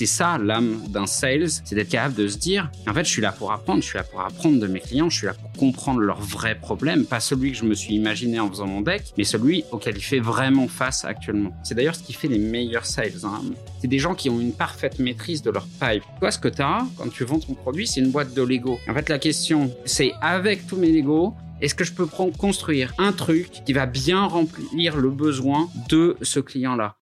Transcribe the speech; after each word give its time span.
C'est 0.00 0.06
ça 0.06 0.38
l'âme 0.38 0.80
d'un 0.88 1.04
sales, 1.04 1.50
c'est 1.50 1.74
d'être 1.74 1.90
capable 1.90 2.14
de 2.14 2.26
se 2.26 2.38
dire, 2.38 2.70
en 2.88 2.94
fait, 2.94 3.04
je 3.04 3.10
suis 3.10 3.20
là 3.20 3.32
pour 3.32 3.52
apprendre, 3.52 3.82
je 3.82 3.88
suis 3.88 3.98
là 3.98 4.02
pour 4.02 4.22
apprendre 4.22 4.58
de 4.58 4.66
mes 4.66 4.80
clients, 4.80 5.10
je 5.10 5.18
suis 5.18 5.26
là 5.26 5.34
pour 5.34 5.52
comprendre 5.52 6.00
leurs 6.00 6.22
vrais 6.22 6.54
problèmes, 6.54 7.04
pas 7.04 7.20
celui 7.20 7.52
que 7.52 7.58
je 7.58 7.64
me 7.64 7.74
suis 7.74 7.96
imaginé 7.96 8.40
en 8.40 8.48
faisant 8.48 8.66
mon 8.66 8.80
deck, 8.80 9.12
mais 9.18 9.24
celui 9.24 9.62
auquel 9.72 9.98
il 9.98 10.02
fait 10.02 10.18
vraiment 10.18 10.68
face 10.68 11.04
actuellement. 11.04 11.50
C'est 11.64 11.74
d'ailleurs 11.74 11.94
ce 11.94 12.02
qui 12.02 12.14
fait 12.14 12.28
les 12.28 12.38
meilleurs 12.38 12.86
sales. 12.86 13.12
Hein. 13.24 13.42
C'est 13.82 13.88
des 13.88 13.98
gens 13.98 14.14
qui 14.14 14.30
ont 14.30 14.40
une 14.40 14.54
parfaite 14.54 15.00
maîtrise 15.00 15.42
de 15.42 15.50
leur 15.50 15.66
pipe. 15.66 16.02
Toi, 16.18 16.30
ce 16.30 16.38
que 16.38 16.48
tu 16.48 16.62
as 16.62 16.86
quand 16.96 17.10
tu 17.10 17.24
vends 17.24 17.38
ton 17.38 17.52
produit, 17.52 17.86
c'est 17.86 18.00
une 18.00 18.10
boîte 18.10 18.32
de 18.32 18.40
Lego. 18.40 18.78
En 18.88 18.94
fait, 18.94 19.10
la 19.10 19.18
question, 19.18 19.70
c'est 19.84 20.14
avec 20.22 20.66
tous 20.66 20.76
mes 20.76 20.92
Lego, 20.92 21.34
est-ce 21.60 21.74
que 21.74 21.84
je 21.84 21.92
peux 21.92 22.06
construire 22.06 22.94
un 22.96 23.12
truc 23.12 23.50
qui 23.66 23.74
va 23.74 23.84
bien 23.84 24.24
remplir 24.24 24.96
le 24.96 25.10
besoin 25.10 25.68
de 25.90 26.16
ce 26.22 26.40
client-là? 26.40 26.96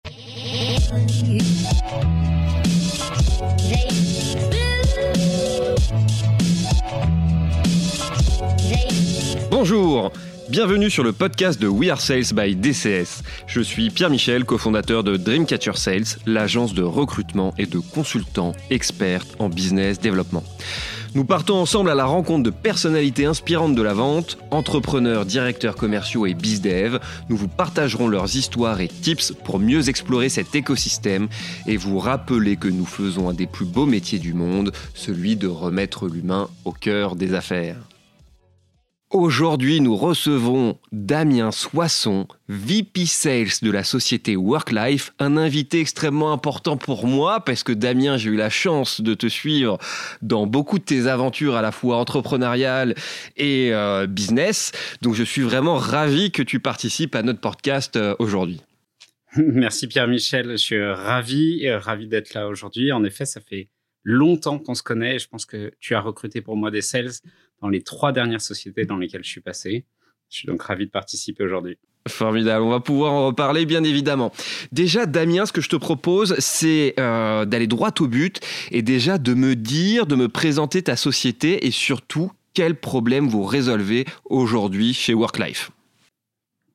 Bonjour 9.49 10.11
Bienvenue 10.49 10.89
sur 10.89 11.03
le 11.03 11.11
podcast 11.11 11.61
de 11.61 11.67
We 11.67 11.89
Are 11.89 11.99
Sales 11.99 12.31
by 12.33 12.55
DCS. 12.55 13.21
Je 13.47 13.59
suis 13.59 13.89
Pierre 13.89 14.09
Michel, 14.09 14.45
cofondateur 14.45 15.03
de 15.03 15.17
Dreamcatcher 15.17 15.75
Sales, 15.75 16.05
l'agence 16.25 16.73
de 16.73 16.83
recrutement 16.83 17.53
et 17.57 17.65
de 17.65 17.79
consultants 17.79 18.53
experts 18.69 19.25
en 19.39 19.49
business 19.49 19.99
développement. 19.99 20.43
Nous 21.17 21.25
partons 21.25 21.55
ensemble 21.55 21.89
à 21.89 21.95
la 21.95 22.05
rencontre 22.05 22.43
de 22.43 22.51
personnalités 22.51 23.25
inspirantes 23.25 23.73
de 23.73 23.81
la 23.81 23.95
vente, 23.95 24.37
entrepreneurs, 24.51 25.25
directeurs 25.25 25.75
commerciaux 25.75 26.27
et 26.27 26.35
bizdev. 26.35 26.99
Nous 27.27 27.35
vous 27.35 27.47
partagerons 27.47 28.07
leurs 28.07 28.35
histoires 28.35 28.81
et 28.81 28.87
tips 28.87 29.33
pour 29.43 29.57
mieux 29.57 29.89
explorer 29.89 30.29
cet 30.29 30.53
écosystème 30.53 31.27
et 31.65 31.75
vous 31.75 31.97
rappeler 31.97 32.55
que 32.55 32.67
nous 32.67 32.85
faisons 32.85 33.29
un 33.29 33.33
des 33.33 33.47
plus 33.47 33.65
beaux 33.65 33.87
métiers 33.87 34.19
du 34.19 34.35
monde, 34.35 34.71
celui 34.93 35.35
de 35.35 35.47
remettre 35.47 36.07
l'humain 36.07 36.49
au 36.65 36.71
cœur 36.71 37.15
des 37.15 37.33
affaires. 37.33 37.77
Aujourd'hui, 39.11 39.79
nous 39.79 39.95
recevons 39.95 40.77
Damien 40.91 41.51
Soisson, 41.51 42.27
VP 42.49 43.05
Sales 43.05 43.61
de 43.61 43.71
la 43.71 43.85
société 43.85 44.35
Worklife, 44.35 45.13
un 45.17 45.37
invité 45.37 45.79
extrêmement 45.79 46.33
important 46.33 46.75
pour 46.75 47.07
moi 47.07 47.39
parce 47.39 47.63
que 47.63 47.71
Damien, 47.71 48.17
j'ai 48.17 48.31
eu 48.31 48.35
la 48.35 48.49
chance 48.49 48.99
de 48.99 49.13
te 49.13 49.27
suivre 49.27 49.77
dans 50.21 50.45
beaucoup 50.45 50.77
de 50.77 50.83
tes 50.83 51.07
aventures 51.07 51.55
à 51.55 51.61
la 51.61 51.71
fois 51.71 51.95
entrepreneuriales 51.95 52.95
et 53.37 53.73
euh, 53.73 54.07
business. 54.07 54.73
Donc 55.01 55.15
je 55.15 55.23
suis 55.23 55.41
vraiment 55.41 55.77
ravi 55.77 56.31
que 56.31 56.43
tu 56.43 56.59
participes 56.59 57.15
à 57.15 57.23
notre 57.23 57.39
podcast 57.39 57.95
euh, 57.95 58.13
aujourd'hui. 58.19 58.59
Merci 59.37 59.87
Pierre-Michel, 59.87 60.51
je 60.51 60.57
suis 60.57 60.83
ravi, 60.83 61.65
euh, 61.65 61.79
ravi 61.79 62.07
d'être 62.07 62.33
là 62.33 62.49
aujourd'hui. 62.49 62.91
En 62.91 63.05
effet, 63.05 63.25
ça 63.25 63.39
fait 63.39 63.69
longtemps 64.03 64.59
qu'on 64.59 64.75
se 64.75 64.83
connaît 64.83 65.15
et 65.15 65.19
je 65.19 65.29
pense 65.29 65.45
que 65.45 65.71
tu 65.79 65.95
as 65.95 66.01
recruté 66.01 66.41
pour 66.41 66.57
moi 66.57 66.71
des 66.71 66.81
sales 66.81 67.11
dans 67.61 67.69
les 67.69 67.81
trois 67.81 68.11
dernières 68.11 68.41
sociétés 68.41 68.85
dans 68.85 68.97
lesquelles 68.97 69.23
je 69.23 69.29
suis 69.29 69.41
passé. 69.41 69.85
Je 70.29 70.37
suis 70.37 70.47
donc 70.47 70.61
ravi 70.61 70.85
de 70.85 70.91
participer 70.91 71.43
aujourd'hui. 71.43 71.77
Formidable, 72.07 72.63
on 72.63 72.69
va 72.69 72.79
pouvoir 72.79 73.13
en 73.13 73.27
reparler 73.27 73.65
bien 73.65 73.83
évidemment. 73.83 74.31
Déjà, 74.71 75.05
Damien, 75.05 75.45
ce 75.45 75.51
que 75.51 75.61
je 75.61 75.69
te 75.69 75.75
propose, 75.75 76.35
c'est 76.39 76.93
euh, 76.99 77.45
d'aller 77.45 77.67
droit 77.67 77.91
au 77.99 78.07
but 78.07 78.39
et 78.71 78.81
déjà 78.81 79.17
de 79.17 79.33
me 79.33 79.55
dire, 79.55 80.05
de 80.05 80.15
me 80.15 80.29
présenter 80.29 80.81
ta 80.81 80.95
société 80.95 81.65
et 81.65 81.71
surtout 81.71 82.31
quels 82.53 82.75
problèmes 82.75 83.27
vous 83.27 83.43
résolvez 83.43 84.05
aujourd'hui 84.25 84.93
chez 84.93 85.13
Worklife? 85.13 85.71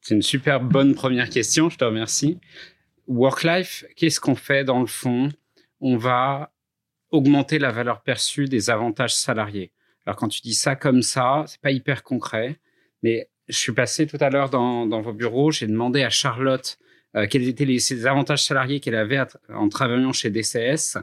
C'est 0.00 0.14
une 0.14 0.22
super 0.22 0.60
bonne 0.60 0.94
première 0.94 1.30
question, 1.30 1.70
je 1.70 1.78
te 1.78 1.84
remercie. 1.84 2.38
Worklife, 3.08 3.84
qu'est-ce 3.96 4.20
qu'on 4.20 4.34
fait 4.34 4.64
dans 4.64 4.80
le 4.80 4.86
fond? 4.86 5.30
On 5.80 5.96
va 5.96 6.52
augmenter 7.10 7.58
la 7.58 7.70
valeur 7.70 8.02
perçue 8.02 8.46
des 8.46 8.70
avantages 8.70 9.14
salariés. 9.14 9.72
Alors 10.06 10.16
quand 10.16 10.28
tu 10.28 10.40
dis 10.40 10.54
ça 10.54 10.76
comme 10.76 11.02
ça, 11.02 11.44
c'est 11.46 11.60
pas 11.60 11.70
hyper 11.70 12.02
concret, 12.02 12.58
mais 13.02 13.28
je 13.48 13.56
suis 13.56 13.72
passé 13.72 14.06
tout 14.06 14.18
à 14.20 14.30
l'heure 14.30 14.50
dans, 14.50 15.00
vos 15.00 15.12
bureaux, 15.12 15.50
j'ai 15.50 15.66
demandé 15.66 16.02
à 16.02 16.10
Charlotte 16.10 16.78
euh, 17.16 17.26
quels 17.28 17.46
étaient 17.48 17.64
les, 17.64 18.06
avantages 18.06 18.44
salariés 18.44 18.80
qu'elle 18.80 18.94
avait 18.94 19.22
en 19.50 19.68
travaillant 19.68 20.12
chez 20.12 20.30
DCS, 20.30 20.98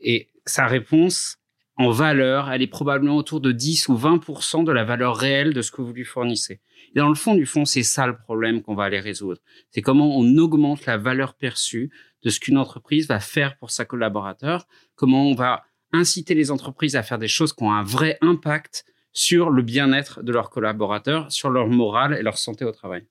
et 0.00 0.28
sa 0.46 0.66
réponse 0.66 1.36
en 1.76 1.90
valeur, 1.90 2.50
elle 2.50 2.60
est 2.60 2.66
probablement 2.66 3.16
autour 3.16 3.40
de 3.40 3.52
10 3.52 3.88
ou 3.88 3.96
20% 3.96 4.64
de 4.64 4.72
la 4.72 4.84
valeur 4.84 5.16
réelle 5.16 5.54
de 5.54 5.62
ce 5.62 5.70
que 5.70 5.80
vous 5.80 5.92
lui 5.92 6.04
fournissez. 6.04 6.60
Et 6.94 6.98
dans 6.98 7.08
le 7.08 7.14
fond 7.14 7.34
du 7.34 7.46
fond, 7.46 7.64
c'est 7.64 7.82
ça 7.82 8.06
le 8.06 8.16
problème 8.16 8.60
qu'on 8.60 8.74
va 8.74 8.84
aller 8.84 9.00
résoudre. 9.00 9.40
C'est 9.70 9.80
comment 9.80 10.14
on 10.18 10.36
augmente 10.36 10.84
la 10.84 10.98
valeur 10.98 11.34
perçue 11.34 11.90
de 12.22 12.28
ce 12.28 12.38
qu'une 12.38 12.58
entreprise 12.58 13.08
va 13.08 13.18
faire 13.18 13.56
pour 13.56 13.70
sa 13.70 13.86
collaborateur, 13.86 14.66
comment 14.94 15.26
on 15.26 15.34
va 15.34 15.64
inciter 15.92 16.34
les 16.34 16.50
entreprises 16.50 16.96
à 16.96 17.02
faire 17.02 17.18
des 17.18 17.28
choses 17.28 17.52
qui 17.52 17.62
ont 17.62 17.72
un 17.72 17.82
vrai 17.82 18.18
impact 18.20 18.84
sur 19.12 19.50
le 19.50 19.62
bien-être 19.62 20.22
de 20.22 20.32
leurs 20.32 20.50
collaborateurs, 20.50 21.30
sur 21.32 21.50
leur 21.50 21.66
morale 21.68 22.16
et 22.18 22.22
leur 22.22 22.38
santé 22.38 22.64
au 22.64 22.72
travail. 22.72 23.04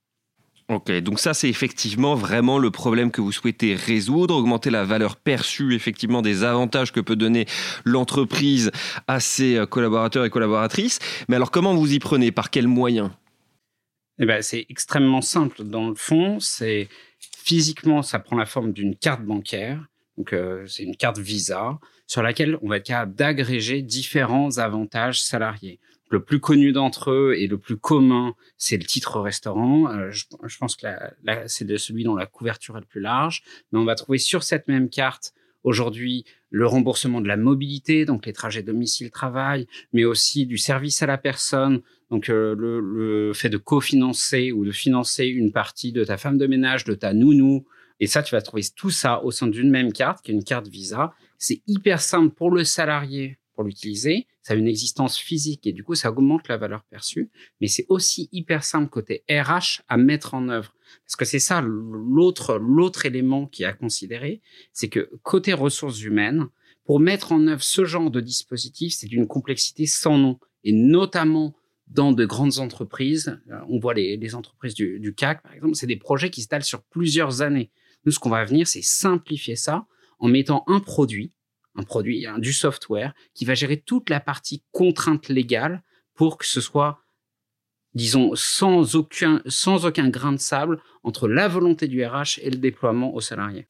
Ok, 0.69 0.91
donc 1.01 1.19
ça 1.19 1.33
c'est 1.33 1.49
effectivement 1.49 2.13
vraiment 2.13 2.59
le 2.59 2.69
problème 2.69 3.09
que 3.09 3.21
vous 3.21 3.31
souhaitez 3.31 3.73
résoudre, 3.73 4.35
augmenter 4.35 4.69
la 4.69 4.85
valeur 4.85 5.15
perçue 5.15 5.73
effectivement 5.73 6.21
des 6.21 6.43
avantages 6.43 6.91
que 6.91 6.99
peut 6.99 7.15
donner 7.15 7.47
l'entreprise 7.85 8.69
à 9.07 9.19
ses 9.19 9.55
euh, 9.55 9.65
collaborateurs 9.65 10.25
et 10.25 10.29
collaboratrices. 10.29 10.99
Mais 11.27 11.37
alors 11.37 11.49
comment 11.49 11.73
vous 11.73 11.91
y 11.91 11.97
prenez? 11.97 12.31
Par 12.31 12.51
quels 12.51 12.67
moyens? 12.67 13.09
Eh 14.19 14.27
ben, 14.27 14.43
C'est 14.43 14.67
extrêmement 14.69 15.21
simple. 15.21 15.63
Dans 15.63 15.89
le 15.89 15.95
fond, 15.95 16.39
c'est 16.39 16.87
physiquement, 17.19 18.03
ça 18.03 18.19
prend 18.19 18.35
la 18.35 18.45
forme 18.45 18.71
d'une 18.71 18.95
carte 18.95 19.23
bancaire. 19.23 19.83
Donc 20.19 20.33
euh, 20.33 20.67
c'est 20.67 20.83
une 20.83 20.97
carte 20.97 21.17
Visa 21.17 21.79
sur 22.05 22.21
laquelle 22.21 22.59
on 22.61 22.67
va 22.67 22.77
être 22.77 22.85
capable 22.85 23.15
d'agréger 23.15 23.81
différents 23.81 24.57
avantages 24.57 25.23
salariés. 25.23 25.79
Le 26.11 26.21
plus 26.21 26.41
connu 26.41 26.73
d'entre 26.73 27.11
eux 27.11 27.35
et 27.37 27.47
le 27.47 27.57
plus 27.57 27.77
commun, 27.77 28.35
c'est 28.57 28.75
le 28.75 28.83
titre 28.83 29.21
restaurant. 29.21 29.89
Euh, 29.89 30.11
je, 30.11 30.57
pense 30.59 30.75
que 30.75 30.87
c'est 31.47 31.77
celui 31.77 32.03
dont 32.03 32.15
la 32.15 32.25
couverture 32.25 32.75
est 32.77 32.81
le 32.81 32.85
plus 32.85 32.99
large. 32.99 33.43
Mais 33.71 33.79
on 33.79 33.85
va 33.85 33.95
trouver 33.95 34.17
sur 34.17 34.43
cette 34.43 34.67
même 34.67 34.89
carte 34.89 35.33
aujourd'hui 35.63 36.25
le 36.49 36.65
remboursement 36.65 37.21
de 37.21 37.27
la 37.27 37.37
mobilité, 37.37 38.05
donc 38.05 38.25
les 38.25 38.33
trajets 38.33 38.63
domicile-travail, 38.63 39.67
mais 39.93 40.03
aussi 40.03 40.45
du 40.45 40.57
service 40.57 41.01
à 41.01 41.05
la 41.05 41.17
personne, 41.17 41.81
donc 42.09 42.29
euh, 42.29 42.55
le, 42.57 42.79
le, 42.79 43.33
fait 43.33 43.49
de 43.49 43.57
cofinancer 43.57 44.51
ou 44.51 44.65
de 44.65 44.71
financer 44.71 45.27
une 45.27 45.51
partie 45.51 45.91
de 45.91 46.03
ta 46.03 46.17
femme 46.17 46.37
de 46.37 46.47
ménage, 46.47 46.83
de 46.85 46.95
ta 46.95 47.13
nounou. 47.13 47.65
Et 47.99 48.07
ça, 48.07 48.23
tu 48.23 48.33
vas 48.33 48.41
trouver 48.41 48.63
tout 48.75 48.91
ça 48.91 49.23
au 49.23 49.31
sein 49.31 49.47
d'une 49.47 49.69
même 49.69 49.91
carte, 49.91 50.23
qui 50.23 50.31
est 50.31 50.33
une 50.33 50.43
carte 50.43 50.67
Visa, 50.67 51.13
c'est 51.37 51.61
hyper 51.67 52.01
simple 52.01 52.33
pour 52.33 52.51
le 52.51 52.63
salarié 52.63 53.39
pour 53.59 53.65
l'utiliser. 53.65 54.25
Ça 54.41 54.53
a 54.53 54.55
une 54.55 54.69
existence 54.69 55.17
physique 55.17 55.67
et 55.67 55.73
du 55.73 55.83
coup, 55.83 55.93
ça 55.93 56.11
augmente 56.11 56.47
la 56.47 56.55
valeur 56.55 56.85
perçue. 56.89 57.29
Mais 57.59 57.67
c'est 57.67 57.85
aussi 57.89 58.29
hyper 58.31 58.63
simple 58.63 58.89
côté 58.89 59.25
RH 59.29 59.81
à 59.89 59.97
mettre 59.97 60.33
en 60.33 60.47
œuvre. 60.47 60.73
Parce 61.05 61.17
que 61.17 61.25
c'est 61.25 61.39
ça 61.39 61.61
l'autre, 61.61 62.57
l'autre 62.57 63.05
élément 63.05 63.47
qui 63.47 63.65
à 63.65 63.73
considérer. 63.73 64.41
C'est 64.71 64.87
que 64.87 65.11
côté 65.23 65.51
ressources 65.51 66.01
humaines, 66.01 66.47
pour 66.85 67.01
mettre 67.01 67.33
en 67.33 67.47
œuvre 67.47 67.61
ce 67.61 67.83
genre 67.83 68.09
de 68.09 68.21
dispositif, 68.21 68.93
c'est 68.95 69.07
d'une 69.07 69.27
complexité 69.27 69.85
sans 69.85 70.17
nom. 70.17 70.39
Et 70.63 70.71
notamment 70.71 71.53
dans 71.87 72.13
de 72.13 72.25
grandes 72.25 72.59
entreprises, 72.59 73.41
euh, 73.51 73.59
on 73.67 73.77
voit 73.77 73.93
les, 73.93 74.35
entreprises 74.35 74.73
du, 74.73 75.01
du 75.01 75.13
CAC, 75.13 75.43
par 75.43 75.53
exemple, 75.53 75.75
c'est 75.75 75.85
des 75.85 75.97
projets 75.97 76.29
qui 76.29 76.41
s'étalent 76.41 76.63
sur 76.63 76.81
plusieurs 76.83 77.41
années. 77.41 77.71
Nous, 78.05 78.11
ce 78.11 78.19
qu'on 78.19 78.29
va 78.29 78.45
venir, 78.45 78.67
c'est 78.67 78.81
simplifier 78.81 79.55
ça 79.55 79.85
en 80.19 80.27
mettant 80.27 80.63
un 80.67 80.79
produit, 80.79 81.33
un 81.75 81.83
produit, 81.83 82.25
du 82.37 82.53
software 82.53 83.13
qui 83.33 83.45
va 83.45 83.55
gérer 83.55 83.79
toute 83.79 84.09
la 84.09 84.19
partie 84.19 84.63
contrainte 84.71 85.29
légale 85.29 85.83
pour 86.15 86.37
que 86.37 86.45
ce 86.45 86.61
soit, 86.61 86.99
disons, 87.93 88.31
sans 88.35 88.95
aucun, 88.95 89.41
sans 89.45 89.85
aucun 89.85 90.09
grain 90.09 90.33
de 90.33 90.37
sable 90.37 90.81
entre 91.03 91.27
la 91.27 91.47
volonté 91.47 91.87
du 91.87 92.05
RH 92.05 92.39
et 92.41 92.49
le 92.49 92.57
déploiement 92.57 93.13
aux 93.13 93.21
salariés. 93.21 93.67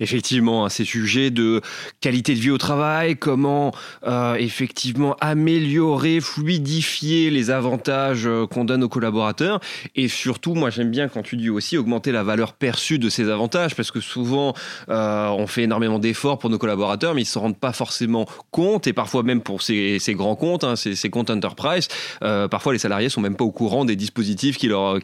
Effectivement, 0.00 0.68
ces 0.68 0.84
sujets 0.84 1.30
de 1.30 1.60
qualité 2.00 2.34
de 2.34 2.40
vie 2.40 2.50
au 2.50 2.58
travail, 2.58 3.16
comment 3.16 3.72
euh, 4.06 4.34
effectivement 4.34 5.16
améliorer, 5.20 6.20
fluidifier 6.20 7.30
les 7.30 7.50
avantages 7.50 8.26
euh, 8.26 8.46
qu'on 8.46 8.64
donne 8.64 8.82
aux 8.82 8.88
collaborateurs, 8.88 9.60
et 9.94 10.08
surtout, 10.08 10.54
moi 10.54 10.70
j'aime 10.70 10.90
bien 10.90 11.08
quand 11.08 11.22
tu 11.22 11.36
dis 11.36 11.50
aussi 11.50 11.76
augmenter 11.76 12.12
la 12.12 12.22
valeur 12.22 12.54
perçue 12.54 12.98
de 12.98 13.08
ces 13.10 13.28
avantages, 13.28 13.74
parce 13.76 13.90
que 13.90 14.00
souvent 14.00 14.54
euh, 14.88 15.28
on 15.28 15.46
fait 15.46 15.64
énormément 15.64 15.98
d'efforts 15.98 16.38
pour 16.38 16.48
nos 16.48 16.58
collaborateurs, 16.58 17.14
mais 17.14 17.22
ils 17.22 17.24
ne 17.24 17.28
se 17.28 17.38
rendent 17.38 17.58
pas 17.58 17.72
forcément 17.72 18.26
compte, 18.50 18.86
et 18.86 18.92
parfois 18.92 19.22
même 19.22 19.42
pour 19.42 19.62
ces, 19.62 20.00
grands 20.10 20.36
comptes, 20.36 20.64
hein, 20.64 20.76
ces, 20.76 21.10
comptes 21.10 21.30
enterprise, 21.30 21.88
parfois 22.20 22.72
les 22.72 22.78
salariés 22.78 23.08
sont 23.08 23.20
même 23.20 23.36
pas 23.36 23.44
au 23.44 23.52
courant 23.52 23.84
des 23.84 23.96
dispositifs 23.96 24.56
qui 24.56 24.68
leur 24.68 25.00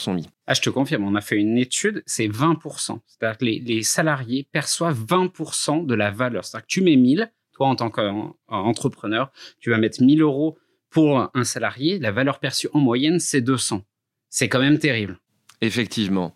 sont 0.00 0.14
mis. 0.14 0.28
Ah, 0.50 0.54
je 0.54 0.62
te 0.62 0.70
confirme, 0.70 1.04
on 1.04 1.14
a 1.14 1.20
fait 1.20 1.36
une 1.36 1.58
étude, 1.58 2.02
c'est 2.06 2.26
20%. 2.26 2.98
C'est-à-dire 3.06 3.38
que 3.38 3.44
les, 3.44 3.82
salariés 3.84 4.48
perçoivent 4.50 5.00
20% 5.04 5.86
de 5.86 5.94
la 5.94 6.10
valeur. 6.10 6.44
C'est-à-dire 6.44 6.66
que 6.66 6.72
tu 6.72 6.82
mets 6.82 6.96
1000, 6.96 7.32
toi 7.52 7.68
en 7.68 7.76
tant 7.76 7.88
qu'entrepreneur, 7.88 9.30
tu 9.60 9.70
vas 9.70 9.78
mettre 9.78 10.02
1000 10.02 10.22
euros 10.22 10.58
pour 10.88 11.30
un 11.32 11.44
salarié, 11.44 12.00
la 12.00 12.10
valeur 12.10 12.40
perçue 12.40 12.66
en 12.72 12.80
moyenne, 12.80 13.20
c'est 13.20 13.42
200. 13.42 13.84
C'est 14.28 14.48
quand 14.48 14.58
même 14.58 14.80
terrible. 14.80 15.20
Effectivement. 15.62 16.32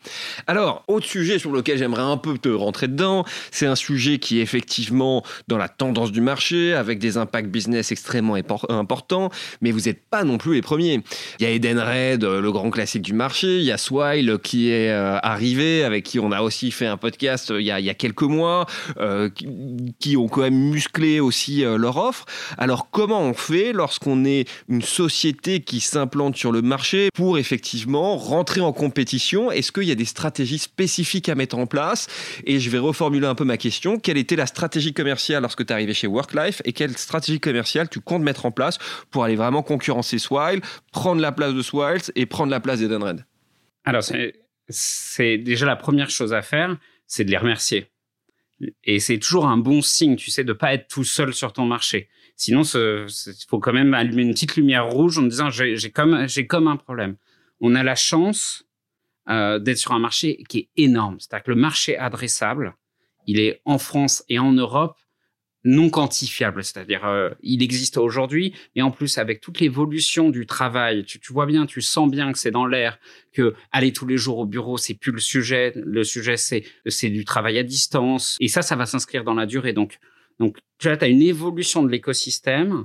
Alors, 0.47 0.85
autre 0.87 1.06
sujet 1.06 1.38
sur 1.38 1.50
lequel 1.50 1.79
j'aimerais 1.79 2.03
un 2.03 2.19
peu 2.19 2.37
te 2.37 2.50
rentrer 2.50 2.88
dedans, 2.88 3.25
c'est 3.50 3.65
un 3.65 3.75
sujet 3.75 4.19
qui 4.19 4.38
est 4.38 4.43
effectivement 4.43 5.25
dans 5.49 5.56
la 5.56 5.69
tendance 5.69 6.12
du 6.12 6.21
marché, 6.21 6.75
avec 6.75 6.99
des 6.99 7.17
impacts 7.17 7.49
business 7.49 7.91
extrêmement 7.91 8.37
importants, 8.69 9.31
mais 9.62 9.71
vous 9.71 9.81
n'êtes 9.81 10.05
pas 10.11 10.25
non 10.25 10.37
plus 10.37 10.53
les 10.53 10.61
premiers. 10.61 11.03
Il 11.41 11.44
y 11.44 11.47
a 11.47 11.50
Edenred, 11.53 12.23
le 12.23 12.53
grand 12.53 12.69
classique 12.69 13.00
du 13.00 13.15
marché, 13.15 13.61
il 13.61 13.65
y 13.65 13.73
a 13.73 13.79
Swile 13.79 14.37
qui 14.43 14.69
est 14.69 14.91
euh, 14.91 15.19
arrivé, 15.23 15.85
avec 15.85 16.05
qui 16.05 16.19
on 16.19 16.31
a 16.31 16.43
aussi 16.43 16.70
fait 16.70 16.87
un 16.87 16.99
podcast 16.99 17.50
euh, 17.50 17.62
il 17.62 17.67
y 17.67 17.70
a, 17.70 17.94
quelques 17.94 18.23
mois, 18.23 18.67
euh, 18.99 19.31
qui, 20.00 20.19
ont 20.19 20.29
quand 20.29 20.43
même 20.43 20.69
musclé 20.69 21.20
aussi 21.20 21.62
leur 21.62 21.97
offre. 21.97 22.27
Alors, 22.59 22.91
comment 22.91 23.23
on 23.23 23.32
fait 23.32 23.73
lorsqu'on 23.73 24.27
est 24.27 24.47
une 24.69 24.82
société 24.82 25.61
qui 25.61 25.81
s'implante 25.81 26.37
sur 26.37 26.53
le 26.53 26.61
marché 26.61 27.09
pour 27.15 27.38
effectivement 27.38 28.17
rentrer 28.17 28.61
en 28.61 28.73
compétition 28.73 29.14
est-ce 29.51 29.73
qu'il 29.73 29.85
y 29.85 29.91
a 29.91 29.95
des 29.95 30.05
stratégies 30.05 30.59
spécifiques 30.59 31.29
à 31.29 31.35
mettre 31.35 31.59
en 31.59 31.67
place? 31.67 32.07
Et 32.47 32.61
je 32.61 32.71
vais 32.71 32.79
reformuler 32.79 33.27
un 33.27 33.35
peu 33.35 33.45
ma 33.45 33.57
question. 33.57 33.99
Quelle 33.99 34.17
était 34.17 34.37
la 34.37 34.47
stratégie 34.47 34.93
commerciale 34.93 35.43
lorsque 35.43 35.65
tu 35.65 35.71
es 35.71 35.73
arrivé 35.73 35.95
chez 35.95 36.07
WorkLife 36.07 36.63
et 36.65 36.73
quelle 36.73 36.97
stratégie 36.97 37.41
commerciale 37.41 37.89
tu 37.89 38.01
comptes 38.01 38.23
mettre 38.23 38.47
en 38.47 38.51
place 38.51 38.79
pour 39.11 39.25
aller 39.25 39.37
vraiment 39.37 39.63
concurrencer 39.63 40.19
Swile, 40.19 40.61
prendre 40.93 41.21
la 41.21 41.33
place 41.33 41.55
de 41.55 41.63
Swile 41.63 42.01
et 42.15 42.27
prendre 42.27 42.51
la 42.51 42.61
place 42.61 42.81
d'Edenred? 42.81 43.25
Alors, 43.85 44.03
c'est 44.69 45.39
déjà 45.39 45.67
la 45.67 45.77
première 45.77 46.11
chose 46.11 46.33
à 46.33 46.43
faire, 46.43 46.77
c'est 47.07 47.25
de 47.25 47.31
les 47.31 47.37
remercier. 47.37 47.87
Et 48.85 49.01
c'est 49.01 49.19
toujours 49.19 49.47
un 49.47 49.59
bon 49.59 49.83
signe, 49.83 50.17
tu 50.17 50.31
sais, 50.31 50.45
de 50.45 50.53
pas 50.53 50.75
être 50.75 50.89
tout 50.89 51.05
seul 51.05 51.35
sur 51.35 51.53
ton 51.53 51.67
marché. 51.67 52.09
Sinon, 52.37 52.63
il 52.63 53.07
faut 53.49 53.59
quand 53.59 53.73
même 53.73 53.95
allumer 53.95 54.23
une 54.23 54.33
petite 54.33 54.57
lumière 54.57 54.87
rouge 54.87 55.19
en 55.19 55.23
disant 55.23 55.51
j'ai 55.51 55.91
comme, 55.91 56.27
comme 56.49 56.69
un 56.69 56.77
problème. 56.77 57.17
On 57.61 57.75
a 57.75 57.83
la 57.83 57.95
chance 57.95 58.65
euh, 59.29 59.59
d'être 59.59 59.79
sur 59.79 59.93
un 59.93 59.99
marché 59.99 60.43
qui 60.49 60.59
est 60.59 60.69
énorme. 60.76 61.17
C'est-à-dire 61.19 61.44
que 61.44 61.50
le 61.50 61.56
marché 61.56 61.97
adressable, 61.97 62.76
il 63.26 63.41
est 63.41 63.61
en 63.65 63.79
France 63.79 64.25
et 64.29 64.38
en 64.38 64.53
Europe 64.53 64.97
non 65.65 65.88
quantifiable, 65.88 66.62
c'est-à-dire 66.62 67.06
euh, 67.06 67.31
il 67.43 67.62
existe 67.62 67.97
aujourd'hui, 67.97 68.53
mais 68.76 68.82
en 68.82 68.91
plus 68.91 69.17
avec 69.17 69.41
toute 69.41 69.61
l'évolution 69.61 70.29
du 70.29 70.47
travail, 70.47 71.05
tu, 71.05 71.19
vois 71.32 71.47
bien, 71.47 71.65
tu 71.65 71.81
sens 71.81 72.11
bien 72.11 72.32
que 72.32 72.38
c'est 72.38 72.50
dans 72.50 72.67
l'air, 72.67 72.99
que 73.32 73.55
aller 73.73 73.93
tous 73.93 74.06
les 74.06 74.19
jours 74.19 74.38
au 74.38 74.47
bureau, 74.47 74.76
c'est 74.76 74.94
plus 74.94 75.12
le 75.12 75.21
sujet, 75.21 75.73
le 75.75 76.05
sujet 76.05 76.37
c'est 76.37 77.09
du 77.09 77.25
travail 77.25 77.59
à 77.59 77.62
distance, 77.62 78.37
et 78.41 78.49
ça, 78.49 78.61
ça 78.61 78.77
va 78.77 78.85
s'inscrire 78.85 79.25
dans 79.25 79.35
la 79.35 79.47
durée. 79.47 79.73
Donc 79.73 79.99
tu 80.79 80.88
as 80.88 81.06
une 81.06 81.23
évolution 81.23 81.82
de 81.82 81.88
l'écosystème 81.88 82.85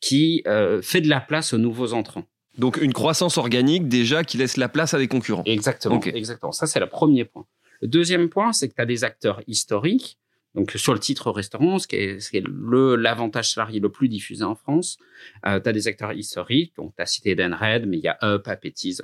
qui 0.00 0.42
euh, 0.46 0.80
fait 0.80 1.00
de 1.00 1.08
la 1.08 1.20
place 1.20 1.52
aux 1.52 1.58
nouveaux 1.58 1.92
entrants. 1.92 2.26
Donc 2.58 2.76
une 2.76 2.92
croissance 2.92 3.38
organique 3.38 3.88
déjà 3.88 4.24
qui 4.24 4.36
laisse 4.36 4.56
la 4.56 4.68
place 4.68 4.94
à 4.94 4.98
des 4.98 5.08
concurrents. 5.08 5.42
Exactement. 5.46 6.00
Exactement. 6.00 6.52
Ça, 6.52 6.66
c'est 6.66 6.80
le 6.80 6.86
premier 6.86 7.24
point. 7.24 7.46
Le 7.80 7.88
deuxième 7.88 8.28
point, 8.28 8.52
c'est 8.52 8.68
que 8.68 8.74
tu 8.74 8.82
as 8.82 8.86
des 8.86 9.04
acteurs 9.04 9.42
historiques. 9.46 10.18
Donc 10.54 10.72
sur 10.72 10.92
le 10.92 10.98
titre 10.98 11.30
restaurant, 11.30 11.78
ce 11.78 11.88
qui 11.88 11.96
est, 11.96 12.44
le 12.46 12.94
l'avantage 12.94 13.52
salarié 13.52 13.80
le 13.80 13.88
plus 13.88 14.08
diffusé 14.08 14.44
en 14.44 14.54
France, 14.54 14.98
euh, 15.46 15.58
tu 15.58 15.68
as 15.68 15.72
des 15.72 15.88
acteurs 15.88 16.12
historiques. 16.12 16.74
Donc 16.76 16.94
tu 16.94 17.02
as 17.02 17.06
cité 17.06 17.34
Red, 17.34 17.86
mais 17.86 17.96
il 17.96 18.04
y 18.04 18.08
a 18.08 18.18
Up, 18.22 18.46
Appetiz. 18.46 19.02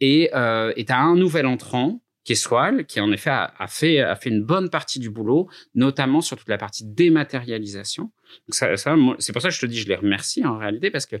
Et 0.00 0.30
euh, 0.34 0.72
tu 0.76 0.92
as 0.92 1.00
un 1.00 1.16
nouvel 1.16 1.46
entrant 1.46 2.02
qui 2.24 2.32
est 2.32 2.36
Swal, 2.36 2.86
qui 2.86 3.00
en 3.00 3.10
effet 3.10 3.30
a, 3.30 3.66
fait, 3.66 3.98
a 3.98 4.14
fait 4.14 4.30
une 4.30 4.44
bonne 4.44 4.70
partie 4.70 5.00
du 5.00 5.10
boulot, 5.10 5.48
notamment 5.74 6.20
sur 6.20 6.36
toute 6.36 6.48
la 6.48 6.58
partie 6.58 6.84
dématérialisation. 6.84 8.12
ça, 8.48 8.76
ça 8.76 8.94
c'est 9.18 9.32
pour 9.32 9.42
ça 9.42 9.48
que 9.48 9.54
je 9.54 9.60
te 9.60 9.66
dis, 9.66 9.78
je 9.78 9.88
les 9.88 9.96
remercie 9.96 10.44
en 10.44 10.56
réalité, 10.56 10.90
parce 10.90 11.06
que 11.06 11.16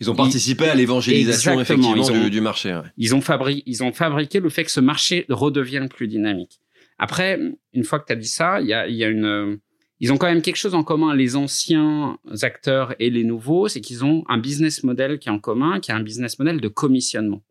ils 0.00 0.10
ont 0.10 0.14
participé 0.14 0.68
à 0.68 0.74
l'évangélisation 0.74 1.60
effectivement 1.60 1.94
du, 2.28 2.40
marché. 2.40 2.80
Ils, 2.96 3.14
ont 3.14 3.20
fabriqué, 3.20 3.62
ils 3.66 3.82
ont 3.82 3.92
fabriqué 3.92 4.38
le 4.40 4.48
fait 4.48 4.64
que 4.64 4.70
ce 4.70 4.80
marché 4.80 5.26
redevienne 5.28 5.88
plus 5.88 6.06
dynamique. 6.06 6.60
Après, 6.98 7.40
une 7.72 7.84
fois 7.84 7.98
que 7.98 8.06
tu 8.06 8.12
as 8.12 8.16
dit 8.16 8.28
ça, 8.28 8.60
il 8.60 8.68
y 8.68 8.74
a, 8.74 8.88
y 8.88 9.04
a 9.04 9.08
une... 9.08 9.58
Ils 10.00 10.12
ont 10.12 10.16
quand 10.16 10.28
même 10.28 10.42
quelque 10.42 10.56
chose 10.56 10.74
en 10.74 10.84
commun, 10.84 11.14
les 11.14 11.34
anciens 11.34 12.18
acteurs 12.42 12.94
et 13.00 13.10
les 13.10 13.24
nouveaux, 13.24 13.66
c'est 13.66 13.80
qu'ils 13.80 14.04
ont 14.04 14.24
un 14.28 14.38
business 14.38 14.84
model 14.84 15.18
qui 15.18 15.28
est 15.28 15.32
en 15.32 15.40
commun, 15.40 15.80
qui 15.80 15.90
est 15.90 15.94
un 15.94 16.02
business 16.02 16.38
model 16.38 16.60
de 16.60 16.68
commissionnement. 16.68 17.42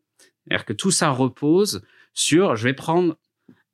C'est-à-dire 0.46 0.64
que 0.64 0.72
tout 0.72 0.90
ça 0.90 1.10
repose 1.10 1.82
sur, 2.14 2.56
je 2.56 2.64
vais 2.64 2.72
prendre 2.72 3.18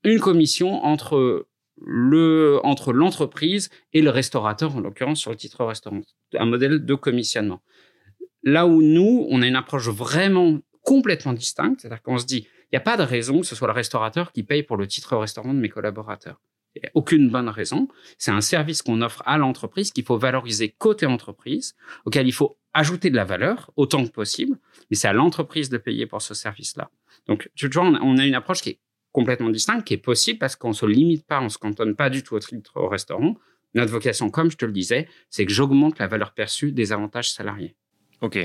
une 0.02 0.18
commission 0.18 0.84
entre 0.84 1.46
le 1.80 2.60
entre 2.64 2.92
l'entreprise 2.92 3.70
et 3.92 4.02
le 4.02 4.10
restaurateur, 4.10 4.74
en 4.74 4.80
l'occurrence 4.80 5.20
sur 5.20 5.30
le 5.30 5.36
titre 5.36 5.64
restaurant, 5.64 6.00
un 6.36 6.46
modèle 6.46 6.84
de 6.84 6.94
commissionnement. 6.94 7.62
Là 8.44 8.66
où 8.66 8.82
nous, 8.82 9.26
on 9.30 9.42
a 9.42 9.46
une 9.46 9.56
approche 9.56 9.88
vraiment 9.88 10.60
complètement 10.82 11.32
distincte, 11.32 11.80
c'est-à-dire 11.80 12.02
qu'on 12.02 12.18
se 12.18 12.26
dit, 12.26 12.46
il 12.64 12.74
n'y 12.74 12.78
a 12.78 12.80
pas 12.80 12.96
de 12.96 13.02
raison 13.02 13.40
que 13.40 13.46
ce 13.46 13.54
soit 13.54 13.68
le 13.68 13.72
restaurateur 13.74 14.32
qui 14.32 14.42
paye 14.42 14.62
pour 14.62 14.76
le 14.76 14.86
titre 14.86 15.16
restaurant 15.16 15.54
de 15.54 15.58
mes 15.58 15.68
collaborateurs. 15.68 16.40
Il 16.76 16.84
a 16.86 16.90
aucune 16.94 17.30
bonne 17.30 17.48
raison. 17.48 17.88
C'est 18.18 18.32
un 18.32 18.40
service 18.40 18.82
qu'on 18.82 19.00
offre 19.00 19.22
à 19.26 19.38
l'entreprise 19.38 19.92
qu'il 19.92 20.04
faut 20.04 20.18
valoriser 20.18 20.70
côté 20.70 21.06
entreprise, 21.06 21.74
auquel 22.04 22.26
il 22.26 22.32
faut 22.32 22.58
ajouter 22.72 23.10
de 23.10 23.16
la 23.16 23.24
valeur 23.24 23.70
autant 23.76 24.04
que 24.04 24.10
possible, 24.10 24.58
mais 24.90 24.96
c'est 24.96 25.06
à 25.06 25.12
l'entreprise 25.12 25.68
de 25.68 25.78
payer 25.78 26.06
pour 26.06 26.20
ce 26.20 26.34
service-là. 26.34 26.90
Donc, 27.26 27.48
tu 27.54 27.68
vois, 27.68 27.84
on 27.84 28.18
a 28.18 28.26
une 28.26 28.34
approche 28.34 28.60
qui 28.60 28.70
est 28.70 28.80
complètement 29.12 29.50
distincte, 29.50 29.86
qui 29.86 29.94
est 29.94 29.98
possible 29.98 30.40
parce 30.40 30.56
qu'on 30.56 30.72
se 30.72 30.84
limite 30.84 31.24
pas, 31.24 31.40
on 31.40 31.48
se 31.48 31.58
cantonne 31.58 31.94
pas 31.94 32.10
du 32.10 32.24
tout 32.24 32.34
au 32.34 32.40
titre 32.40 32.72
au 32.76 32.88
restaurant. 32.88 33.36
Notre 33.74 33.92
vocation, 33.92 34.28
comme 34.30 34.50
je 34.50 34.56
te 34.56 34.64
le 34.64 34.72
disais, 34.72 35.08
c'est 35.30 35.46
que 35.46 35.52
j'augmente 35.52 36.00
la 36.00 36.08
valeur 36.08 36.34
perçue 36.34 36.72
des 36.72 36.92
avantages 36.92 37.30
salariés. 37.32 37.76
Ok. 38.20 38.38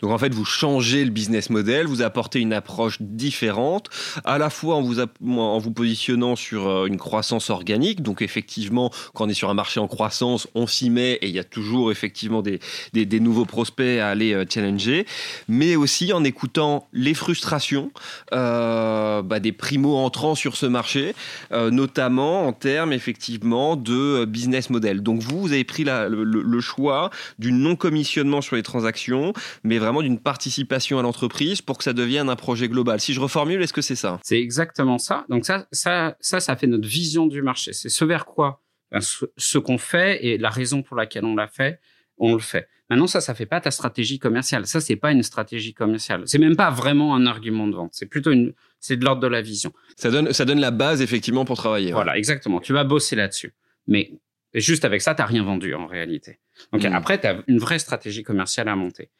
Donc 0.00 0.12
en 0.12 0.18
fait, 0.18 0.32
vous 0.32 0.44
changez 0.44 1.04
le 1.04 1.10
business 1.10 1.50
model, 1.50 1.86
vous 1.86 2.00
apportez 2.00 2.40
une 2.40 2.52
approche 2.52 2.96
différente, 3.00 3.90
à 4.24 4.38
la 4.38 4.50
fois 4.50 4.76
en 4.76 4.82
vous, 4.82 5.00
en 5.00 5.58
vous 5.58 5.72
positionnant 5.72 6.36
sur 6.36 6.68
euh, 6.68 6.86
une 6.86 6.96
croissance 6.96 7.50
organique. 7.50 8.02
Donc 8.02 8.22
effectivement, 8.22 8.90
quand 9.14 9.26
on 9.26 9.28
est 9.28 9.34
sur 9.34 9.50
un 9.50 9.54
marché 9.54 9.80
en 9.80 9.88
croissance, 9.88 10.48
on 10.54 10.66
s'y 10.66 10.90
met 10.90 11.14
et 11.14 11.28
il 11.28 11.34
y 11.34 11.38
a 11.38 11.44
toujours 11.44 11.90
effectivement 11.90 12.40
des, 12.40 12.60
des, 12.92 13.20
nouveaux 13.20 13.44
prospects 13.44 14.00
à 14.00 14.08
aller 14.08 14.32
euh, 14.32 14.44
challenger, 14.48 15.06
mais 15.48 15.76
aussi 15.76 16.12
en 16.12 16.24
écoutant 16.24 16.88
les 16.92 17.14
frustrations 17.14 17.90
euh, 18.32 19.22
bah, 19.22 19.40
des 19.40 19.52
primo 19.52 19.96
entrants 19.96 20.34
sur 20.34 20.56
ce 20.56 20.66
marché, 20.66 21.14
notamment 21.52 22.46
en 22.46 22.52
termes 22.52 22.92
effectivement 22.92 23.76
de 23.76 24.24
business 24.24 24.70
model. 24.70 25.02
Donc 25.02 25.20
vous, 25.20 25.40
vous 25.40 25.52
avez 25.52 25.64
pris 25.64 25.84
le, 25.84 26.60
choix 26.60 27.10
du 27.38 27.52
non 27.52 27.76
commissionnement 27.76 28.40
sur 28.40 28.56
les 28.56 28.62
transactions 28.62 29.15
mais 29.62 29.78
vraiment 29.78 30.02
d'une 30.02 30.18
participation 30.18 30.98
à 30.98 31.02
l'entreprise 31.02 31.62
pour 31.62 31.78
que 31.78 31.84
ça 31.84 31.92
devienne 31.92 32.28
un 32.28 32.36
projet 32.36 32.68
global. 32.68 33.00
Si 33.00 33.12
je 33.12 33.20
reformule, 33.20 33.62
est-ce 33.62 33.72
que 33.72 33.82
c'est 33.82 33.96
ça? 33.96 34.20
C'est 34.22 34.40
exactement 34.40 34.98
ça. 34.98 35.24
Donc 35.28 35.44
ça, 35.44 35.66
ça, 35.72 36.16
ça, 36.20 36.40
ça 36.40 36.56
fait 36.56 36.66
notre 36.66 36.88
vision 36.88 37.26
du 37.26 37.42
marché. 37.42 37.72
C'est 37.72 37.88
ce 37.88 38.04
vers 38.04 38.26
quoi, 38.26 38.62
ce, 39.00 39.58
qu'on 39.58 39.78
fait 39.78 40.24
et 40.24 40.38
la 40.38 40.50
raison 40.50 40.82
pour 40.82 40.96
laquelle 40.96 41.24
on 41.24 41.34
l'a 41.34 41.48
fait, 41.48 41.80
on 42.18 42.34
le 42.34 42.40
fait. 42.40 42.68
Maintenant, 42.88 43.08
ça, 43.08 43.20
ça 43.20 43.34
fait 43.34 43.46
pas 43.46 43.60
ta 43.60 43.72
stratégie 43.72 44.20
commerciale. 44.20 44.66
Ça, 44.66 44.80
c'est 44.80 44.96
pas 44.96 45.10
une 45.10 45.24
stratégie 45.24 45.74
commerciale. 45.74 46.22
C'est 46.26 46.38
même 46.38 46.54
pas 46.54 46.70
vraiment 46.70 47.16
un 47.16 47.26
argument 47.26 47.66
de 47.66 47.74
vente. 47.74 47.90
C'est 47.94 48.06
plutôt 48.06 48.30
une, 48.30 48.52
c'est 48.78 48.96
de 48.96 49.04
l'ordre 49.04 49.20
de 49.20 49.26
la 49.26 49.42
vision. 49.42 49.72
Ça 49.96 50.10
donne, 50.10 50.32
ça 50.32 50.44
donne 50.44 50.60
la 50.60 50.70
base 50.70 51.02
effectivement 51.02 51.44
pour 51.44 51.56
travailler. 51.56 51.90
Voilà, 51.90 52.16
exactement. 52.16 52.60
Tu 52.60 52.72
vas 52.72 52.84
bosser 52.84 53.16
là-dessus. 53.16 53.54
Mais 53.88 54.12
juste 54.60 54.84
avec 54.84 55.02
ça, 55.02 55.14
tu 55.14 55.22
n'as 55.22 55.26
rien 55.26 55.42
vendu 55.42 55.74
en 55.74 55.86
réalité. 55.86 56.38
Donc 56.72 56.82
hmm. 56.82 56.92
après, 56.92 57.20
tu 57.20 57.26
as 57.26 57.42
une 57.46 57.58
vraie 57.58 57.78
stratégie 57.78 58.22
commerciale 58.22 58.68
à 58.68 58.76
monter. 58.76 59.10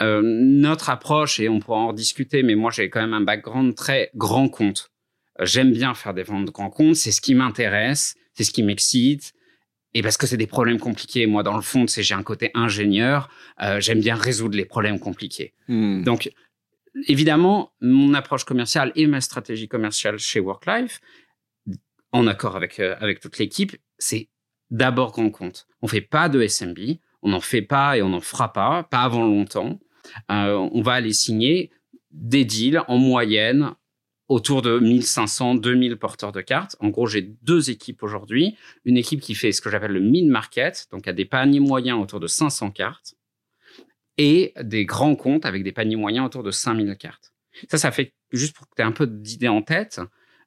Euh, 0.00 0.20
notre 0.22 0.90
approche, 0.90 1.40
et 1.40 1.48
on 1.48 1.58
pourra 1.58 1.78
en 1.78 1.92
discuter, 1.92 2.42
mais 2.42 2.54
moi 2.54 2.70
j'ai 2.70 2.90
quand 2.90 3.00
même 3.00 3.14
un 3.14 3.22
background 3.22 3.74
très 3.74 4.10
grand 4.14 4.48
compte. 4.48 4.90
Euh, 5.40 5.46
j'aime 5.46 5.72
bien 5.72 5.94
faire 5.94 6.12
des 6.12 6.22
ventes 6.22 6.44
de 6.44 6.50
grands 6.50 6.70
comptes, 6.70 6.96
c'est 6.96 7.12
ce 7.12 7.22
qui 7.22 7.34
m'intéresse, 7.34 8.14
c'est 8.34 8.44
ce 8.44 8.50
qui 8.50 8.62
m'excite. 8.62 9.32
Et 9.94 10.02
parce 10.02 10.18
que 10.18 10.26
c'est 10.26 10.36
des 10.36 10.46
problèmes 10.46 10.78
compliqués, 10.78 11.26
moi 11.26 11.42
dans 11.42 11.56
le 11.56 11.62
fond, 11.62 11.86
c'est 11.86 12.02
j'ai 12.02 12.14
un 12.14 12.22
côté 12.22 12.50
ingénieur, 12.52 13.30
euh, 13.62 13.80
j'aime 13.80 14.00
bien 14.00 14.16
résoudre 14.16 14.54
les 14.54 14.66
problèmes 14.66 14.98
compliqués. 14.98 15.54
Hmm. 15.68 16.02
Donc 16.02 16.30
évidemment, 17.08 17.72
mon 17.80 18.12
approche 18.12 18.44
commerciale 18.44 18.92
et 18.96 19.06
ma 19.06 19.22
stratégie 19.22 19.68
commerciale 19.68 20.18
chez 20.18 20.40
WorkLife, 20.40 21.00
en 22.12 22.26
accord 22.26 22.54
avec, 22.54 22.80
avec 22.80 23.20
toute 23.20 23.38
l'équipe, 23.38 23.76
c'est 23.98 24.28
d'abord 24.70 25.12
grand 25.12 25.30
compte. 25.30 25.66
On 25.82 25.88
fait 25.88 26.00
pas 26.00 26.28
de 26.28 26.46
SMB, 26.46 26.78
on 27.22 27.30
n'en 27.30 27.40
fait 27.40 27.62
pas 27.62 27.96
et 27.96 28.02
on 28.02 28.08
n'en 28.08 28.20
fera 28.20 28.52
pas, 28.52 28.84
pas 28.84 29.02
avant 29.02 29.24
longtemps. 29.24 29.78
Euh, 30.30 30.54
on 30.72 30.82
va 30.82 30.92
aller 30.92 31.12
signer 31.12 31.70
des 32.10 32.44
deals 32.44 32.82
en 32.88 32.98
moyenne 32.98 33.74
autour 34.28 34.62
de 34.62 34.78
1500, 34.78 35.56
2000 35.56 35.96
porteurs 35.96 36.32
de 36.32 36.40
cartes. 36.40 36.76
En 36.80 36.88
gros, 36.88 37.06
j'ai 37.06 37.22
deux 37.22 37.70
équipes 37.70 38.02
aujourd'hui. 38.02 38.56
Une 38.84 38.96
équipe 38.96 39.20
qui 39.20 39.34
fait 39.34 39.52
ce 39.52 39.60
que 39.60 39.70
j'appelle 39.70 39.92
le 39.92 40.00
mid-market, 40.00 40.88
donc 40.90 41.06
a 41.06 41.12
des 41.12 41.24
paniers 41.24 41.60
moyens 41.60 42.00
autour 42.00 42.20
de 42.20 42.26
500 42.26 42.70
cartes, 42.72 43.14
et 44.18 44.52
des 44.60 44.84
grands 44.84 45.14
comptes 45.14 45.44
avec 45.44 45.62
des 45.62 45.72
paniers 45.72 45.96
moyens 45.96 46.26
autour 46.26 46.42
de 46.42 46.50
5000 46.50 46.96
cartes. 46.96 47.34
Ça, 47.68 47.78
ça 47.78 47.90
fait, 47.90 48.14
juste 48.32 48.56
pour 48.56 48.68
que 48.68 48.74
tu 48.76 48.82
aies 48.82 48.86
un 48.86 48.92
peu 48.92 49.06
d'idées 49.06 49.48
en 49.48 49.62
tête, 49.62 50.00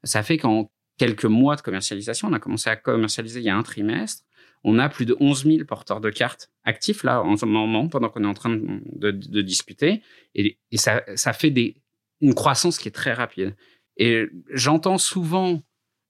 ça 0.04 0.24
fait 0.24 0.38
qu'en 0.38 0.72
quelques 1.00 1.26
mois 1.26 1.56
de 1.56 1.62
commercialisation, 1.62 2.28
on 2.28 2.34
a 2.34 2.40
commencé 2.40 2.70
à 2.70 2.76
commercialiser 2.76 3.40
il 3.40 3.46
y 3.46 3.50
a 3.50 3.58
un 3.58 3.64
trimestre, 3.64 4.24
on 4.64 4.78
a 4.78 4.90
plus 4.90 5.06
de 5.06 5.16
11 5.20 5.46
000 5.46 5.66
porteurs 5.66 6.02
de 6.02 6.10
cartes 6.10 6.52
actifs 6.66 7.04
là 7.04 7.24
en 7.24 7.38
ce 7.38 7.46
moment 7.46 7.88
pendant 7.88 8.10
qu'on 8.10 8.24
est 8.24 8.28
en 8.28 8.34
train 8.34 8.52
de, 8.52 9.42
discuter 9.42 10.04
et, 10.36 10.58
ça, 10.76 11.02
fait 11.34 11.74
une 12.22 12.36
croissance 12.36 12.78
qui 12.78 12.90
est 12.90 12.92
très 12.92 13.14
rapide. 13.14 13.56
Et 13.98 14.28
j'entends 14.52 14.98
souvent 14.98 15.62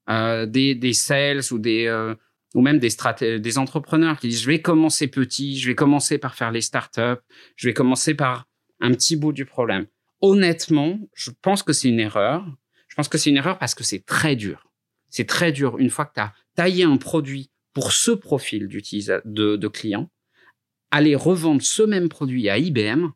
euh, 0.10 0.46
des, 0.48 0.94
sales 0.94 1.42
ou 1.52 1.60
des 1.60 1.86
euh, 1.86 2.16
ou 2.56 2.62
même 2.62 2.80
des 2.80 3.58
entrepreneurs 3.60 4.20
qui 4.20 4.28
disent 4.28 4.42
je 4.42 4.48
vais 4.48 4.62
commencer 4.62 5.08
petit, 5.08 5.60
je 5.60 5.68
vais 5.68 5.76
commencer 5.76 6.18
par 6.18 6.34
faire 6.34 6.52
les 6.52 6.62
startups, 6.62 7.22
je 7.56 7.68
vais 7.68 7.74
commencer 7.74 8.16
par 8.16 8.48
un 8.80 8.92
petit 8.92 9.16
bout 9.16 9.34
du 9.34 9.46
problème. 9.46 9.86
Honnêtement, 10.22 11.00
je 11.14 11.30
pense 11.42 11.62
que 11.62 11.74
c'est 11.74 11.90
une 11.90 12.00
erreur. 12.00 12.46
Je 12.88 12.96
pense 12.96 13.08
que 13.08 13.20
c'est 13.20 13.30
une 13.30 13.38
erreur 13.38 13.60
parce 13.60 13.76
que 13.76 13.84
c'est 13.84 14.04
très 14.04 14.36
dur. 14.36 14.69
C'est 15.10 15.28
très 15.28 15.52
dur 15.52 15.78
une 15.80 15.90
fois 15.90 16.06
que 16.06 16.14
tu 16.14 16.20
as 16.20 16.34
taillé 16.56 16.84
un 16.84 16.98
produit 16.98 17.52
pour 17.74 17.92
ce 17.92 18.12
profil 18.12 18.68
de, 18.68 19.56
de 19.56 19.68
client, 19.68 20.10
aller 20.92 21.16
revendre 21.16 21.62
ce 21.62 21.84
même 21.84 22.10
produit 22.10 22.50
à 22.50 22.58
IBM, 22.58 23.08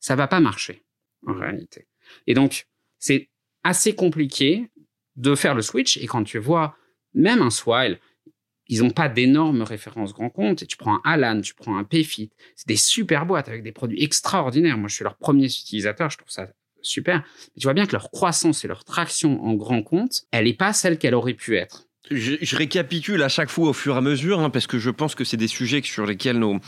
ça 0.00 0.16
va 0.16 0.26
pas 0.26 0.40
marcher 0.40 0.84
en 1.26 1.34
réalité. 1.34 1.86
Et 2.26 2.34
donc, 2.34 2.66
c'est 2.98 3.30
assez 3.62 3.94
compliqué 3.94 4.70
de 5.16 5.34
faire 5.34 5.54
le 5.54 5.62
switch. 5.62 5.96
Et 5.98 6.06
quand 6.06 6.24
tu 6.24 6.38
vois 6.38 6.76
même 7.14 7.42
un 7.42 7.50
Swile, 7.50 7.98
ils 8.66 8.82
n'ont 8.82 8.90
pas 8.90 9.08
d'énormes 9.08 9.62
références 9.62 10.12
grand 10.12 10.30
compte. 10.30 10.62
Et 10.62 10.66
tu 10.66 10.76
prends 10.76 10.96
un 10.96 11.02
Alan, 11.04 11.40
tu 11.40 11.54
prends 11.54 11.76
un 11.76 11.84
Payfit, 11.84 12.30
c'est 12.56 12.68
des 12.68 12.76
super 12.76 13.26
boîtes 13.26 13.48
avec 13.48 13.62
des 13.62 13.72
produits 13.72 14.02
extraordinaires. 14.02 14.78
Moi, 14.78 14.88
je 14.88 14.94
suis 14.94 15.04
leur 15.04 15.16
premier 15.16 15.46
utilisateur, 15.46 16.10
je 16.10 16.18
trouve 16.18 16.30
ça 16.30 16.48
super. 16.82 17.22
Mais 17.54 17.60
tu 17.60 17.66
vois 17.66 17.74
bien 17.74 17.86
que 17.86 17.92
leur 17.92 18.10
croissance 18.10 18.64
et 18.64 18.68
leur 18.68 18.84
traction 18.84 19.42
en 19.44 19.54
grand 19.54 19.82
compte, 19.82 20.22
elle 20.30 20.44
n'est 20.44 20.54
pas 20.54 20.72
celle 20.72 20.98
qu'elle 20.98 21.14
aurait 21.14 21.34
pu 21.34 21.56
être. 21.56 21.89
Je, 22.08 22.56
récapitule 22.56 23.22
à 23.22 23.28
chaque 23.28 23.50
fois 23.50 23.68
au 23.68 23.72
fur 23.74 23.94
et 23.94 23.98
à 23.98 24.00
mesure, 24.00 24.40
hein, 24.40 24.48
parce 24.48 24.66
que 24.66 24.78
je 24.78 24.88
pense 24.88 25.14
que 25.14 25.22
c'est 25.22 25.36
des 25.36 25.48
sujets 25.48 25.82
sur 25.84 26.06
lesquels 26.06 26.38
nos, 26.38 26.58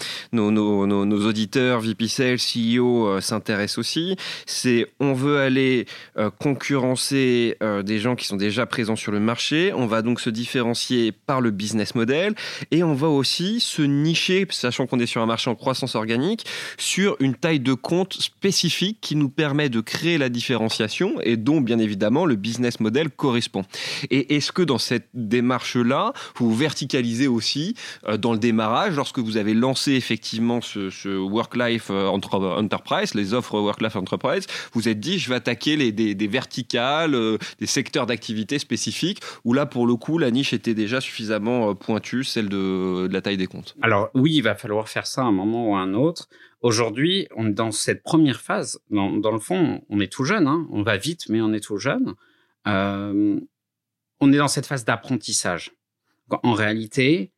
auditeurs, 1.26 1.80
VP 1.80 2.06
Sales, 2.06 2.36
CEO 2.36 3.08
euh, 3.08 3.20
s'intéressent 3.22 3.78
aussi. 3.78 4.16
C'est 4.44 4.86
on 5.00 5.14
veut 5.14 5.40
aller 5.40 5.86
euh, 6.18 6.30
concurrencer 6.30 7.56
euh, 7.62 7.82
des 7.82 7.98
gens 7.98 8.14
qui 8.14 8.26
sont 8.26 8.36
déjà 8.36 8.66
présents 8.66 8.94
sur 8.94 9.10
le 9.10 9.20
marché, 9.20 9.72
on 9.74 9.86
va 9.86 10.02
donc 10.02 10.20
se 10.20 10.28
différencier 10.28 11.12
par 11.12 11.40
le 11.40 11.50
business 11.50 11.94
model, 11.94 12.34
et 12.70 12.84
on 12.84 12.94
va 12.94 13.08
aussi 13.08 13.58
se 13.58 13.82
nicher, 13.82 14.46
sachant 14.50 14.86
qu'on 14.86 15.00
est 15.00 15.06
sur 15.06 15.22
un 15.22 15.26
marché 15.26 15.48
en 15.48 15.54
croissance 15.54 15.94
organique, 15.94 16.44
sur 16.76 17.16
une 17.20 17.34
taille 17.34 17.60
de 17.60 17.72
compte 17.72 18.14
spécifique 18.14 18.98
qui 19.00 19.16
nous 19.16 19.30
permet 19.30 19.70
de 19.70 19.80
créer 19.80 20.18
la 20.18 20.28
différenciation 20.28 21.20
et 21.22 21.38
dont 21.38 21.62
bien 21.62 21.78
évidemment 21.78 22.26
le 22.26 22.36
business 22.36 22.80
model 22.80 23.08
correspond. 23.08 23.64
Et 24.10 24.36
est-ce 24.36 24.52
que 24.52 24.62
dans 24.62 24.78
cette 24.78 25.08
démarche-là, 25.28 26.12
vous 26.36 26.54
verticalisez 26.54 27.28
aussi 27.28 27.74
euh, 28.08 28.16
dans 28.16 28.32
le 28.32 28.38
démarrage, 28.38 28.96
lorsque 28.96 29.18
vous 29.18 29.36
avez 29.36 29.54
lancé 29.54 29.92
effectivement 29.92 30.60
ce, 30.60 31.08
Work-Life 31.18 31.88
euh, 31.90 32.06
Enterprise, 32.06 33.14
les 33.14 33.34
offres 33.34 33.58
Work-Life 33.58 33.96
Enterprise, 33.96 34.46
vous 34.72 34.88
êtes 34.88 35.00
dit, 35.00 35.18
je 35.18 35.28
vais 35.28 35.36
attaquer 35.36 35.76
les, 35.76 35.92
des, 35.92 36.28
verticales, 36.28 37.14
euh, 37.14 37.38
des 37.58 37.66
secteurs 37.66 38.06
d'activité 38.06 38.58
spécifiques, 38.58 39.20
où 39.44 39.52
là, 39.52 39.66
pour 39.66 39.86
le 39.86 39.96
coup, 39.96 40.18
la 40.18 40.30
niche 40.30 40.52
était 40.52 40.74
déjà 40.74 41.00
suffisamment 41.00 41.74
pointue, 41.74 42.24
celle 42.24 42.48
de, 42.48 43.08
la 43.10 43.20
taille 43.20 43.36
des 43.36 43.46
comptes. 43.46 43.76
Alors 43.82 44.10
oui, 44.14 44.34
il 44.34 44.42
va 44.42 44.54
falloir 44.54 44.88
faire 44.88 45.06
ça 45.06 45.22
à 45.22 45.24
un 45.24 45.32
moment 45.32 45.70
ou 45.70 45.76
à 45.76 45.80
un 45.80 45.94
autre. 45.94 46.28
Aujourd'hui, 46.60 47.26
on 47.36 47.48
est 47.48 47.52
dans 47.52 47.72
cette 47.72 48.02
première 48.02 48.40
phase. 48.40 48.80
Dans, 48.90 49.32
le 49.32 49.38
fond, 49.40 49.82
on 49.88 50.00
est 50.00 50.12
tout 50.12 50.24
jeune. 50.24 50.46
Hein. 50.46 50.66
On 50.70 50.82
va 50.82 50.96
vite, 50.96 51.28
mais 51.28 51.40
on 51.40 51.52
est 51.52 51.60
tout 51.60 51.78
jeune. 51.78 52.14
On 54.22 54.32
est 54.32 54.38
dans 54.38 54.48
cette 54.48 54.66
phase 54.66 54.84
d'apprentissage. 54.84 55.72
En 56.44 56.52
réalité, 56.52 57.32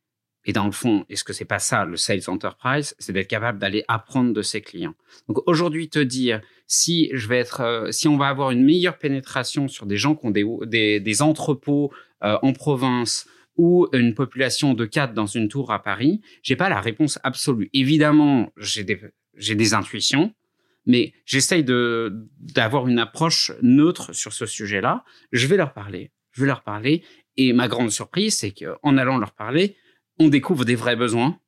et 0.45 0.53
dans 0.53 0.65
le 0.65 0.71
fond, 0.71 1.03
est-ce 1.09 1.23
que 1.23 1.33
c'est 1.33 1.43
pas 1.43 1.57
ça 1.57 1.83
le 1.83 1.97
sales 1.97 2.21
enterprise, 2.27 2.95
c'est 2.99 3.11
d'être 3.11 3.27
capable 3.27 3.57
d'aller 3.57 3.83
apprendre 3.87 4.33
de 4.33 4.41
ses 4.43 4.61
clients. 4.61 4.93
Donc 5.27 5.39
aujourd'hui, 5.47 5.89
te 5.89 5.97
dire 5.97 6.41
si 6.67 7.09
je 7.11 7.27
vais 7.27 7.39
être, 7.39 7.61
euh, 7.61 7.91
si 7.91 8.07
on 8.07 8.17
va 8.17 8.27
avoir 8.27 8.51
une 8.51 8.63
meilleure 8.63 8.99
pénétration 8.99 9.67
sur 9.67 9.87
des 9.87 9.97
gens 9.97 10.15
qui 10.15 10.27
ont 10.27 10.31
des, 10.31 10.99
des, 10.99 11.21
entrepôts 11.23 11.91
euh, 12.23 12.37
en 12.43 12.53
province 12.53 13.27
ou 13.57 13.87
une 13.91 14.13
population 14.13 14.75
de 14.75 14.85
4 14.85 15.15
dans 15.15 15.25
une 15.25 15.47
tour 15.47 15.71
à 15.71 15.81
Paris, 15.81 16.21
j'ai 16.43 16.55
pas 16.55 16.69
la 16.69 16.81
réponse 16.81 17.17
absolue. 17.23 17.71
Évidemment, 17.73 18.51
j'ai 18.57 18.83
des, 18.83 19.01
des 19.33 19.73
intuitions, 19.73 20.35
mais 20.85 21.13
j'essaye 21.25 21.63
d'avoir 21.63 22.87
une 22.87 22.99
approche 22.99 23.51
neutre 23.63 24.13
sur 24.13 24.33
ce 24.33 24.45
sujet-là. 24.45 25.03
Je 25.31 25.47
vais 25.47 25.57
leur 25.57 25.73
parler 25.73 26.11
je 26.35 26.41
vais 26.41 26.47
leur 26.47 26.61
parler. 26.61 27.03
Et 27.37 27.53
ma 27.53 27.67
grande 27.67 27.91
surprise, 27.91 28.37
c'est 28.37 28.51
qu'en 28.51 28.97
allant 28.97 29.17
leur 29.17 29.31
parler, 29.31 29.77
on 30.19 30.27
découvre 30.27 30.65
des 30.65 30.75
vrais 30.75 30.95
besoins 30.95 31.39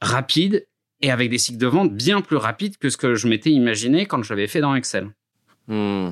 rapides 0.00 0.66
et 1.02 1.10
avec 1.10 1.30
des 1.30 1.38
cycles 1.38 1.58
de 1.58 1.66
vente 1.66 1.94
bien 1.94 2.20
plus 2.20 2.36
rapides 2.36 2.76
que 2.78 2.88
ce 2.88 2.96
que 2.96 3.14
je 3.14 3.28
m'étais 3.28 3.50
imaginé 3.50 4.06
quand 4.06 4.22
je 4.22 4.32
l'avais 4.32 4.46
fait 4.46 4.60
dans 4.60 4.74
Excel. 4.74 5.10
Hmm. 5.66 6.10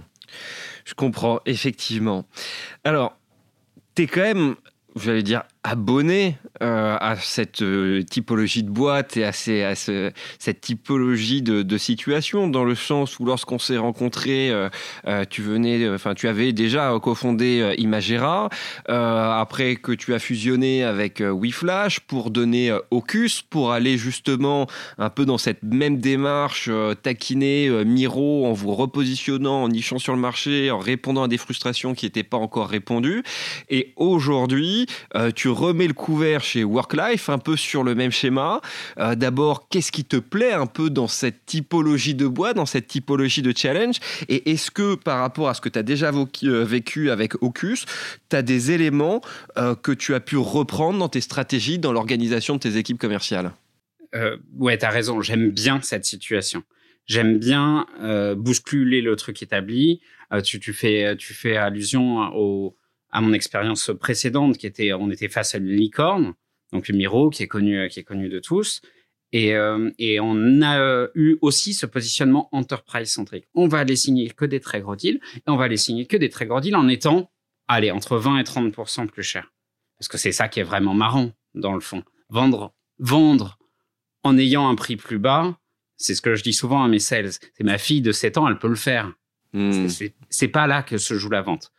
Je 0.85 0.95
comprends, 0.95 1.41
effectivement. 1.47 2.29
Alors, 2.85 3.19
tu 3.95 4.03
es 4.03 4.07
quand 4.07 4.23
même, 4.23 4.57
j'allais 4.97 5.23
dire, 5.23 5.43
abonné 5.69 6.39
euh, 6.63 6.97
à 6.99 7.17
cette 7.17 7.61
euh, 7.63 8.03
typologie 8.03 8.63
de 8.63 8.71
boîte 8.71 9.17
et 9.17 9.25
à, 9.25 9.33
cette 9.33 10.61
typologie 10.61 11.43
de, 11.43 11.63
de, 11.63 11.79
situation, 11.79 12.49
dans 12.49 12.65
le 12.65 12.75
sens 12.75 13.21
où 13.21 13.25
lorsqu'on 13.27 13.59
s'est 13.59 13.77
rencontrés, 13.77 14.51
euh, 14.51 14.69
tu 15.29 15.43
venais, 15.43 15.89
enfin, 15.91 16.15
tu 16.15 16.27
avais 16.27 16.53
déjà 16.53 16.93
cofondé 17.03 17.75
Imagera, 17.79 18.49
après 18.87 19.77
que 19.77 19.93
tu 19.93 20.15
as 20.15 20.19
fusionné 20.19 20.85
avec 20.85 21.21
WeFlash 21.21 22.01
pour 22.01 22.31
donner 22.31 22.77
Ocus, 22.91 23.43
pour 23.43 23.73
aller 23.73 23.99
justement 23.99 24.67
un 24.97 25.11
peu 25.11 25.25
dans 25.25 25.39
cette 25.39 25.63
même 25.63 25.99
démarche, 25.99 26.71
taquiner 27.03 27.85
Miro 27.85 28.47
en 28.47 28.53
vous 28.53 28.75
repositionnant, 28.75 29.65
en 29.65 29.69
nichant 29.69 29.99
sur 29.99 30.15
le 30.15 30.21
marché, 30.21 30.71
en 30.71 30.79
répondant 30.79 31.25
à 31.25 31.29
des 31.29 31.39
frustrations 31.39 31.95
qui 31.95 32.07
n'étaient 32.07 32.23
pas 32.23 32.39
encore 32.39 32.69
répondues. 32.69 33.23
Et 33.69 33.93
aujourd'hui, 33.97 34.87
tu 35.35 35.49
remets 35.59 35.89
le 35.89 35.95
couvert 35.95 36.43
chez 36.43 36.65
Worklife, 36.65 37.29
un 37.29 37.39
peu 37.39 37.57
sur 37.57 37.83
le 37.83 37.95
même 37.95 38.11
schéma. 38.11 38.61
Euh, 38.99 39.15
d'abord, 39.15 39.69
qu'est-ce 39.69 39.93
qui 39.93 40.05
te 40.05 40.17
plaît 40.17 40.53
un 40.53 40.67
peu 40.67 40.91
dans 40.91 41.09
cette 41.09 41.47
typologie 41.47 42.15
de 42.15 42.27
bois, 42.27 42.55
dans 42.55 42.67
cette 42.67 42.87
typologie 42.87 43.43
de 43.43 43.53
challenge? 43.57 43.97
Et 44.29 44.51
est-ce 44.51 44.71
que 44.71 44.95
par 44.95 45.21
rapport 45.21 45.49
à 45.49 45.55
ce 45.55 45.61
que 45.61 45.69
tu 45.69 45.79
as 45.79 45.83
déjà 45.83 46.11
euh, 46.11 46.65
vécu 46.65 47.11
avec 47.11 47.43
Ocus, 47.43 47.85
tu 48.31 48.37
as 48.37 48.43
des 48.43 48.71
éléments 48.71 49.21
euh, 49.57 49.75
que 49.75 49.93
tu 49.93 50.15
as 50.15 50.21
pu 50.21 50.37
reprendre 50.37 50.99
dans 50.99 51.09
tes 51.09 51.21
stratégies, 51.21 51.79
dans 51.79 51.93
l'organisation 51.93 52.55
de 52.55 52.61
tes 52.61 52.77
équipes 52.77 52.99
commerciales? 52.99 53.53
Euh, 54.15 54.37
Ouais, 54.57 54.79
tu 54.79 54.85
as 54.85 54.91
raison, 54.91 55.21
j'aime 55.21 55.51
bien 55.51 55.81
cette 55.83 56.05
situation. 56.05 56.63
J'aime 57.07 57.39
bien 57.39 57.87
bousculer 58.37 59.01
le 59.01 59.17
truc 59.17 59.43
établi. 59.43 60.03
Tu, 60.45 60.75
fais, 60.75 61.17
tu 61.17 61.33
fais 61.33 61.57
allusion 61.57 62.19
au, 62.35 62.77
à 63.11 63.21
mon 63.21 63.33
expérience 63.33 63.91
précédente, 63.99 64.59
qui 64.59 64.67
était, 64.67 64.93
on 64.93 65.11
était 65.11 65.29
face 65.29 65.55
à 65.55 65.59
une 65.59 65.69
licorne, 65.69 66.35
donc 66.73 66.89
le 66.89 66.97
Miro, 66.97 67.31
qui 67.31 67.43
est 67.43 67.49
connu, 67.49 67.89
qui 67.89 68.01
est 68.01 68.05
connu 68.05 68.29
de 68.29 68.39
tous. 68.39 68.81
Et, 69.33 69.55
euh, 69.55 69.91
et 69.99 70.21
on 70.21 70.63
a 70.63 70.81
euh, 70.81 71.09
eu 71.15 71.37
aussi 71.43 71.75
ce 71.75 71.85
positionnement 71.85 72.49
enterprise 72.53 73.11
centrique. 73.13 73.47
On 73.55 73.69
va 73.69 73.81
aller 73.81 73.97
signer 73.97 74.31
que 74.31 74.45
des 74.45 74.61
très 74.61 74.81
gros 74.81 74.97
deals, 74.97 75.21
et 75.37 75.43
on 75.47 75.57
va 75.57 75.65
aller 75.65 75.77
signer 75.77 76.07
que 76.07 76.17
des 76.17 76.29
très 76.29 76.47
gros 76.47 76.61
deals 76.61 76.77
en 76.77 76.89
étant, 76.89 77.31
allez, 77.67 77.91
entre 77.91 78.17
20 78.17 78.39
et 78.39 78.43
30% 78.43 79.07
plus 79.09 79.23
cher. 79.23 79.53
Parce 79.99 80.09
que 80.09 80.17
c'est 80.17 80.33
ça 80.33 80.49
qui 80.49 80.61
est 80.61 80.65
vraiment 80.65 80.95
marrant, 80.95 81.33
dans 81.55 81.75
le 81.75 81.81
fond. 81.81 82.03
Vendre, 82.31 82.75
vendre 82.99 83.59
en 84.23 84.39
ayant 84.39 84.69
un 84.69 84.75
prix 84.75 84.97
plus 84.97 85.19
bas, 85.19 85.59
c'est 85.97 86.15
ce 86.15 86.23
que 86.23 86.35
je 86.35 86.43
dis 86.43 86.53
souvent 86.53 86.83
à 86.83 86.89
mes 86.89 86.99
sales. 86.99 87.33
C'est 87.33 87.65
ma 87.65 87.79
fille 87.79 88.03
de 88.03 88.13
7 88.13 88.39
ans, 88.39 88.49
elle 88.49 88.59
peut 88.59 88.69
le 88.69 88.77
faire. 88.77 89.13
Hmm. 89.53 89.89
C'est 90.31 90.49
pas 90.49 90.67
là 90.67 90.83
que 90.83 90.99
se 90.99 91.15
joue 91.15 91.31
la 91.31 91.43
vente. 91.43 91.73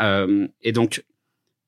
Euh, 0.00 0.48
et 0.62 0.72
donc, 0.72 1.04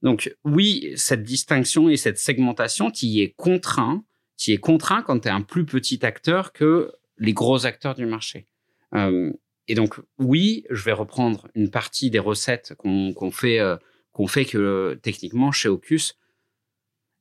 donc 0.02 0.34
oui, 0.44 0.92
cette 0.96 1.22
distinction 1.22 1.88
et 1.88 1.96
cette 1.96 2.18
segmentation, 2.18 2.90
tu 2.90 3.06
y 3.06 3.20
es 3.22 3.34
contraint, 3.36 4.04
tu 4.36 4.52
es 4.52 4.58
contraint 4.58 5.02
quand 5.02 5.20
tu 5.20 5.28
es 5.28 5.30
un 5.30 5.42
plus 5.42 5.64
petit 5.64 6.04
acteur 6.04 6.52
que 6.52 6.92
les 7.18 7.32
gros 7.32 7.66
acteurs 7.66 7.94
du 7.94 8.06
marché. 8.06 8.46
Euh, 8.94 9.32
et 9.68 9.74
donc 9.74 10.00
oui, 10.18 10.64
je 10.70 10.82
vais 10.82 10.92
reprendre 10.92 11.48
une 11.54 11.70
partie 11.70 12.10
des 12.10 12.18
recettes 12.18 12.74
qu'on 12.76 13.30
fait, 13.30 13.60
euh, 13.60 13.76
qu'on 14.12 14.26
fait 14.26 14.44
que 14.44 14.98
techniquement 15.02 15.52
chez 15.52 15.68
Ocus. 15.68 16.16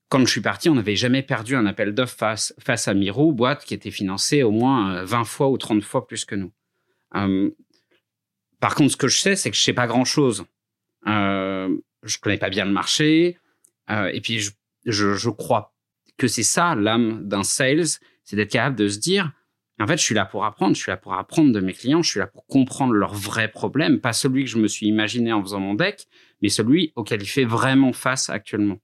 Quand 0.07 0.21
je 0.21 0.31
suis 0.31 0.41
parti, 0.41 0.69
on 0.69 0.75
n'avait 0.75 0.95
jamais 0.95 1.21
perdu 1.21 1.55
un 1.55 1.67
appel 1.67 1.93
d'offres 1.93 2.15
face, 2.17 2.87
à 2.87 2.93
Miro, 2.95 3.31
boîte 3.31 3.63
qui 3.63 3.75
était 3.75 3.91
financée 3.91 4.41
au 4.41 4.49
moins 4.49 5.03
20 5.03 5.23
fois 5.23 5.49
ou 5.49 5.57
30 5.59 5.83
fois 5.83 6.07
plus 6.07 6.25
que 6.25 6.33
nous. 6.33 6.51
par 8.59 8.73
contre, 8.73 8.93
ce 8.93 8.97
que 8.97 9.07
je 9.07 9.19
sais, 9.19 9.35
c'est 9.35 9.51
que 9.51 9.57
je 9.57 9.61
sais 9.61 9.73
pas 9.73 9.85
grand-chose. 9.85 10.45
Euh, 11.09 11.75
je 12.03 12.17
connais 12.17 12.37
pas 12.37 12.49
bien 12.49 12.65
le 12.65 12.71
marché. 12.71 13.37
Euh, 13.89 14.09
et 14.13 14.21
puis, 14.21 14.39
je, 14.39 14.51
je, 14.85 15.15
je, 15.15 15.29
crois 15.29 15.73
que 16.17 16.27
c'est 16.27 16.43
ça 16.43 16.75
l'âme 16.75 17.27
d'un 17.27 17.43
sales, 17.43 17.85
c'est 18.23 18.35
d'être 18.35 18.51
capable 18.51 18.75
de 18.75 18.87
se 18.87 18.99
dire, 18.99 19.31
en 19.79 19.87
fait, 19.87 19.97
je 19.97 20.03
suis 20.03 20.15
là 20.15 20.25
pour 20.25 20.45
apprendre, 20.45 20.75
je 20.75 20.81
suis 20.81 20.91
là 20.91 20.97
pour 20.97 21.13
apprendre 21.13 21.51
de 21.51 21.59
mes 21.59 21.73
clients, 21.73 22.03
je 22.03 22.09
suis 22.09 22.19
là 22.19 22.27
pour 22.27 22.45
comprendre 22.45 22.93
leurs 22.93 23.15
vrais 23.15 23.49
problèmes, 23.49 23.99
pas 23.99 24.13
celui 24.13 24.43
que 24.43 24.49
je 24.49 24.57
me 24.57 24.67
suis 24.67 24.87
imaginé 24.87 25.33
en 25.33 25.41
faisant 25.41 25.59
mon 25.59 25.73
deck, 25.73 26.07
mais 26.41 26.49
celui 26.49 26.91
auquel 26.95 27.21
il 27.21 27.27
fait 27.27 27.45
vraiment 27.45 27.93
face 27.93 28.29
actuellement. 28.29 28.79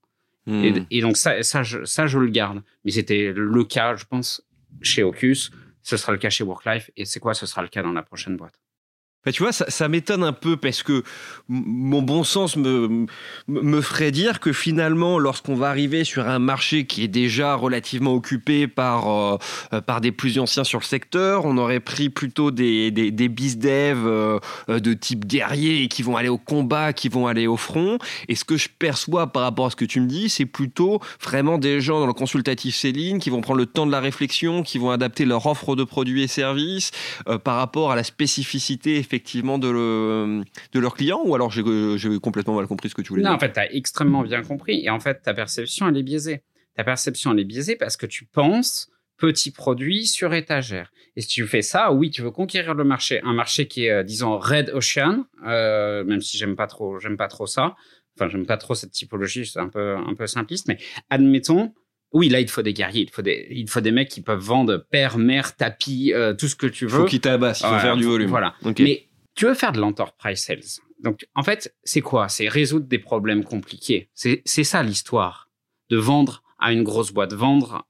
Et, 0.48 0.72
hmm. 0.72 0.86
et, 0.90 1.00
donc 1.00 1.16
ça, 1.16 1.42
ça, 1.42 1.64
je, 1.64 1.84
ça, 1.84 2.06
je 2.06 2.18
le 2.18 2.28
garde. 2.28 2.62
Mais 2.84 2.92
c'était 2.92 3.32
le 3.34 3.64
cas, 3.64 3.96
je 3.96 4.04
pense, 4.04 4.46
chez 4.80 5.02
Ocus. 5.02 5.50
Ce 5.82 5.96
sera 5.96 6.12
le 6.12 6.18
cas 6.18 6.30
chez 6.30 6.44
Worklife. 6.44 6.88
Et 6.96 7.04
c'est 7.04 7.18
quoi? 7.18 7.34
Ce 7.34 7.46
sera 7.46 7.62
le 7.62 7.68
cas 7.68 7.82
dans 7.82 7.92
la 7.92 8.02
prochaine 8.02 8.36
boîte. 8.36 8.54
Tu 9.32 9.42
vois, 9.42 9.52
ça, 9.52 9.88
m'étonne 9.88 10.22
un 10.22 10.32
peu 10.32 10.56
parce 10.56 10.82
que 10.82 11.02
mon 11.48 12.00
bon 12.00 12.22
sens 12.22 12.56
me, 12.56 13.06
me 13.48 13.80
ferait 13.80 14.12
dire 14.12 14.38
que 14.38 14.52
finalement, 14.52 15.18
lorsqu'on 15.18 15.56
va 15.56 15.68
arriver 15.68 16.04
sur 16.04 16.28
un 16.28 16.38
marché 16.38 16.86
qui 16.86 17.02
est 17.02 17.08
déjà 17.08 17.54
relativement 17.56 18.14
occupé 18.14 18.68
par, 18.68 19.08
euh, 19.08 19.38
euh, 19.72 19.80
par 19.80 20.00
des 20.00 20.12
plus 20.12 20.38
anciens 20.38 20.62
sur 20.62 20.78
le 20.78 20.84
secteur, 20.84 21.44
on 21.44 21.58
aurait 21.58 21.80
pris 21.80 22.08
plutôt 22.08 22.52
des, 22.52 22.92
des, 22.92 23.10
des 23.10 23.28
dev 23.28 23.98
euh, 24.06 24.38
de 24.68 24.94
type 24.94 25.26
guerrier 25.26 25.88
qui 25.88 26.02
vont 26.02 26.16
aller 26.16 26.28
au 26.28 26.38
combat, 26.38 26.92
qui 26.92 27.08
vont 27.08 27.26
aller 27.26 27.48
au 27.48 27.56
front. 27.56 27.98
Et 28.28 28.36
ce 28.36 28.44
que 28.44 28.56
je 28.56 28.68
perçois 28.78 29.26
par 29.26 29.42
rapport 29.42 29.66
à 29.66 29.70
ce 29.70 29.76
que 29.76 29.84
tu 29.84 30.00
me 30.00 30.06
dis, 30.06 30.28
c'est 30.28 30.46
plutôt 30.46 31.00
vraiment 31.20 31.58
des 31.58 31.80
gens 31.80 31.98
dans 31.98 32.06
le 32.06 32.12
consultatif 32.12 32.76
Céline 32.76 33.18
qui 33.18 33.30
vont 33.30 33.40
prendre 33.40 33.58
le 33.58 33.66
temps 33.66 33.86
de 33.86 33.92
la 33.92 34.00
réflexion, 34.00 34.62
qui 34.62 34.78
vont 34.78 34.90
adapter 34.90 35.24
leur 35.24 35.46
offre 35.46 35.74
de 35.74 35.84
produits 35.84 36.22
et 36.22 36.28
services 36.28 36.92
par 37.44 37.56
rapport 37.56 37.90
à 37.90 37.96
la 37.96 38.04
spécificité 38.04 38.96
effectivement 38.96 39.15
de, 39.18 39.68
le, 39.68 40.44
de 40.72 40.80
leurs 40.80 40.94
clients 40.94 41.22
ou 41.24 41.34
alors 41.34 41.50
j'ai 41.50 41.62
complètement 42.20 42.54
mal 42.54 42.66
compris 42.66 42.88
ce 42.88 42.94
que 42.94 43.02
tu 43.02 43.10
voulais 43.10 43.22
dire 43.22 43.30
Non, 43.30 43.36
en 43.36 43.40
fait, 43.40 43.52
tu 43.52 43.60
as 43.60 43.72
extrêmement 43.72 44.22
bien 44.22 44.42
compris. 44.42 44.84
Et 44.84 44.90
en 44.90 45.00
fait, 45.00 45.22
ta 45.22 45.34
perception, 45.34 45.88
elle 45.88 45.96
est 45.96 46.02
biaisée. 46.02 46.42
Ta 46.74 46.84
perception, 46.84 47.32
elle 47.32 47.40
est 47.40 47.44
biaisée 47.44 47.76
parce 47.76 47.96
que 47.96 48.06
tu 48.06 48.26
penses 48.26 48.90
petit 49.16 49.50
produit 49.50 50.06
sur 50.06 50.34
étagère. 50.34 50.90
Et 51.16 51.22
si 51.22 51.28
tu 51.28 51.46
fais 51.46 51.62
ça, 51.62 51.92
oui, 51.92 52.10
tu 52.10 52.22
veux 52.22 52.30
conquérir 52.30 52.74
le 52.74 52.84
marché, 52.84 53.20
un 53.22 53.32
marché 53.32 53.66
qui 53.66 53.86
est, 53.86 53.90
euh, 53.90 54.02
disons, 54.02 54.38
red 54.38 54.70
ocean, 54.74 55.24
euh, 55.46 56.04
même 56.04 56.20
si 56.20 56.36
j'aime 56.36 56.56
pas 56.56 56.66
trop, 56.66 56.98
j'aime 56.98 57.16
pas 57.16 57.28
trop 57.28 57.46
ça. 57.46 57.76
Enfin, 58.18 58.28
j'aime 58.28 58.46
pas 58.46 58.56
trop 58.56 58.74
cette 58.74 58.92
typologie, 58.92 59.46
c'est 59.46 59.58
un 59.58 59.68
peu, 59.68 59.96
un 59.96 60.14
peu 60.14 60.26
simpliste, 60.26 60.68
mais 60.68 60.78
admettons, 61.10 61.72
oui, 62.12 62.28
là, 62.28 62.40
il 62.40 62.46
te 62.46 62.50
faut 62.50 62.62
des 62.62 62.72
guerriers, 62.72 63.02
il 63.02 63.06
te 63.10 63.14
faut 63.14 63.22
des, 63.22 63.46
il 63.50 63.68
faut 63.68 63.80
des 63.80 63.90
mecs 63.90 64.08
qui 64.08 64.22
peuvent 64.22 64.40
vendre 64.40 64.78
père, 64.90 65.18
mère, 65.18 65.56
tapis, 65.56 66.12
euh, 66.14 66.32
tout 66.32 66.48
ce 66.48 66.56
que 66.56 66.66
tu 66.66 66.86
veux. 66.86 67.00
Faut 67.00 67.04
qu'ils 67.04 67.20
tabassent, 67.20 67.60
il 67.60 67.66
faut 67.66 67.78
faire 67.78 67.96
du 67.96 68.04
volume. 68.04 68.28
Voilà. 68.28 68.54
Mais 68.78 69.05
tu 69.36 69.44
veux 69.44 69.54
faire 69.54 69.72
de 69.72 69.80
l'enterprise 69.80 70.40
sales. 70.40 70.80
Donc, 71.02 71.26
en 71.34 71.42
fait, 71.42 71.74
c'est 71.84 72.00
quoi? 72.00 72.28
C'est 72.28 72.48
résoudre 72.48 72.86
des 72.86 72.98
problèmes 72.98 73.44
compliqués. 73.44 74.10
C'est 74.14 74.64
ça 74.64 74.82
l'histoire 74.82 75.50
de 75.90 75.98
vendre 75.98 76.42
à 76.58 76.72
une 76.72 76.82
grosse 76.82 77.12
boîte, 77.12 77.34
vendre 77.34 77.86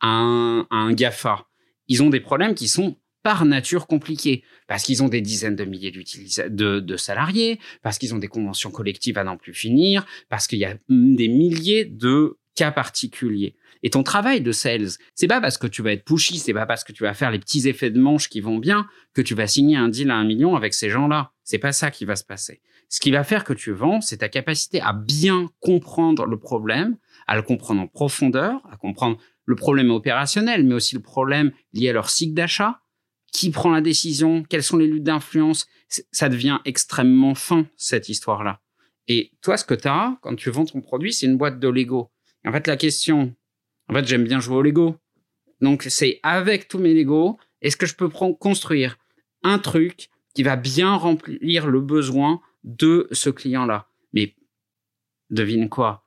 à 0.00 0.08
un, 0.08 0.92
GAFA. 0.92 1.46
Ils 1.88 2.02
ont 2.02 2.10
des 2.10 2.20
problèmes 2.20 2.54
qui 2.54 2.68
sont 2.68 2.96
par 3.22 3.44
nature 3.44 3.86
compliqués, 3.86 4.44
parce 4.66 4.82
qu'ils 4.82 5.02
ont 5.02 5.08
des 5.08 5.20
dizaines 5.20 5.56
de 5.56 5.64
milliers 5.64 5.90
de, 5.90 6.80
de 6.80 6.96
salariés, 6.96 7.58
parce 7.82 7.98
qu'ils 7.98 8.14
ont 8.14 8.18
des 8.18 8.28
conventions 8.28 8.70
collectives 8.70 9.18
à 9.18 9.24
n'en 9.24 9.36
plus 9.36 9.52
finir, 9.52 10.06
parce 10.30 10.46
qu'il 10.46 10.58
y 10.58 10.64
a 10.64 10.74
des 10.88 11.28
milliers 11.28 11.84
de 11.84 12.38
cas 12.60 12.72
particuliers. 12.72 13.56
Et 13.82 13.88
ton 13.88 14.02
travail 14.02 14.42
de 14.42 14.52
sales, 14.52 14.90
c'est 15.14 15.26
pas 15.26 15.40
parce 15.40 15.56
que 15.56 15.66
tu 15.66 15.80
vas 15.80 15.92
être 15.92 16.04
pushy, 16.04 16.38
c'est 16.38 16.52
pas 16.52 16.66
parce 16.66 16.84
que 16.84 16.92
tu 16.92 17.04
vas 17.04 17.14
faire 17.14 17.30
les 17.30 17.38
petits 17.38 17.66
effets 17.66 17.90
de 17.90 17.98
manche 17.98 18.28
qui 18.28 18.42
vont 18.42 18.58
bien 18.58 18.86
que 19.14 19.22
tu 19.22 19.34
vas 19.34 19.46
signer 19.46 19.78
un 19.78 19.88
deal 19.88 20.10
à 20.10 20.16
un 20.16 20.24
million 20.24 20.56
avec 20.56 20.74
ces 20.74 20.90
gens-là. 20.90 21.32
C'est 21.42 21.58
pas 21.58 21.72
ça 21.72 21.90
qui 21.90 22.04
va 22.04 22.16
se 22.16 22.24
passer. 22.24 22.60
Ce 22.90 23.00
qui 23.00 23.10
va 23.10 23.24
faire 23.24 23.44
que 23.44 23.54
tu 23.54 23.72
vends, 23.72 24.02
c'est 24.02 24.18
ta 24.18 24.28
capacité 24.28 24.82
à 24.82 24.92
bien 24.92 25.48
comprendre 25.60 26.26
le 26.26 26.38
problème, 26.38 26.98
à 27.26 27.34
le 27.34 27.42
comprendre 27.42 27.80
en 27.80 27.86
profondeur, 27.86 28.60
à 28.70 28.76
comprendre 28.76 29.16
le 29.46 29.56
problème 29.56 29.90
opérationnel, 29.90 30.62
mais 30.64 30.74
aussi 30.74 30.94
le 30.94 31.00
problème 31.00 31.50
lié 31.72 31.88
à 31.88 31.94
leur 31.94 32.10
cycle 32.10 32.34
d'achat. 32.34 32.82
Qui 33.32 33.50
prend 33.50 33.70
la 33.70 33.80
décision? 33.80 34.42
Quelles 34.42 34.62
sont 34.62 34.76
les 34.76 34.88
luttes 34.88 35.04
d'influence? 35.04 35.66
Ça 35.88 36.28
devient 36.28 36.58
extrêmement 36.66 37.34
fin, 37.34 37.66
cette 37.76 38.10
histoire-là. 38.10 38.60
Et 39.08 39.32
toi, 39.40 39.56
ce 39.56 39.64
que 39.64 39.74
tu 39.74 39.88
as 39.88 40.18
quand 40.20 40.36
tu 40.36 40.50
vends 40.50 40.66
ton 40.66 40.82
produit, 40.82 41.14
c'est 41.14 41.26
une 41.26 41.38
boîte 41.38 41.58
de 41.58 41.68
Lego. 41.68 42.10
En 42.46 42.52
fait, 42.52 42.66
la 42.66 42.76
question, 42.76 43.34
en 43.88 43.94
fait, 43.94 44.06
j'aime 44.06 44.24
bien 44.24 44.40
jouer 44.40 44.56
au 44.56 44.62
Lego. 44.62 44.96
Donc, 45.60 45.84
c'est 45.88 46.20
avec 46.22 46.68
tous 46.68 46.78
mes 46.78 46.94
Lego, 46.94 47.38
est-ce 47.60 47.76
que 47.76 47.86
je 47.86 47.94
peux 47.94 48.08
construire 48.08 48.98
un 49.42 49.58
truc 49.58 50.08
qui 50.34 50.42
va 50.42 50.56
bien 50.56 50.94
remplir 50.94 51.66
le 51.66 51.80
besoin 51.80 52.40
de 52.64 53.08
ce 53.12 53.30
client-là? 53.30 53.88
Mais 54.12 54.34
devine 55.28 55.68
quoi? 55.68 56.06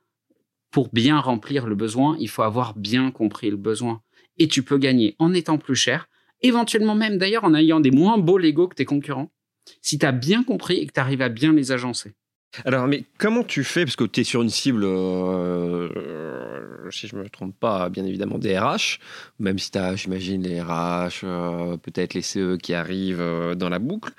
Pour 0.70 0.88
bien 0.92 1.20
remplir 1.20 1.66
le 1.66 1.76
besoin, 1.76 2.16
il 2.18 2.28
faut 2.28 2.42
avoir 2.42 2.74
bien 2.74 3.12
compris 3.12 3.50
le 3.50 3.56
besoin. 3.56 4.02
Et 4.38 4.48
tu 4.48 4.64
peux 4.64 4.78
gagner 4.78 5.14
en 5.20 5.32
étant 5.32 5.58
plus 5.58 5.76
cher, 5.76 6.08
éventuellement 6.42 6.96
même 6.96 7.18
d'ailleurs 7.18 7.44
en 7.44 7.54
ayant 7.54 7.78
des 7.78 7.92
moins 7.92 8.18
beaux 8.18 8.38
Lego 8.38 8.66
que 8.66 8.74
tes 8.74 8.84
concurrents, 8.84 9.30
si 9.80 9.98
tu 9.98 10.06
as 10.06 10.12
bien 10.12 10.42
compris 10.42 10.78
et 10.78 10.86
que 10.86 10.92
tu 10.92 11.00
arrives 11.00 11.22
à 11.22 11.28
bien 11.28 11.52
les 11.52 11.70
agencer. 11.70 12.14
Alors, 12.64 12.86
mais 12.86 13.04
comment 13.18 13.42
tu 13.42 13.64
fais 13.64 13.84
Parce 13.84 13.96
que 13.96 14.04
tu 14.04 14.20
es 14.20 14.24
sur 14.24 14.42
une 14.42 14.50
cible, 14.50 14.84
euh, 14.84 15.88
si 16.90 17.08
je 17.08 17.16
ne 17.16 17.22
me 17.22 17.28
trompe 17.28 17.58
pas, 17.58 17.88
bien 17.88 18.04
évidemment 18.04 18.38
des 18.38 18.58
RH, 18.58 18.98
même 19.38 19.58
si 19.58 19.70
tu 19.70 19.78
as, 19.78 19.96
j'imagine, 19.96 20.42
les 20.42 20.60
RH, 20.60 21.24
euh, 21.24 21.76
peut-être 21.76 22.14
les 22.14 22.22
CE 22.22 22.56
qui 22.56 22.74
arrivent 22.74 23.20
euh, 23.20 23.54
dans 23.54 23.68
la 23.68 23.78
boucle 23.78 24.12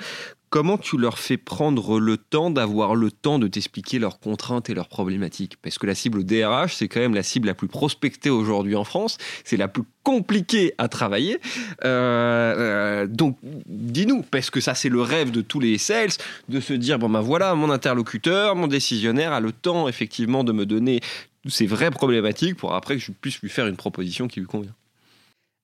comment 0.56 0.78
tu 0.78 0.98
leur 0.98 1.20
fais 1.20 1.36
prendre 1.36 2.00
le 2.00 2.16
temps 2.16 2.50
d'avoir 2.50 2.96
le 2.96 3.12
temps 3.12 3.40
de 3.40 3.48
t'expliquer 3.50 4.00
leurs 4.00 4.22
contraintes 4.22 4.70
et 4.70 4.74
leurs 4.74 4.88
problématiques? 4.88 5.58
Parce 5.62 5.78
que 5.78 5.86
la 5.86 5.96
cible 5.96 6.24
DRH, 6.24 6.76
c'est 6.76 6.88
quand 6.88 7.02
même 7.02 7.14
la 7.14 7.24
cible 7.24 7.48
la 7.48 7.54
plus 7.54 7.68
prospectée 7.68 8.30
aujourd'hui 8.30 8.78
en 8.78 8.86
France, 8.86 9.18
c'est 9.44 9.58
la 9.58 9.68
plus 9.68 9.84
compliquée 10.04 10.74
à 10.78 10.88
travailler. 10.88 11.42
Euh, 11.84 12.56
euh, 13.04 13.06
donc, 13.06 13.38
dis-nous, 13.66 14.22
parce 14.22 14.50
que 14.50 14.62
ça, 14.62 14.76
c'est 14.76 14.88
le 14.88 15.02
rêve 15.02 15.30
de 15.30 15.42
tous 15.42 15.60
les 15.60 15.78
sales, 15.78 16.12
de 16.48 16.62
se 16.62 16.72
dire, 16.72 17.00
bon 17.00 17.10
ben 17.10 17.20
voilà, 17.20 17.54
mon 17.54 17.70
interlocuteur, 17.70 18.56
mon 18.56 18.68
décisionnaire 18.68 19.34
a 19.34 19.42
le 19.42 19.52
temps 19.52 19.90
effectivement 19.90 20.46
de 20.46 20.54
me 20.54 20.66
donner 20.66 21.02
ces 21.50 21.66
vraies 21.66 21.92
problématiques 21.92 22.56
pour 22.56 22.76
après 22.76 22.96
que 22.96 23.02
je 23.02 23.12
puisse 23.12 23.42
lui 23.42 23.50
faire 23.50 23.68
une 23.68 23.76
proposition 23.76 24.30
qui 24.30 24.40
lui 24.40 24.48
convient. 24.48 24.76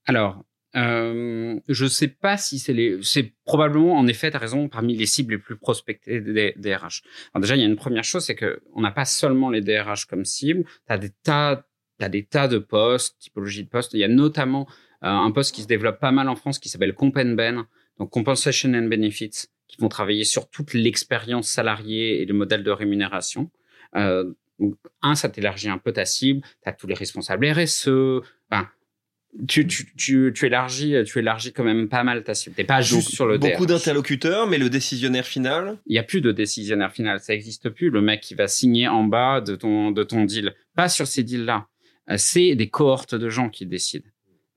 Alors, 0.06 0.44
euh, 0.76 1.60
je 1.68 1.86
sais 1.86 2.08
pas 2.08 2.38
si 2.38 2.58
c'est 2.58 2.74
les, 2.74 3.00
c'est 3.02 3.34
probablement 3.44 3.98
en 3.98 4.08
effet, 4.08 4.32
tu 4.32 4.38
as 4.38 4.40
raison, 4.40 4.70
parmi 4.70 4.96
les 4.96 5.06
cibles 5.06 5.34
les 5.34 5.40
plus 5.40 5.58
prospectées 5.58 6.22
des 6.22 6.54
DRH. 6.58 7.04
Alors 7.34 7.42
déjà, 7.42 7.56
il 7.56 7.60
y 7.60 7.64
a 7.64 7.68
une 7.68 7.76
première 7.76 8.04
chose, 8.04 8.24
c'est 8.24 8.36
que 8.36 8.62
on 8.74 8.82
n'a 8.82 8.92
pas 8.92 9.06
seulement 9.06 9.50
les 9.50 9.62
DRH 9.62 10.06
comme 10.06 10.24
cible, 10.24 10.64
tu 10.64 10.94
as 10.94 10.98
des 10.98 11.12
tas, 11.24 11.68
t'as 11.98 12.10
des 12.10 12.24
tas 12.24 12.48
de 12.48 12.58
postes, 12.58 13.18
typologies 13.20 13.66
de 13.66 13.70
postes. 13.70 13.94
Il 13.94 14.00
y 14.00 14.04
a 14.04 14.08
notamment 14.08 14.68
euh, 15.04 15.08
un 15.08 15.32
poste 15.32 15.54
qui 15.54 15.62
se 15.62 15.68
développe 15.68 16.00
pas 16.00 16.12
mal 16.12 16.30
en 16.30 16.36
France 16.36 16.60
qui 16.60 16.70
s'appelle 16.70 16.96
donc 16.96 18.10
Compensation 18.10 18.74
and 18.74 18.88
Benefits, 18.88 19.48
qui 19.68 19.78
vont 19.80 19.90
travailler 19.90 20.24
sur 20.24 20.50
toute 20.50 20.74
l'expérience 20.74 21.50
salariée 21.50 22.22
et 22.22 22.26
le 22.26 22.34
modèle 22.34 22.64
de 22.64 22.72
rémunération. 22.72 23.52
Euh, 23.96 24.32
donc, 24.60 24.76
un, 25.02 25.16
ça 25.16 25.28
t'élargit 25.28 25.70
un 25.70 25.80
peu 25.80 25.92
ta 25.92 26.06
cible, 26.06 26.42
tu 26.64 26.70
as 26.70 26.72
tous 26.72 26.88
les 26.88 26.94
responsables 26.94 27.46
RSE, 27.48 28.22
enfin, 28.50 28.70
tu, 29.48 29.66
tu, 29.66 29.86
tu, 29.96 30.32
tu, 30.36 30.46
élargis, 30.46 30.96
tu 31.06 31.20
élargis 31.20 31.54
quand 31.54 31.64
même 31.64 31.88
pas 31.88 32.04
mal 32.04 32.24
ta 32.24 32.34
cible. 32.34 32.56
T'es 32.56 32.64
pas 32.64 32.82
juste 32.82 33.10
sur 33.10 33.26
le 33.26 33.38
Beaucoup 33.38 33.66
d'interlocuteurs, 33.66 34.48
mais 34.48 34.58
le 34.58 34.70
décisionnaire 34.70 35.26
final 35.26 35.78
Il 35.86 35.96
y 35.96 36.00
a 36.00 36.04
plus 36.04 36.22
de 36.22 36.32
décisionnaire 36.32 36.92
final, 36.92 37.20
ça 37.20 37.34
existe 37.34 37.70
plus. 37.70 37.90
Le 37.90 38.02
mec 38.02 38.22
qui 38.22 38.36
va 38.36 38.48
signer 38.48 38.88
en 38.88 39.04
bas 39.04 39.42
de 39.42 39.56
ton, 39.56 39.92
de 39.92 40.04
ton 40.04 40.26
deal. 40.26 40.54
Pas 40.76 40.90
sur 40.90 41.08
ces 41.08 41.24
deals-là. 41.24 41.68
Euh, 42.10 42.16
c'est 42.18 42.56
des 42.56 42.70
cohortes 42.70 43.16
de 43.16 43.30
gens 43.30 43.50
qui 43.50 43.66
décident. 43.66 44.08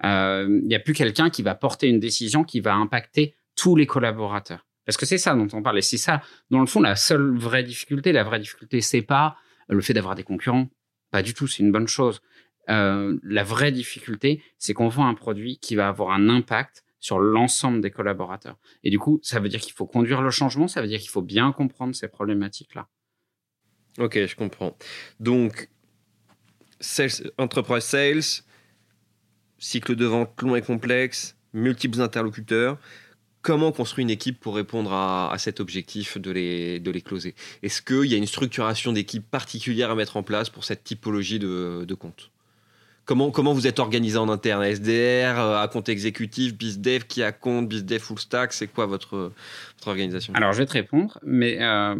Euh, 0.05 0.61
il 0.63 0.67
n'y 0.67 0.75
a 0.75 0.81
plus 0.81 0.95
quelqu'un 0.95 1.31
qui 1.31 1.43
va 1.43 1.55
porter 1.55 1.89
une 1.89 2.01
décision 2.01 2.45
qui 2.45 2.61
va 2.61 2.75
impacter 2.75 3.35
tous 3.57 3.77
les 3.77 3.87
collaborateurs. 3.87 4.67
Parce 4.85 4.97
que 4.97 5.07
c'est 5.07 5.19
ça 5.19 5.35
dont 5.35 5.49
on 5.53 5.63
parle. 5.63 5.79
Et 5.79 5.83
c'est 5.83 5.97
ça, 5.97 6.21
dans 6.51 6.61
le 6.61 6.67
fond, 6.67 6.81
la 6.81 6.97
seule 6.97 7.37
vraie 7.39 7.63
difficulté. 7.63 8.13
La 8.13 8.25
vraie 8.25 8.41
difficulté, 8.41 8.81
c'est 8.81 9.03
pas 9.03 9.37
le 9.69 9.81
fait 9.81 9.95
d'avoir 9.95 10.15
des 10.15 10.25
concurrents. 10.25 10.69
Pas 11.11 11.23
du 11.23 11.33
tout, 11.33 11.47
c'est 11.47 11.63
une 11.63 11.73
bonne 11.73 11.87
chose. 11.87 12.21
Euh, 12.71 13.19
la 13.23 13.45
vraie 13.45 13.73
difficulté, 13.73 14.43
c'est 14.59 14.75
qu'on 14.75 14.89
vend 14.89 15.07
un 15.07 15.15
produit 15.15 15.59
qui 15.59 15.75
va 15.77 15.89
avoir 15.89 16.11
un 16.11 16.29
impact 16.29 16.85
sur 17.01 17.19
l'ensemble 17.19 17.83
des 17.83 17.91
collaborateurs. 17.91 18.57
Et 18.83 18.91
du 18.91 18.99
coup, 18.99 19.21
ça 19.23 19.39
veut 19.39 19.49
dire 19.49 19.61
qu'il 19.61 19.75
faut 19.75 19.87
conduire 19.87 20.23
le 20.23 20.31
changement, 20.31 20.69
ça 20.69 20.81
veut 20.81 20.89
dire 20.89 21.01
qu'il 21.01 21.11
faut 21.11 21.23
bien 21.23 21.53
comprendre 21.53 21.95
ces 21.95 22.09
problématiques-là. 22.09 22.89
Ok, 23.99 24.25
je 24.25 24.35
comprends. 24.35 24.77
Donc, 25.21 25.69
sales, 26.81 27.31
enterprise 27.37 27.85
sales, 27.85 28.43
cycle 29.59 29.97
de 29.97 30.07
vente 30.07 30.41
long 30.41 30.57
et 30.57 30.63
complexe, 30.63 31.37
multiples 31.53 32.01
interlocuteurs. 32.01 32.79
Comment 33.43 33.73
construire 33.73 34.05
une 34.05 34.11
équipe 34.11 34.41
pour 34.41 34.57
répondre 34.57 34.91
à, 34.95 35.35
cet 35.37 35.61
objectif 35.61 36.17
de 36.17 36.31
les, 36.31 36.81
de 36.81 36.91
les 36.91 37.03
closer? 37.03 37.35
Est-ce 37.63 37.83
qu'il 37.83 38.11
y 38.11 38.15
a 38.15 38.17
une 38.17 38.27
structuration 38.27 38.93
d'équipe 38.93 39.31
particulière 39.31 39.91
à 39.91 39.95
mettre 39.95 40.17
en 40.17 40.23
place 40.23 40.49
pour 40.49 40.65
cette 40.65 40.83
typologie 40.83 41.39
de 41.39 41.95
compte? 41.95 42.31
Comment, 43.05 43.31
comment 43.31 43.53
vous 43.53 43.67
êtes 43.67 43.79
organisé 43.79 44.17
en 44.17 44.29
interne 44.29 44.63
SDR, 44.63 45.39
euh, 45.39 45.63
à 45.63 45.69
compte 45.69 45.89
exécutif, 45.89 46.55
BizDev, 46.57 47.05
qui 47.05 47.23
a 47.23 47.33
compte, 47.33 47.69
BizDev 47.69 48.01
full 48.01 48.19
stack 48.19 48.53
C'est 48.53 48.67
quoi 48.67 48.87
votre, 48.87 49.33
votre 49.77 49.89
organisation? 49.89 50.33
Alors, 50.35 50.53
je 50.53 50.59
vais 50.59 50.67
te 50.67 50.73
répondre, 50.73 51.19
mais, 51.23 51.63
euh, 51.63 51.97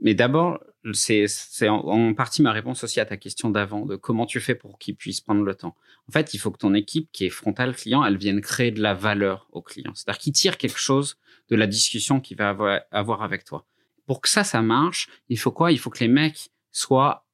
mais 0.00 0.14
d'abord, 0.14 0.60
c'est 0.92 1.26
en, 1.68 1.76
en, 1.76 2.14
partie 2.14 2.42
ma 2.42 2.52
réponse 2.52 2.84
aussi 2.84 3.00
à 3.00 3.06
ta 3.06 3.16
question 3.16 3.50
d'avant, 3.50 3.86
de 3.86 3.96
comment 3.96 4.26
tu 4.26 4.40
fais 4.40 4.54
pour 4.54 4.78
qu'ils 4.78 4.94
puissent 4.94 5.22
prendre 5.22 5.42
le 5.42 5.54
temps. 5.54 5.74
En 6.08 6.12
fait, 6.12 6.34
il 6.34 6.38
faut 6.38 6.50
que 6.50 6.58
ton 6.58 6.74
équipe 6.74 7.08
qui 7.12 7.24
est 7.24 7.30
frontale 7.30 7.74
client, 7.74 8.04
elle 8.04 8.18
vienne 8.18 8.40
créer 8.40 8.70
de 8.70 8.80
la 8.82 8.94
valeur 8.94 9.48
au 9.52 9.62
client. 9.62 9.92
C'est-à-dire 9.94 10.20
qu'il 10.20 10.32
tire 10.32 10.58
quelque 10.58 10.78
chose 10.78 11.16
de 11.48 11.56
la 11.56 11.66
discussion 11.66 12.20
qu'il 12.20 12.36
va 12.36 12.50
avoir, 12.50 12.80
avoir 12.90 13.22
avec 13.22 13.44
toi. 13.44 13.66
Pour 14.06 14.20
que 14.20 14.28
ça, 14.28 14.44
ça 14.44 14.62
marche, 14.62 15.08
il 15.28 15.38
faut 15.38 15.50
quoi? 15.50 15.72
Il 15.72 15.78
faut 15.78 15.90
que 15.90 16.00
les 16.00 16.08
mecs 16.08 16.50
soient 16.70 17.26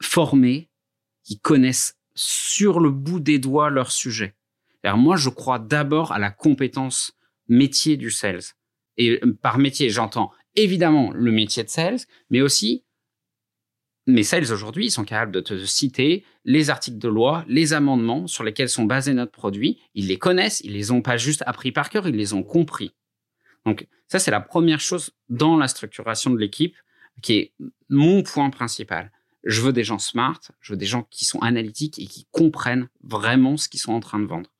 formés, 0.00 0.70
qu'ils 1.24 1.40
connaissent 1.40 1.97
sur 2.18 2.80
le 2.80 2.90
bout 2.90 3.20
des 3.20 3.38
doigts 3.38 3.70
leur 3.70 3.92
sujet. 3.92 4.34
Moi, 4.84 5.16
je 5.16 5.28
crois 5.28 5.60
d'abord 5.60 6.12
à 6.12 6.18
la 6.18 6.30
compétence 6.30 7.16
métier 7.46 7.96
du 7.96 8.10
sales. 8.10 8.42
Et 8.96 9.20
par 9.40 9.58
métier, 9.58 9.88
j'entends 9.88 10.32
évidemment 10.56 11.12
le 11.12 11.30
métier 11.30 11.62
de 11.62 11.68
sales, 11.68 12.00
mais 12.30 12.40
aussi 12.40 12.82
mes 14.06 14.24
sales 14.24 14.50
aujourd'hui, 14.52 14.86
ils 14.86 14.90
sont 14.90 15.04
capables 15.04 15.30
de 15.30 15.40
te 15.40 15.64
citer 15.64 16.24
les 16.44 16.70
articles 16.70 16.98
de 16.98 17.08
loi, 17.08 17.44
les 17.46 17.72
amendements 17.72 18.26
sur 18.26 18.42
lesquels 18.42 18.70
sont 18.70 18.84
basés 18.84 19.12
notre 19.12 19.32
produit. 19.32 19.78
Ils 19.94 20.08
les 20.08 20.18
connaissent, 20.18 20.60
ils 20.64 20.72
les 20.72 20.90
ont 20.90 21.02
pas 21.02 21.18
juste 21.18 21.44
appris 21.46 21.70
par 21.70 21.90
cœur, 21.90 22.08
ils 22.08 22.16
les 22.16 22.32
ont 22.32 22.42
compris. 22.42 22.94
Donc 23.64 23.86
ça, 24.08 24.18
c'est 24.18 24.30
la 24.30 24.40
première 24.40 24.80
chose 24.80 25.12
dans 25.28 25.56
la 25.56 25.68
structuration 25.68 26.30
de 26.30 26.38
l'équipe 26.38 26.74
qui 27.22 27.34
est 27.34 27.52
mon 27.90 28.22
point 28.22 28.50
principal. 28.50 29.12
Je 29.48 29.62
veux 29.62 29.72
des 29.72 29.82
gens 29.82 29.98
smart, 29.98 30.40
je 30.60 30.74
veux 30.74 30.76
des 30.76 30.86
gens 30.86 31.04
qui 31.10 31.24
sont 31.24 31.38
analytiques 31.40 31.98
et 31.98 32.06
qui 32.06 32.26
comprennent 32.32 32.88
vraiment 33.02 33.56
ce 33.56 33.68
qu'ils 33.68 33.80
sont 33.80 33.94
en 33.94 34.00
train 34.00 34.18
de 34.18 34.26
vendre. 34.26 34.50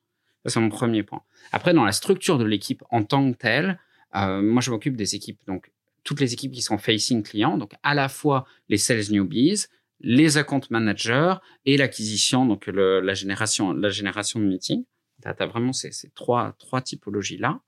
Ça, 0.43 0.53
c'est 0.53 0.59
mon 0.59 0.69
premier 0.69 1.03
point. 1.03 1.21
Après, 1.51 1.73
dans 1.73 1.85
la 1.85 1.91
structure 1.91 2.39
de 2.39 2.43
l'équipe 2.43 2.83
en 2.89 3.03
tant 3.03 3.31
que 3.31 3.37
telle, 3.37 3.79
euh, 4.15 4.41
moi, 4.41 4.61
je 4.61 4.71
m'occupe 4.71 4.97
des 4.97 5.13
équipes 5.13 5.39
donc 5.45 5.71
toutes 6.03 6.21
les 6.21 6.33
équipes 6.33 6.53
qui 6.53 6.63
sont 6.63 6.79
facing 6.79 7.21
clients, 7.21 7.57
donc 7.57 7.73
à 7.83 7.93
la 7.93 8.09
fois 8.09 8.47
les 8.67 8.77
sales 8.77 9.11
newbies, 9.11 9.65
les 9.99 10.37
account 10.37 10.61
managers 10.71 11.35
et 11.65 11.77
l'acquisition, 11.77 12.47
donc 12.47 12.65
la 12.65 13.13
génération, 13.13 13.73
la 13.73 13.89
génération 13.89 14.39
de 14.39 14.45
meetings. 14.45 14.85
Tu 15.21 15.27
as, 15.27 15.45
vraiment 15.45 15.71
ces, 15.73 15.91
trois, 16.15 16.55
trois 16.57 16.81
typologies-là. 16.81 17.59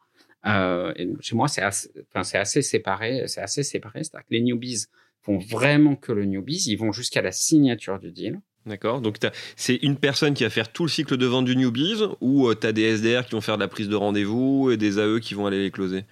Euh, 0.48 0.94
chez 1.20 1.36
moi, 1.36 1.48
c'est 1.48 1.62
assez, 1.62 1.92
assez 2.16 2.62
séparé. 2.64 3.28
C'est 3.28 3.42
assez 3.42 3.62
séparé. 3.62 4.04
C'est-à-dire 4.04 4.26
que 4.26 4.34
les 4.34 4.42
newbies 4.42 4.86
font 5.22 5.38
vraiment 5.38 5.96
que 5.96 6.12
le 6.12 6.26
newbies. 6.26 6.66
Ils 6.68 6.78
vont 6.78 6.92
jusqu'à 6.92 7.22
la 7.22 7.32
signature 7.32 8.00
du 8.00 8.12
deal. 8.12 8.42
D'accord. 8.66 9.02
Donc, 9.02 9.18
c'est 9.56 9.76
une 9.78 9.98
personne 9.98 10.34
qui 10.34 10.44
va 10.44 10.50
faire 10.50 10.72
tout 10.72 10.84
le 10.84 10.90
cycle 10.90 11.18
de 11.18 11.26
vente 11.26 11.46
du 11.46 11.56
newbies 11.56 12.04
ou 12.20 12.48
euh, 12.48 12.56
tu 12.56 12.68
as 12.68 12.72
des 12.72 12.98
SDR 12.98 13.26
qui 13.26 13.32
vont 13.32 13.42
faire 13.42 13.56
de 13.56 13.62
la 13.62 13.68
prise 13.68 13.90
de 13.90 13.96
rendez-vous 13.96 14.70
et 14.72 14.78
des 14.78 15.00
AE 15.00 15.20
qui 15.20 15.34
vont 15.34 15.48
aller 15.48 15.62
les 15.62 15.72
closer? 15.72 16.04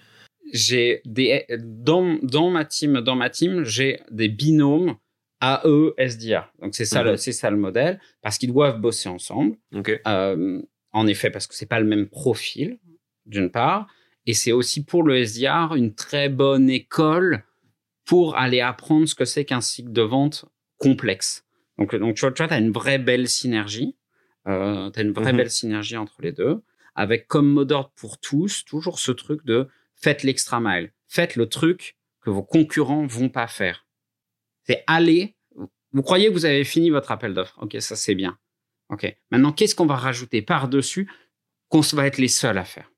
J'ai 0.51 1.01
des 1.05 1.45
dans, 1.59 2.17
dans 2.23 2.49
ma 2.49 2.65
team 2.65 3.01
dans 3.01 3.15
ma 3.15 3.29
team 3.29 3.63
j'ai 3.63 3.99
des 4.09 4.29
binômes 4.29 4.95
AE 5.41 5.93
SDR 5.99 6.51
donc 6.59 6.73
c'est 6.73 6.85
ça 6.85 7.03
le, 7.03 7.11
mhm. 7.11 7.17
c'est 7.17 7.33
ça 7.33 7.51
le 7.51 7.57
modèle 7.57 7.99
parce 8.23 8.39
qu'ils 8.39 8.51
doivent 8.51 8.79
bosser 8.79 9.09
ensemble 9.09 9.57
euh, 10.07 10.61
en 10.91 11.07
effet 11.07 11.29
parce 11.29 11.45
que 11.45 11.53
c'est 11.53 11.67
pas 11.67 11.79
le 11.79 11.85
même 11.85 12.07
profil 12.07 12.79
d'une 13.27 13.51
part 13.51 13.85
et 14.25 14.33
c'est 14.33 14.51
aussi 14.51 14.83
pour 14.83 15.03
le 15.03 15.23
SDR 15.23 15.75
une 15.75 15.93
très 15.93 16.29
bonne 16.29 16.67
école 16.67 17.43
pour 18.09 18.35
aller 18.35 18.61
apprendre 18.61 19.07
ce 19.07 19.15
que 19.15 19.25
c'est 19.25 19.45
qu'un 19.45 19.61
cycle 19.61 19.91
de 19.91 20.01
vente 20.01 20.45
complexe 20.77 21.45
donc 21.77 21.95
donc 21.95 22.15
tu 22.15 22.21
vois 22.21 22.31
tu 22.31 22.43
as 22.43 22.57
une 22.57 22.71
vraie 22.71 22.99
belle 22.99 23.27
synergie 23.27 23.95
euh, 24.47 24.89
tu 24.91 24.99
as 24.99 25.03
une 25.03 25.11
vraie 25.11 25.31
mhm. 25.31 25.37
belle 25.37 25.51
synergie 25.51 25.97
entre 25.97 26.21
les 26.21 26.31
deux 26.31 26.61
avec 26.95 27.27
comme 27.27 27.47
mot 27.47 27.65
d'ordre 27.65 27.91
pour 27.95 28.19
tous 28.19 28.65
toujours 28.65 28.99
ce 28.99 29.11
truc 29.11 29.45
de 29.45 29.69
faites 29.95 30.23
l'extra 30.23 30.59
mile. 30.59 30.91
Faites 31.07 31.35
le 31.35 31.47
truc 31.47 31.97
que 32.21 32.29
vos 32.29 32.43
concurrents 32.43 33.05
vont 33.05 33.29
pas 33.29 33.47
faire. 33.47 33.87
C'est 34.63 34.83
aller. 34.87 35.35
Vous 35.93 36.03
croyez 36.03 36.27
que 36.27 36.33
vous 36.33 36.45
avez 36.45 36.63
fini 36.63 36.89
votre 36.89 37.11
appel 37.11 37.33
d'offres. 37.33 37.57
OK, 37.61 37.77
ça 37.79 37.95
c'est 37.95 38.15
bien. 38.15 38.37
OK. 38.89 39.15
Maintenant, 39.31 39.51
qu'est-ce 39.51 39.75
qu'on 39.75 39.85
va 39.85 39.95
rajouter 39.95 40.41
par-dessus 40.41 41.09
qu'on 41.69 41.81
va 41.93 42.07
être 42.07 42.17
les 42.17 42.27
seuls 42.27 42.57
à 42.57 42.65
faire? 42.65 42.91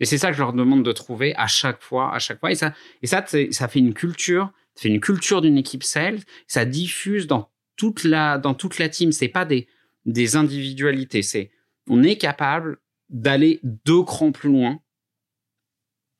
Et 0.00 0.06
c'est 0.06 0.18
ça 0.18 0.28
que 0.28 0.34
je 0.34 0.40
leur 0.40 0.54
demande 0.54 0.82
de 0.82 0.92
trouver 0.92 1.34
à 1.36 1.46
chaque 1.46 1.82
fois, 1.82 2.14
à 2.14 2.18
chaque 2.18 2.40
fois. 2.40 2.50
Et 2.50 2.54
ça, 2.54 2.74
ça, 3.02 3.68
fait 3.68 3.78
une 3.78 3.94
culture, 3.94 4.50
ça 4.74 4.82
fait 4.82 4.88
une 4.88 5.00
culture 5.00 5.42
d'une 5.42 5.58
équipe 5.58 5.84
sales. 5.84 6.20
Ça 6.46 6.64
diffuse 6.64 7.26
dans 7.26 7.50
toute 7.76 8.04
la, 8.04 8.38
dans 8.38 8.54
toute 8.54 8.78
la 8.78 8.88
team. 8.88 9.12
C'est 9.12 9.28
pas 9.28 9.44
des, 9.44 9.68
des 10.06 10.36
individualités. 10.36 11.22
C'est, 11.22 11.50
on 11.86 12.02
est 12.02 12.16
capable 12.16 12.78
d'aller 13.10 13.60
deux 13.62 14.02
crans 14.02 14.32
plus 14.32 14.50
loin 14.50 14.80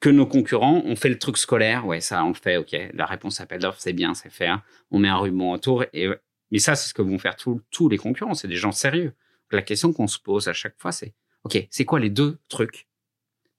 que 0.01 0.11
nos 0.11 0.27
concurrents 0.27 0.83
ont 0.85 0.97
fait 0.97 1.09
le 1.09 1.19
truc 1.19 1.39
scolaire. 1.39 1.87
Ouais, 1.87 2.01
ça, 2.01 2.23
on 2.25 2.29
le 2.29 2.35
fait. 2.35 2.59
OK, 2.59 2.77
la 2.93 3.07
réponse 3.07 3.41
appel 3.41 3.61
d'offres, 3.61 3.81
c'est 3.81 3.93
bien, 3.95 4.13
c'est 4.15 4.31
faire. 4.31 4.63
On 4.91 4.99
met 4.99 5.09
un 5.09 5.17
ruban 5.17 5.53
autour. 5.53 5.85
Et, 5.95 6.09
mais 6.51 6.59
ça, 6.59 6.75
c'est 6.75 6.89
ce 6.89 6.95
que 6.95 7.03
vont 7.03 7.19
faire 7.19 7.37
tous 7.37 7.89
les 7.89 7.99
concurrents. 7.99 8.35
C'est 8.35 8.49
des 8.49 8.57
gens 8.57 8.73
sérieux. 8.73 9.15
La 9.51 9.63
question 9.63 9.93
qu'on 9.93 10.07
se 10.07 10.19
pose 10.19 10.49
à 10.49 10.53
chaque 10.53 10.79
fois, 10.79 10.93
c'est 10.93 11.15
OK, 11.45 11.67
c'est 11.71 11.85
quoi 11.85 11.99
les 11.99 12.11
deux 12.11 12.39
trucs 12.49 12.87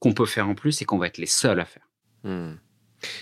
qu'on 0.01 0.11
peut 0.13 0.25
faire 0.25 0.49
en 0.49 0.55
plus 0.55 0.81
et 0.81 0.85
qu'on 0.85 0.97
va 0.97 1.07
être 1.07 1.19
les 1.19 1.27
seuls 1.27 1.61
à 1.61 1.65
faire 1.65 1.87
hmm. 2.25 2.55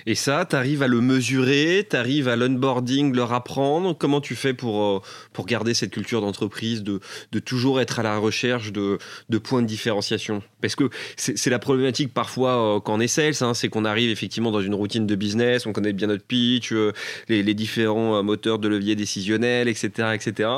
Et 0.05 0.15
ça, 0.15 0.45
tu 0.45 0.55
arrives 0.55 0.83
à 0.83 0.87
le 0.87 1.01
mesurer, 1.01 1.87
tu 1.89 1.95
arrives 1.95 2.27
à 2.27 2.35
l'onboarding, 2.35 3.15
leur 3.15 3.33
apprendre? 3.33 3.97
Comment 3.97 4.21
tu 4.21 4.35
fais 4.35 4.53
pour, 4.53 4.83
euh, 4.83 5.01
pour 5.33 5.45
garder 5.45 5.73
cette 5.73 5.91
culture 5.91 6.21
d'entreprise, 6.21 6.83
de, 6.83 6.99
de 7.31 7.39
toujours 7.39 7.79
être 7.79 7.99
à 7.99 8.03
la 8.03 8.17
recherche 8.17 8.71
de, 8.71 8.97
de 9.29 9.37
points 9.37 9.61
de 9.61 9.67
différenciation? 9.67 10.41
Parce 10.61 10.75
que 10.75 10.89
c'est 11.15 11.49
la 11.49 11.59
problématique 11.59 12.13
parfois 12.13 12.75
euh, 12.75 12.79
quand 12.79 12.95
on 12.95 12.99
est 12.99 13.07
sales, 13.07 13.41
hein, 13.41 13.53
c'est 13.53 13.69
qu'on 13.69 13.85
arrive 13.85 14.09
effectivement 14.09 14.51
dans 14.51 14.61
une 14.61 14.75
routine 14.75 15.07
de 15.07 15.15
business, 15.15 15.65
on 15.65 15.73
connaît 15.73 15.93
bien 15.93 16.07
notre 16.07 16.25
pitch, 16.25 16.73
euh, 16.73 16.91
les, 17.27 17.43
les, 17.43 17.53
différents 17.53 18.23
moteurs 18.23 18.59
de 18.59 18.67
levier 18.67 18.95
décisionnel, 18.95 19.67
etc., 19.67 20.09
etc. 20.13 20.49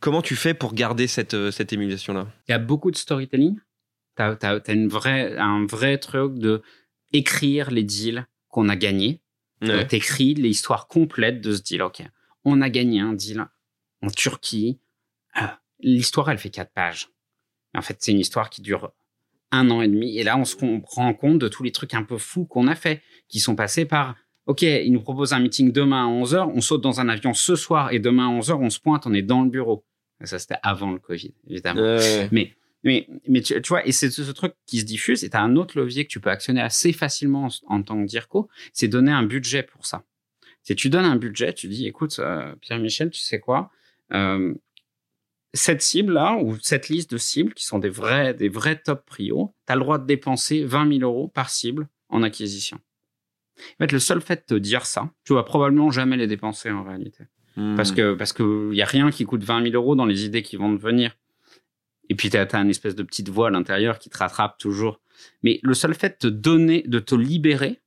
Comment 0.00 0.22
tu 0.22 0.36
fais 0.36 0.54
pour 0.54 0.74
garder 0.74 1.06
cette, 1.06 1.50
cette 1.50 1.72
émulation-là? 1.72 2.26
Il 2.48 2.52
y 2.52 2.54
a 2.54 2.58
beaucoup 2.58 2.90
de 2.90 2.96
storytelling. 2.96 3.56
Tu 4.18 4.46
as, 4.46 4.60
as, 4.66 4.72
une 4.72 4.88
vraie, 4.88 5.36
un 5.38 5.64
vrai 5.66 5.98
truc 5.98 6.34
de 6.34 6.62
écrire 7.12 7.70
les 7.70 7.84
deals 7.84 8.26
qu'on 8.48 8.68
a 8.68 8.76
gagné. 8.76 9.20
Ouais. 9.62 9.86
T'écris 9.86 10.34
l'histoire 10.34 10.88
complète 10.88 11.40
de 11.40 11.52
ce 11.52 11.62
deal. 11.62 11.82
Ok, 11.82 12.02
on 12.44 12.60
a 12.60 12.70
gagné 12.70 13.00
un 13.00 13.12
deal 13.12 13.46
en 14.02 14.10
Turquie. 14.10 14.80
Euh, 15.40 15.46
l'histoire, 15.80 16.30
elle 16.30 16.38
fait 16.38 16.50
quatre 16.50 16.72
pages. 16.72 17.08
En 17.74 17.82
fait, 17.82 17.96
c'est 18.00 18.12
une 18.12 18.20
histoire 18.20 18.50
qui 18.50 18.62
dure 18.62 18.92
un 19.50 19.70
an 19.70 19.82
et 19.82 19.88
demi. 19.88 20.18
Et 20.18 20.24
là, 20.24 20.36
on 20.36 20.44
se 20.44 20.56
rend 20.94 21.14
compte 21.14 21.38
de 21.38 21.48
tous 21.48 21.62
les 21.62 21.72
trucs 21.72 21.94
un 21.94 22.02
peu 22.02 22.18
fous 22.18 22.44
qu'on 22.44 22.66
a 22.66 22.74
fait, 22.74 23.02
qui 23.28 23.40
sont 23.40 23.56
passés 23.56 23.84
par 23.84 24.16
OK, 24.46 24.62
il 24.62 24.90
nous 24.92 25.02
propose 25.02 25.34
un 25.34 25.40
meeting 25.40 25.72
demain 25.72 26.06
à 26.06 26.10
11h, 26.10 26.50
on 26.54 26.62
saute 26.62 26.80
dans 26.80 27.00
un 27.00 27.10
avion 27.10 27.34
ce 27.34 27.54
soir 27.54 27.92
et 27.92 27.98
demain 27.98 28.30
à 28.30 28.40
11h, 28.40 28.54
on 28.54 28.70
se 28.70 28.80
pointe, 28.80 29.06
on 29.06 29.12
est 29.12 29.22
dans 29.22 29.42
le 29.42 29.50
bureau. 29.50 29.84
ça, 30.24 30.38
c'était 30.38 30.56
avant 30.62 30.90
le 30.90 30.98
Covid, 30.98 31.34
évidemment. 31.46 31.98
Mais 32.32 32.54
mais, 32.84 33.08
mais 33.26 33.40
tu, 33.40 33.60
vois, 33.68 33.86
et 33.86 33.92
c'est 33.92 34.10
ce, 34.10 34.30
truc 34.30 34.54
qui 34.66 34.80
se 34.80 34.84
diffuse. 34.84 35.24
Et 35.24 35.30
tu 35.30 35.36
as 35.36 35.42
un 35.42 35.56
autre 35.56 35.78
levier 35.78 36.04
que 36.04 36.10
tu 36.10 36.20
peux 36.20 36.30
actionner 36.30 36.60
assez 36.60 36.92
facilement 36.92 37.48
en, 37.66 37.82
tant 37.82 38.00
que 38.00 38.06
DIRCO, 38.06 38.48
c'est 38.72 38.88
donner 38.88 39.12
un 39.12 39.24
budget 39.24 39.62
pour 39.62 39.86
ça. 39.86 40.04
C'est 40.62 40.74
tu 40.74 40.90
donnes 40.90 41.04
un 41.04 41.16
budget, 41.16 41.52
tu 41.52 41.68
dis, 41.68 41.86
écoute, 41.86 42.16
euh, 42.18 42.54
Pierre-Michel, 42.60 43.10
tu 43.10 43.20
sais 43.20 43.40
quoi 43.40 43.70
euh, 44.12 44.54
Cette 45.54 45.82
cible-là, 45.82 46.38
ou 46.40 46.56
cette 46.60 46.88
liste 46.88 47.10
de 47.10 47.18
cibles 47.18 47.54
qui 47.54 47.64
sont 47.64 47.78
des 47.78 47.88
vrais, 47.88 48.34
des 48.34 48.48
vrais 48.48 48.76
top 48.76 49.04
prio, 49.06 49.54
tu 49.66 49.72
as 49.72 49.76
le 49.76 49.82
droit 49.82 49.98
de 49.98 50.06
dépenser 50.06 50.64
20 50.64 50.98
000 50.98 51.10
euros 51.10 51.28
par 51.28 51.50
cible 51.50 51.88
en 52.08 52.22
acquisition. 52.22 52.78
En 53.58 53.84
fait, 53.84 53.92
le 53.92 53.98
seul 53.98 54.20
fait 54.20 54.48
de 54.48 54.54
te 54.54 54.60
dire 54.60 54.86
ça, 54.86 55.10
tu 55.24 55.34
vas 55.34 55.42
probablement 55.42 55.90
jamais 55.90 56.16
les 56.16 56.26
dépenser 56.26 56.70
en 56.70 56.84
réalité. 56.84 57.24
Parce 57.76 57.90
hmm. 57.90 57.94
que 57.94 58.14
parce 58.14 58.32
qu'il 58.32 58.74
y 58.74 58.82
a 58.82 58.86
rien 58.86 59.10
qui 59.10 59.24
coûte 59.24 59.42
20 59.42 59.64
000 59.64 59.74
euros 59.74 59.96
dans 59.96 60.06
les 60.06 60.24
idées 60.24 60.42
qui 60.42 60.56
vont 60.56 60.72
devenir. 60.72 61.16
Et 62.08 62.14
puis, 62.14 62.30
tu 62.30 62.36
as, 62.36 62.42
as, 62.50 62.58
une 62.58 62.70
espèce 62.70 62.94
de 62.94 63.02
petite 63.02 63.28
voix 63.28 63.48
à 63.48 63.50
l'intérieur 63.50 63.98
qui 63.98 64.10
te 64.10 64.18
rattrape 64.18 64.58
toujours. 64.58 65.00
Mais 65.42 65.60
le 65.62 65.74
seul 65.74 65.94
fait 65.94 66.22
de 66.22 66.28
te 66.28 66.34
donner, 66.34 66.84
de 66.86 66.98
te 66.98 67.14
libérer, 67.14 67.80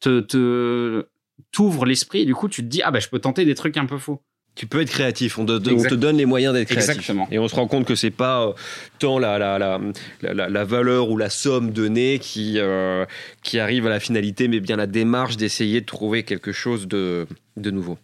te, 0.00 0.20
te 0.20 1.06
t'ouvre 1.50 1.86
l'esprit 1.86 2.20
et 2.20 2.24
du 2.24 2.34
coup, 2.34 2.48
tu 2.48 2.62
te 2.62 2.68
dis, 2.68 2.82
ah 2.82 2.90
ben, 2.90 3.00
je 3.00 3.08
peux 3.08 3.18
tenter 3.18 3.44
des 3.44 3.54
trucs 3.54 3.76
un 3.76 3.86
peu 3.86 3.98
faux. 3.98 4.22
Tu 4.54 4.66
peux 4.66 4.82
être 4.82 4.90
créatif, 4.90 5.38
on, 5.38 5.46
te 5.46 5.94
donne 5.94 6.18
les 6.18 6.26
moyens 6.26 6.52
d'être 6.52 6.68
créatif. 6.68 6.90
Exactement. 6.90 7.26
Et 7.30 7.38
on 7.38 7.48
se 7.48 7.54
rend 7.54 7.66
compte 7.66 7.86
que 7.86 7.94
c'est 7.94 8.10
pas 8.10 8.48
euh, 8.48 8.52
tant 8.98 9.18
la, 9.18 9.38
la, 9.38 9.58
la, 9.58 10.48
la, 10.48 10.64
valeur 10.64 11.08
ou 11.08 11.16
la 11.16 11.30
somme 11.30 11.70
donnée 11.70 12.18
qui, 12.18 12.58
euh, 12.58 13.06
qui 13.42 13.58
arrive 13.58 13.86
à 13.86 13.90
la 13.90 13.98
finalité, 13.98 14.48
mais 14.48 14.60
bien 14.60 14.76
la 14.76 14.86
démarche 14.86 15.38
d'essayer 15.38 15.80
de 15.80 15.86
trouver 15.86 16.24
quelque 16.24 16.52
chose 16.52 16.86
de, 16.86 17.26
de 17.56 17.70
nouveau. 17.70 17.96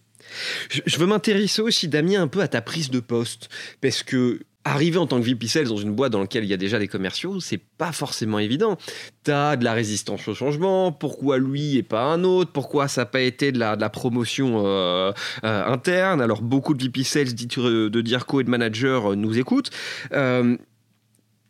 Je, 0.70 0.80
je 0.86 0.98
veux 0.98 1.06
m'intéresser 1.06 1.60
aussi, 1.60 1.86
Damien, 1.86 2.22
un 2.22 2.28
peu 2.28 2.40
à 2.40 2.48
ta 2.48 2.62
prise 2.62 2.88
de 2.90 3.00
poste, 3.00 3.50
parce 3.82 4.02
que 4.02 4.40
arriver 4.68 4.98
en 4.98 5.06
tant 5.06 5.20
que 5.20 5.24
VP 5.24 5.46
Sales 5.46 5.68
dans 5.68 5.76
une 5.76 5.92
boîte 5.92 6.12
dans 6.12 6.20
laquelle 6.20 6.44
il 6.44 6.50
y 6.50 6.54
a 6.54 6.58
déjà 6.58 6.78
des 6.78 6.88
commerciaux, 6.88 7.40
c'est 7.40 7.60
pas 7.78 7.92
forcément 7.92 8.38
évident. 8.38 8.76
Tu 9.24 9.30
as 9.30 9.56
de 9.56 9.64
la 9.64 9.72
résistance 9.72 10.28
au 10.28 10.34
changement, 10.34 10.92
pourquoi 10.92 11.38
lui 11.38 11.76
et 11.76 11.82
pas 11.82 12.02
un 12.02 12.24
autre, 12.24 12.52
pourquoi 12.52 12.88
ça 12.88 13.02
n'a 13.02 13.06
pas 13.06 13.20
été 13.20 13.52
de 13.52 13.58
la, 13.58 13.76
promotion 13.88 14.64
euh, 14.66 15.12
euh, 15.44 15.64
interne. 15.66 16.20
Alors 16.20 16.42
beaucoup 16.42 16.74
de 16.74 16.82
VP 16.82 17.02
Sales 17.02 17.34
de 17.34 18.00
Dirco 18.00 18.40
et 18.40 18.44
de 18.44 18.50
managers 18.50 19.00
euh, 19.04 19.14
nous 19.14 19.38
écoutent. 19.38 19.70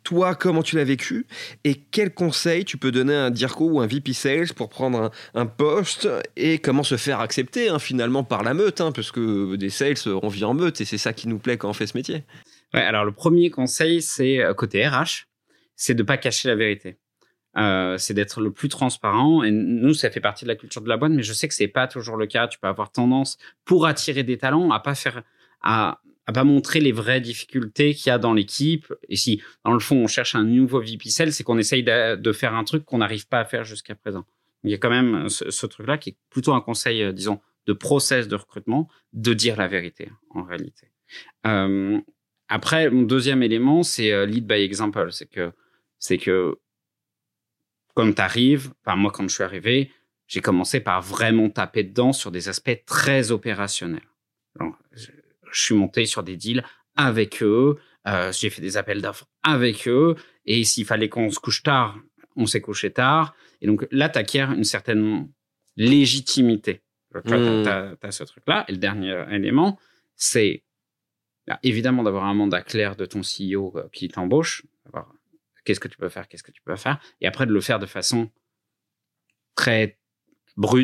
toi, 0.03 0.33
comment 0.33 0.63
tu 0.63 0.77
l'as 0.77 0.85
vécu 0.85 1.27
et 1.65 1.75
quels 1.75 2.13
conseils 2.13 2.65
tu 2.65 2.77
peux 2.77 2.91
donner 2.91 3.13
à 3.13 3.25
un 3.25 3.31
Dirco 3.31 3.65
ou 3.65 3.79
un 3.81 3.87
VP 3.87 4.13
Sales 4.13 4.53
pour 4.55 4.69
prendre 4.69 5.11
un, 5.35 5.45
poste 5.45 6.07
et 6.35 6.57
comment 6.57 6.83
se 6.83 6.97
faire 6.97 7.19
accepter 7.19 7.69
hein, 7.69 7.79
finalement 7.79 8.23
par 8.23 8.43
la 8.43 8.53
meute, 8.53 8.81
hein, 8.81 8.91
parce 8.91 9.11
que 9.11 9.55
des 9.55 9.69
sales, 9.69 9.97
on 10.23 10.29
vit 10.29 10.45
en 10.45 10.53
meute 10.53 10.81
et 10.81 10.85
c'est 10.85 10.97
ça 10.97 11.13
qui 11.13 11.27
nous 11.27 11.37
plaît 11.37 11.57
quand 11.57 11.69
on 11.69 11.73
fait 11.73 11.87
ce 11.87 11.97
métier? 11.97 12.23
Ouais, 12.73 12.81
alors 12.81 13.05
le 13.05 13.11
premier 13.11 13.49
conseil, 13.49 14.01
c'est 14.01 14.39
euh, 14.39 14.53
côté 14.53 14.87
RH, 14.87 15.27
c'est 15.75 15.95
de 15.95 16.03
pas 16.03 16.17
cacher 16.17 16.47
la 16.47 16.55
vérité. 16.55 16.97
Euh, 17.57 17.97
c'est 17.97 18.13
d'être 18.13 18.41
le 18.41 18.51
plus 18.51 18.69
transparent. 18.69 19.43
Et 19.43 19.51
nous, 19.51 19.93
ça 19.93 20.09
fait 20.11 20.19
partie 20.19 20.45
de 20.45 20.49
la 20.49 20.55
culture 20.55 20.81
de 20.81 20.89
la 20.89 20.97
boîte, 20.97 21.11
mais 21.11 21.23
je 21.23 21.33
sais 21.33 21.47
que 21.47 21.53
c'est 21.53 21.67
pas 21.67 21.87
toujours 21.87 22.15
le 22.15 22.27
cas. 22.27 22.47
Tu 22.47 22.59
peux 22.59 22.67
avoir 22.67 22.91
tendance, 22.91 23.37
pour 23.65 23.85
attirer 23.85 24.23
des 24.23 24.37
talents, 24.37 24.71
à 24.71 24.79
pas 24.79 24.95
faire, 24.95 25.23
à, 25.61 25.99
pas 26.33 26.43
montrer 26.43 26.79
les 26.79 26.91
vraies 26.91 27.21
difficultés 27.21 27.95
qu'il 27.95 28.09
y 28.09 28.13
a 28.13 28.19
dans 28.19 28.33
l'équipe. 28.33 28.93
Et 29.09 29.15
si, 29.15 29.41
dans 29.65 29.73
le 29.73 29.79
fond, 29.79 29.97
on 29.97 30.07
cherche 30.07 30.35
un 30.35 30.43
nouveau 30.43 30.79
VP 30.79 31.09
c'est 31.09 31.43
qu'on 31.43 31.57
essaye 31.57 31.83
de, 31.83 32.31
faire 32.33 32.53
un 32.53 32.63
truc 32.63 32.85
qu'on 32.85 32.99
n'arrive 32.99 33.27
pas 33.27 33.39
à 33.39 33.45
faire 33.45 33.63
jusqu'à 33.63 33.95
présent. 33.95 34.25
Il 34.63 34.71
y 34.71 34.73
a 34.73 34.77
quand 34.77 34.89
même 34.89 35.29
ce, 35.29 35.65
truc-là 35.65 35.97
qui 35.97 36.11
est 36.11 36.17
plutôt 36.29 36.53
un 36.53 36.61
conseil, 36.61 37.01
euh, 37.01 37.13
disons, 37.13 37.39
de 37.65 37.73
process 37.73 38.27
de 38.27 38.35
recrutement, 38.35 38.89
de 39.13 39.33
dire 39.33 39.55
la 39.55 39.67
vérité, 39.67 40.09
en 40.31 40.43
réalité. 40.43 40.91
Euh, 41.47 41.99
après, 42.49 42.89
mon 42.89 43.03
deuxième 43.03 43.43
élément, 43.43 43.83
c'est 43.83 44.11
euh, 44.11 44.25
lead 44.25 44.45
by 44.47 44.55
example. 44.55 45.11
C'est 45.11 45.27
que, 45.27 45.51
c'est 45.99 46.17
que, 46.17 46.57
quand 47.93 48.11
tu 48.11 48.21
arrives, 48.21 48.73
enfin, 48.83 48.97
moi, 48.97 49.11
quand 49.11 49.27
je 49.27 49.35
suis 49.35 49.43
arrivé, 49.43 49.91
j'ai 50.27 50.41
commencé 50.41 50.79
par 50.79 51.01
vraiment 51.01 51.49
taper 51.49 51.83
dedans 51.83 52.11
sur 52.11 52.31
des 52.31 52.49
aspects 52.49 52.83
très 52.85 53.31
opérationnels. 53.31 54.07
je, 54.91 55.11
suis 55.51 55.75
monté 55.75 56.05
sur 56.05 56.23
des 56.23 56.37
deals 56.37 56.63
avec 56.95 57.41
eux, 57.41 57.77
euh, 58.07 58.31
j'ai 58.31 58.49
fait 58.49 58.61
des 58.61 58.77
appels 58.77 59.01
d'offres 59.01 59.25
avec 59.43 59.87
eux, 59.87 60.15
et 60.45 60.63
s'il 60.63 60.85
fallait 60.85 61.09
qu'on 61.09 61.29
se 61.29 61.39
couche 61.39 61.63
tard, 61.63 61.97
on 62.35 62.45
s'est 62.45 62.61
couché 62.61 62.91
tard. 62.91 63.35
Et 63.61 63.67
donc 63.67 63.87
là, 63.91 64.09
tu 64.09 64.19
acquiers 64.19 64.41
une 64.41 64.63
certaine 64.63 65.29
légitimité. 65.75 66.81
Tu 67.25 67.33
as, 67.33 67.95
as, 68.01 68.11
ce 68.11 68.23
truc-là. 68.23 68.65
Et 68.67 68.73
le 68.73 68.77
dernier 68.77 69.23
élément, 69.31 69.79
c'est 70.15 70.63
bah, 71.49 71.59
évidemment 71.63 72.03
d'avoir 72.03 72.25
un 72.25 72.35
mandat 72.35 72.61
clair 72.61 72.95
de 72.95 73.05
ton 73.05 73.21
CEO 73.21 73.73
euh, 73.75 73.89
qui 73.91 74.07
t'embauche, 74.07 74.67
qu'est-ce 75.65 75.79
que 75.79 75.87
tu 75.87 75.97
peux 75.97 76.07
faire, 76.07 76.27
qu'est-ce 76.27 76.43
que 76.43 76.51
tu 76.51 76.61
peux 76.61 76.75
faire, 76.75 76.99
et 77.21 77.27
après 77.27 77.47
de 77.47 77.51
le 77.51 77.59
faire 77.59 77.79
de 77.79 77.87
façon 77.87 78.29
très 79.55 79.97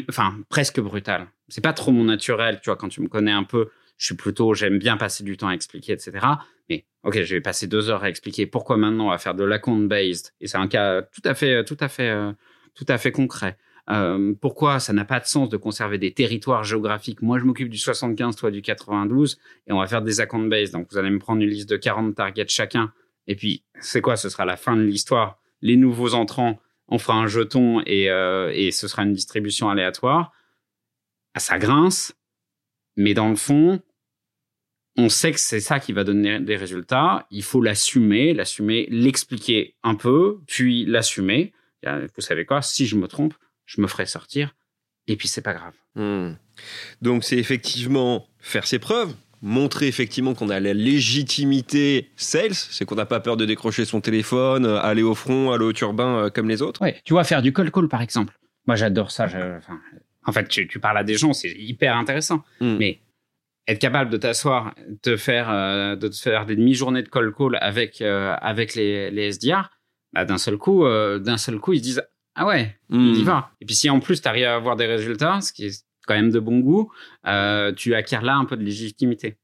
enfin 0.10 0.39
presque 0.49 0.80
brutale. 0.80 1.28
C'est 1.49 1.62
pas 1.62 1.73
trop 1.73 1.91
mon 1.91 2.06
naturel, 2.06 2.60
tu 2.63 2.71
quand 2.75 2.89
tu 2.89 3.01
me 3.01 3.08
connais 3.08 3.32
un 3.32 3.43
peu, 3.43 3.69
je 3.97 4.08
suis 4.08 4.15
plutôt, 4.15 4.56
j'aime 4.56 4.80
bien 4.80 4.97
passer 4.97 5.23
du 5.23 5.38
temps 5.38 5.49
à 5.49 5.54
expliquer, 5.54 5.93
etc. 5.93 6.25
Mais 6.67 6.86
ok, 7.04 7.21
je 7.21 7.36
vais 7.36 7.41
passer 7.41 7.67
deux 7.67 7.91
heures 7.91 8.04
à 8.04 8.10
expliquer 8.10 8.47
pourquoi 8.47 8.78
maintenant 8.78 9.08
on 9.08 9.10
va 9.12 9.19
faire 9.19 9.36
de 9.36 9.43
l'account 9.43 9.86
based, 9.86 10.34
et 10.41 10.47
c'est 10.47 10.58
un 10.58 10.67
cas 10.67 11.04
tout 11.04 11.21
à 11.25 11.36
fait, 11.36 11.63
tout 11.63 11.78
à 11.80 11.89
fait, 11.89 12.10
euh, 12.10 12.32
tout 12.73 12.86
à 12.88 12.97
fait 12.97 13.12
concret. 13.12 13.58
Euh, 13.89 14.34
pourquoi 14.41 14.80
ça 14.80 14.93
n'a 14.93 15.06
pas 15.06 15.19
de 15.19 15.26
sens 15.26 15.50
de 15.50 15.58
conserver 15.58 15.98
des 15.98 16.13
territoires 16.13 16.63
géographiques? 16.63 17.21
Moi, 17.21 17.39
je 17.39 17.45
m'occupe 17.45 17.69
du 17.69 17.78
75, 17.78 18.36
toi 18.36 18.52
du 18.52 18.62
92, 18.62 19.38
et 19.67 19.74
on 19.74 19.80
va 19.80 19.88
faire 19.88 20.02
des 20.02 20.21
account 20.21 20.48
based. 20.48 20.74
Donc, 20.74 20.88
vous 20.91 20.98
allez 20.98 21.10
me 21.10 21.19
prendre 21.19 21.41
une 21.41 21.50
liste 21.50 21.69
de 21.69 21.78
40 21.78 22.15
targets 22.15 22.48
chacun. 22.48 22.91
Et 23.28 23.36
puis, 23.36 23.63
c'est 23.80 24.02
quoi? 24.02 24.15
Ce 24.15 24.30
sera 24.30 24.45
la 24.45 24.58
fin 24.58 24.76
de 24.76 24.82
l'histoire. 24.82 25.39
Les 25.62 25.78
nouveaux 25.78 26.13
entrants, 26.13 26.60
on 26.88 26.98
fera 26.98 27.17
un 27.17 27.28
jeton 27.28 27.82
et, 27.86 28.10
euh, 28.10 28.52
et 28.54 28.71
ce 28.71 28.88
sera 28.88 29.04
une 29.04 29.13
distribution 29.13 29.69
aléatoire. 29.69 30.32
Ah, 31.34 31.39
ça 31.39 31.58
grince, 31.58 32.15
mais 32.95 33.13
dans 33.13 33.30
le 33.30 33.36
fond, 33.36 33.82
on 34.98 35.10
sait 35.10 35.32
que 35.32 35.39
c'est 35.39 35.60
ça 35.60 35.80
qui 35.80 35.91
va 35.91 36.04
donner 36.04 36.39
des 36.39 36.56
résultats. 36.56 37.28
Il 37.30 37.43
faut 37.43 37.62
l'assumer, 37.62 38.34
l'assumer, 38.34 38.88
l'expliquer 38.89 39.76
un 39.84 39.95
peu, 39.95 40.39
puis 40.48 40.86
l'assumer. 40.86 41.54
Vous 41.84 42.21
savez 42.21 42.45
quoi? 42.45 42.62
Si 42.62 42.88
je 42.88 42.95
me 42.95 43.08
trompe, 43.08 43.34
je 43.65 43.82
me 43.82 43.88
ferai 43.88 44.06
sortir, 44.06 44.56
et 45.08 45.15
puis 45.15 45.28
c'est 45.28 45.41
pas 45.41 45.54
grave. 45.54 45.73
Hmm. 45.95 46.34
Donc 47.01 47.23
c'est 47.23 47.38
effectivement 47.38 48.28
faire 48.39 48.65
ses 48.67 48.80
preuves, 48.80 49.13
montrer 49.41 49.88
effectivement 49.88 50.34
qu'on 50.34 50.49
a 50.49 50.60
la 50.60 50.73
légitimité 50.73 52.10
sales, 52.15 52.54
c'est 52.54 52.86
qu'on 52.86 52.95
n'a 52.95 53.06
pas 53.06 53.19
peur 53.19 53.38
de 53.38 53.45
décrocher 53.45 53.86
son 53.86 54.01
téléphone, 54.01 54.65
euh, 54.65 54.80
aller 54.82 55.04
au 55.04 55.15
front, 55.15 55.51
aller 55.51 55.65
au 55.65 55.73
turbin 55.73 56.17
euh, 56.17 56.30
comme 56.30 56.49
les 56.49 56.62
autres. 56.62 56.82
Ouais, 56.82 56.99
tu 57.04 57.13
vois, 57.13 57.23
faire 57.23 57.41
du 57.41 57.54
call 57.54 57.71
call 57.71 57.88
par 57.88 58.01
exemple. 58.01 58.34
Moi 58.67 58.75
j'adore 58.75 59.12
ça. 59.12 59.28
en 60.25 60.32
fait, 60.32 60.47
tu, 60.47 60.80
parles 60.80 60.97
à 60.97 61.04
des 61.04 61.15
gens, 61.15 61.34
c'est 61.34 61.51
hyper 61.51 61.95
intéressant. 61.95 62.43
Hmm. 62.60 62.78
Mais 62.78 62.99
être 63.67 63.80
capable 63.80 64.12
de 64.12 64.17
t'asseoir, 64.17 64.73
de 65.04 65.15
faire, 65.15 65.49
euh, 65.49 65.95
de 65.95 66.08
te 66.08 66.15
faire 66.15 66.45
des 66.45 66.56
demi-journées 66.56 67.04
de 67.04 67.10
call 67.10 67.32
call 67.34 67.58
avec, 67.62 68.01
avec 68.01 68.75
les, 68.75 69.12
les 69.12 69.34
SDR, 69.34 69.69
bah, 70.13 70.25
d'un 70.25 70.38
seul 70.38 70.58
coup, 70.58 70.86
d'un 70.86 71.38
seul 71.38 71.60
coup, 71.60 71.73
ils 71.73 71.80
se 71.80 71.84
disent 71.84 72.04
ah 72.36 72.45
ouais, 72.45 72.76
il 72.89 73.17
y 73.17 73.21
hmm. 73.21 73.26
va. 73.26 73.52
Et 73.62 73.65
puis 73.65 73.76
si 73.76 73.89
en 73.89 74.00
plus 74.00 74.21
tu 74.21 74.28
arrives 74.28 74.45
à 74.45 74.56
avoir 74.56 74.76
des 74.76 74.86
résultats, 74.86 75.39
ce 75.41 75.54
qui 75.54 75.67
est 75.67 75.86
quand 76.06 76.15
même 76.15 76.32
de 76.32 76.39
bon 76.39 76.60
goût, 76.60 76.91
euh, 77.26 77.71
tu 77.74 77.95
acquiers 77.95 78.21
là 78.21 78.36
un 78.36 78.45
peu 78.45 78.58
de 78.58 78.63
légitimité. 78.63 79.38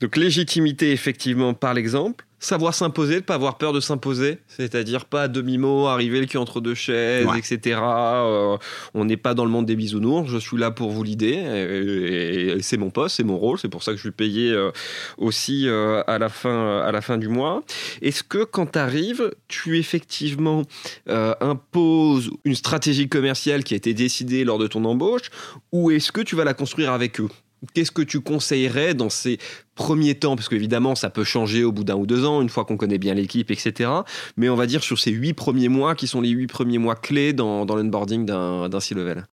Donc 0.00 0.16
légitimité 0.16 0.92
effectivement 0.92 1.52
par 1.52 1.74
l'exemple, 1.74 2.24
savoir 2.38 2.72
s'imposer, 2.72 3.16
ne 3.16 3.20
pas 3.20 3.34
avoir 3.34 3.58
peur 3.58 3.74
de 3.74 3.80
s'imposer, 3.80 4.38
c'est-à-dire 4.48 5.04
pas 5.04 5.24
à 5.24 5.28
demi-mot, 5.28 5.88
arriver 5.88 6.20
le 6.20 6.26
cul 6.26 6.38
entre 6.38 6.62
deux 6.62 6.74
chaises, 6.74 7.28
etc. 7.36 7.78
Euh, 7.82 8.56
on 8.94 9.04
n'est 9.04 9.18
pas 9.18 9.34
dans 9.34 9.44
le 9.44 9.50
monde 9.50 9.66
des 9.66 9.76
bisounours, 9.76 10.28
je 10.30 10.38
suis 10.38 10.56
là 10.56 10.70
pour 10.70 10.90
vous 10.90 11.04
l'idée, 11.04 11.34
et, 11.34 12.62
c'est 12.62 12.78
mon 12.78 12.88
poste, 12.90 13.16
c'est 13.16 13.24
mon 13.24 13.36
rôle, 13.36 13.58
c'est 13.58 13.68
pour 13.68 13.82
ça 13.82 13.92
que 13.92 13.98
je 13.98 14.02
suis 14.02 14.10
payé 14.10 14.50
euh, 14.50 14.70
aussi 15.18 15.68
euh, 15.68 16.02
à, 16.06 16.18
la 16.18 16.30
fin, 16.30 16.78
à 16.78 16.90
la 16.90 17.02
fin 17.02 17.18
du 17.18 17.28
mois. 17.28 17.62
Est-ce 18.00 18.22
que 18.22 18.42
quand 18.42 18.72
tu 18.72 18.78
arrives, 18.78 19.30
tu 19.48 19.78
effectivement 19.78 20.62
imposes 21.06 22.30
une 22.44 22.54
stratégie 22.54 23.08
commerciale 23.08 23.64
qui 23.64 23.74
a 23.74 23.76
été 23.76 23.92
décidée 23.92 24.44
lors 24.44 24.58
de 24.58 24.66
ton 24.66 24.84
embauche, 24.86 25.30
ou 25.72 25.90
est-ce 25.90 26.10
que 26.10 26.22
tu 26.22 26.36
vas 26.36 26.44
la 26.44 26.54
construire 26.54 26.92
avec 26.92 27.20
eux? 27.20 27.28
Qu'est-ce 27.74 27.90
que 27.90 28.02
tu 28.02 28.20
conseillerais 28.20 28.94
dans 28.94 29.10
ces 29.10 29.38
premiers 29.74 30.14
temps? 30.14 30.36
Parce 30.36 30.48
qu'évidemment, 30.48 30.94
ça 30.94 31.10
peut 31.10 31.24
changer 31.24 31.62
au 31.64 31.72
bout 31.72 31.84
d'un 31.84 31.96
ou 31.96 32.06
deux 32.06 32.24
ans, 32.24 32.40
une 32.40 32.48
fois 32.48 32.64
qu'on 32.64 32.76
connaît 32.76 32.98
bien 32.98 33.14
l'équipe, 33.14 33.50
etc. 33.50 33.90
Mais 34.36 34.48
on 34.48 34.56
va 34.56 34.66
dire 34.66 34.82
sur 34.82 34.98
ces 34.98 35.10
huit 35.10 35.34
premiers 35.34 35.68
mois, 35.68 35.94
qui 35.94 36.06
sont 36.06 36.20
les 36.20 36.30
huit 36.30 36.46
premiers 36.46 36.78
mois 36.78 36.96
clés 36.96 37.32
dans, 37.32 37.66
dans 37.66 37.76
l'onboarding 37.76 38.24
d'un 38.24 38.80
C-level? 38.80 39.26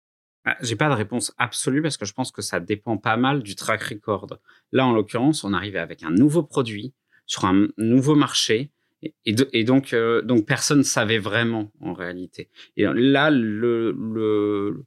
Ah, 0.45 0.57
j'ai 0.61 0.77
pas 0.77 0.89
de 0.89 0.95
réponse 0.95 1.33
absolue 1.39 1.83
parce 1.83 1.97
que 1.97 2.05
je 2.05 2.13
pense 2.13 2.31
que 2.31 2.43
ça 2.43 2.61
dépend 2.61 2.97
pas 2.97 3.17
mal 3.17 3.43
du 3.43 3.57
track 3.57 3.83
record. 3.83 4.39
Là, 4.73 4.87
en 4.87 4.93
l'occurrence, 4.93 5.43
on 5.43 5.53
arrivait 5.53 5.81
avec 5.81 6.05
un 6.05 6.11
nouveau 6.11 6.43
produit 6.45 6.95
sur 7.27 7.45
un 7.45 7.67
nouveau 7.79 8.15
marché 8.15 8.71
et, 9.25 9.65
donc, 9.65 9.93
euh, 9.93 10.23
donc 10.23 10.47
personne 10.47 10.83
savait 10.83 11.19
vraiment 11.19 11.71
en 11.81 11.93
réalité. 11.93 12.49
Et 12.77 12.85
là, 12.85 13.31
le 13.31 14.85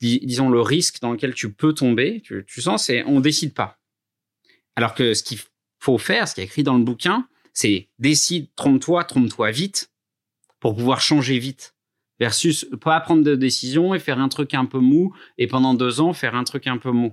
disons, 0.00 0.50
le 0.50 0.60
risque 0.60 1.00
dans 1.00 1.12
lequel 1.12 1.34
tu 1.34 1.52
peux 1.52 1.72
tomber, 1.72 2.22
tu, 2.22 2.60
sens, 2.60 2.86
c'est 2.86 3.04
on 3.04 3.20
décide 3.20 3.54
pas. 3.54 3.78
Alors 4.76 4.94
que 4.94 5.14
ce 5.14 5.22
qu'il 5.22 5.38
faut 5.78 5.98
faire, 5.98 6.28
ce 6.28 6.34
qui 6.34 6.40
est 6.40 6.44
écrit 6.44 6.62
dans 6.62 6.76
le 6.76 6.84
bouquin, 6.84 7.28
c'est 7.52 7.88
décide, 7.98 8.48
trompe-toi, 8.56 9.04
trompe-toi 9.04 9.50
vite 9.50 9.92
pour 10.60 10.74
pouvoir 10.74 11.00
changer 11.00 11.38
vite. 11.38 11.74
Versus 12.20 12.66
pas 12.80 13.00
prendre 13.00 13.24
de 13.24 13.34
décision 13.34 13.92
et 13.94 13.98
faire 13.98 14.20
un 14.20 14.28
truc 14.28 14.54
un 14.54 14.66
peu 14.66 14.78
mou 14.78 15.14
et 15.36 15.48
pendant 15.48 15.74
deux 15.74 16.00
ans 16.00 16.12
faire 16.12 16.36
un 16.36 16.44
truc 16.44 16.66
un 16.68 16.78
peu 16.78 16.90
mou. 16.90 17.12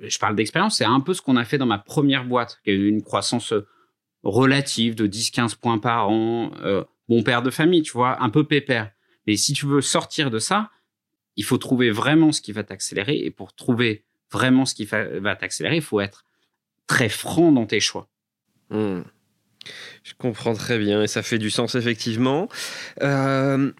je 0.00 0.18
parle 0.18 0.36
d'expérience, 0.36 0.76
c'est 0.78 0.84
un 0.84 1.00
peu 1.00 1.12
ce 1.12 1.22
qu'on 1.22 1.36
a 1.36 1.44
fait 1.44 1.58
dans 1.58 1.66
ma 1.66 1.78
première 1.78 2.24
boîte, 2.24 2.60
qui 2.64 2.70
a 2.70 2.72
eu 2.72 2.88
une 2.88 3.02
croissance 3.02 3.52
relative 4.22 4.94
de 4.94 5.06
10-15 5.06 5.56
points 5.56 5.78
par 5.78 6.08
an, 6.08 6.52
euh, 6.62 6.84
bon 7.08 7.22
père 7.22 7.42
de 7.42 7.50
famille, 7.50 7.82
tu 7.82 7.92
vois, 7.92 8.22
un 8.22 8.30
peu 8.30 8.44
pépère. 8.44 8.90
Mais 9.26 9.36
si 9.36 9.52
tu 9.52 9.66
veux 9.66 9.80
sortir 9.80 10.30
de 10.30 10.38
ça, 10.38 10.70
il 11.38 11.44
faut 11.44 11.56
trouver 11.56 11.90
vraiment 11.90 12.32
ce 12.32 12.42
qui 12.42 12.52
va 12.52 12.64
t'accélérer. 12.64 13.16
Et 13.16 13.30
pour 13.30 13.54
trouver 13.54 14.04
vraiment 14.30 14.66
ce 14.66 14.74
qui 14.74 14.84
va 14.84 15.36
t'accélérer, 15.36 15.76
il 15.76 15.82
faut 15.82 16.00
être 16.00 16.24
très 16.86 17.08
franc 17.08 17.52
dans 17.52 17.64
tes 17.64 17.80
choix. 17.80 18.08
Hmm. 18.70 19.02
Je 20.02 20.12
comprends 20.18 20.54
très 20.54 20.78
bien 20.78 21.02
et 21.02 21.06
ça 21.06 21.22
fait 21.22 21.38
du 21.38 21.50
sens 21.50 21.76
effectivement. 21.76 22.48
Euh, 23.02 23.70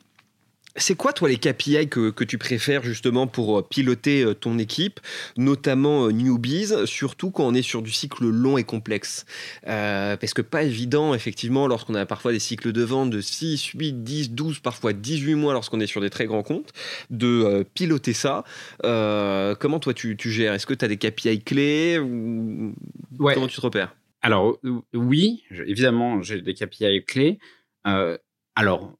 c'est 0.78 0.94
quoi, 0.94 1.12
toi, 1.12 1.28
les 1.28 1.36
KPI 1.36 1.88
que, 1.88 2.10
que, 2.10 2.24
tu 2.24 2.38
préfères 2.38 2.82
justement 2.82 3.26
pour 3.26 3.58
euh, 3.58 3.62
piloter 3.62 4.22
euh, 4.22 4.34
ton 4.34 4.58
équipe, 4.58 5.00
notamment 5.36 6.06
euh, 6.06 6.12
newbies, 6.12 6.86
surtout 6.86 7.30
quand 7.30 7.46
on 7.46 7.54
est 7.54 7.62
sur 7.62 7.82
du 7.82 7.90
cycle 7.90 8.24
long 8.24 8.58
et 8.58 8.64
complexe? 8.64 9.26
Parce 9.64 10.34
que 10.34 10.42
pas 10.42 10.62
évident, 10.62 11.14
effectivement, 11.14 11.66
lorsqu'on 11.66 11.94
a 11.94 12.06
parfois 12.06 12.32
des 12.32 12.38
cycles 12.38 12.72
de 12.72 12.82
vente 12.82 13.10
de 13.10 13.20
6, 13.20 13.72
8, 13.74 14.02
10, 14.02 14.30
12, 14.30 14.60
parfois 14.60 14.92
18 14.92 15.34
mois 15.34 15.52
lorsqu'on 15.52 15.80
est 15.80 15.86
sur 15.86 16.00
des 16.00 16.10
très 16.10 16.26
grands 16.26 16.42
comptes, 16.42 16.72
de 17.10 17.64
piloter 17.74 18.12
ça. 18.12 18.44
comment, 18.82 19.80
toi, 19.80 19.94
tu, 19.94 20.16
tu 20.16 20.30
gères? 20.30 20.54
Est-ce 20.54 20.66
que 20.66 20.74
tu 20.74 20.84
as 20.84 20.88
des 20.88 20.96
KPI 20.96 21.42
clés 21.42 21.98
ou... 21.98 22.74
Comment 23.18 23.46
tu 23.46 23.56
te 23.56 23.60
repères? 23.60 23.94
Alors, 24.22 24.58
oui, 24.94 25.44
évidemment, 25.50 26.22
j'ai 26.22 26.40
des 26.40 26.54
KPI 26.54 27.04
clés. 27.04 27.38
alors, 27.84 28.92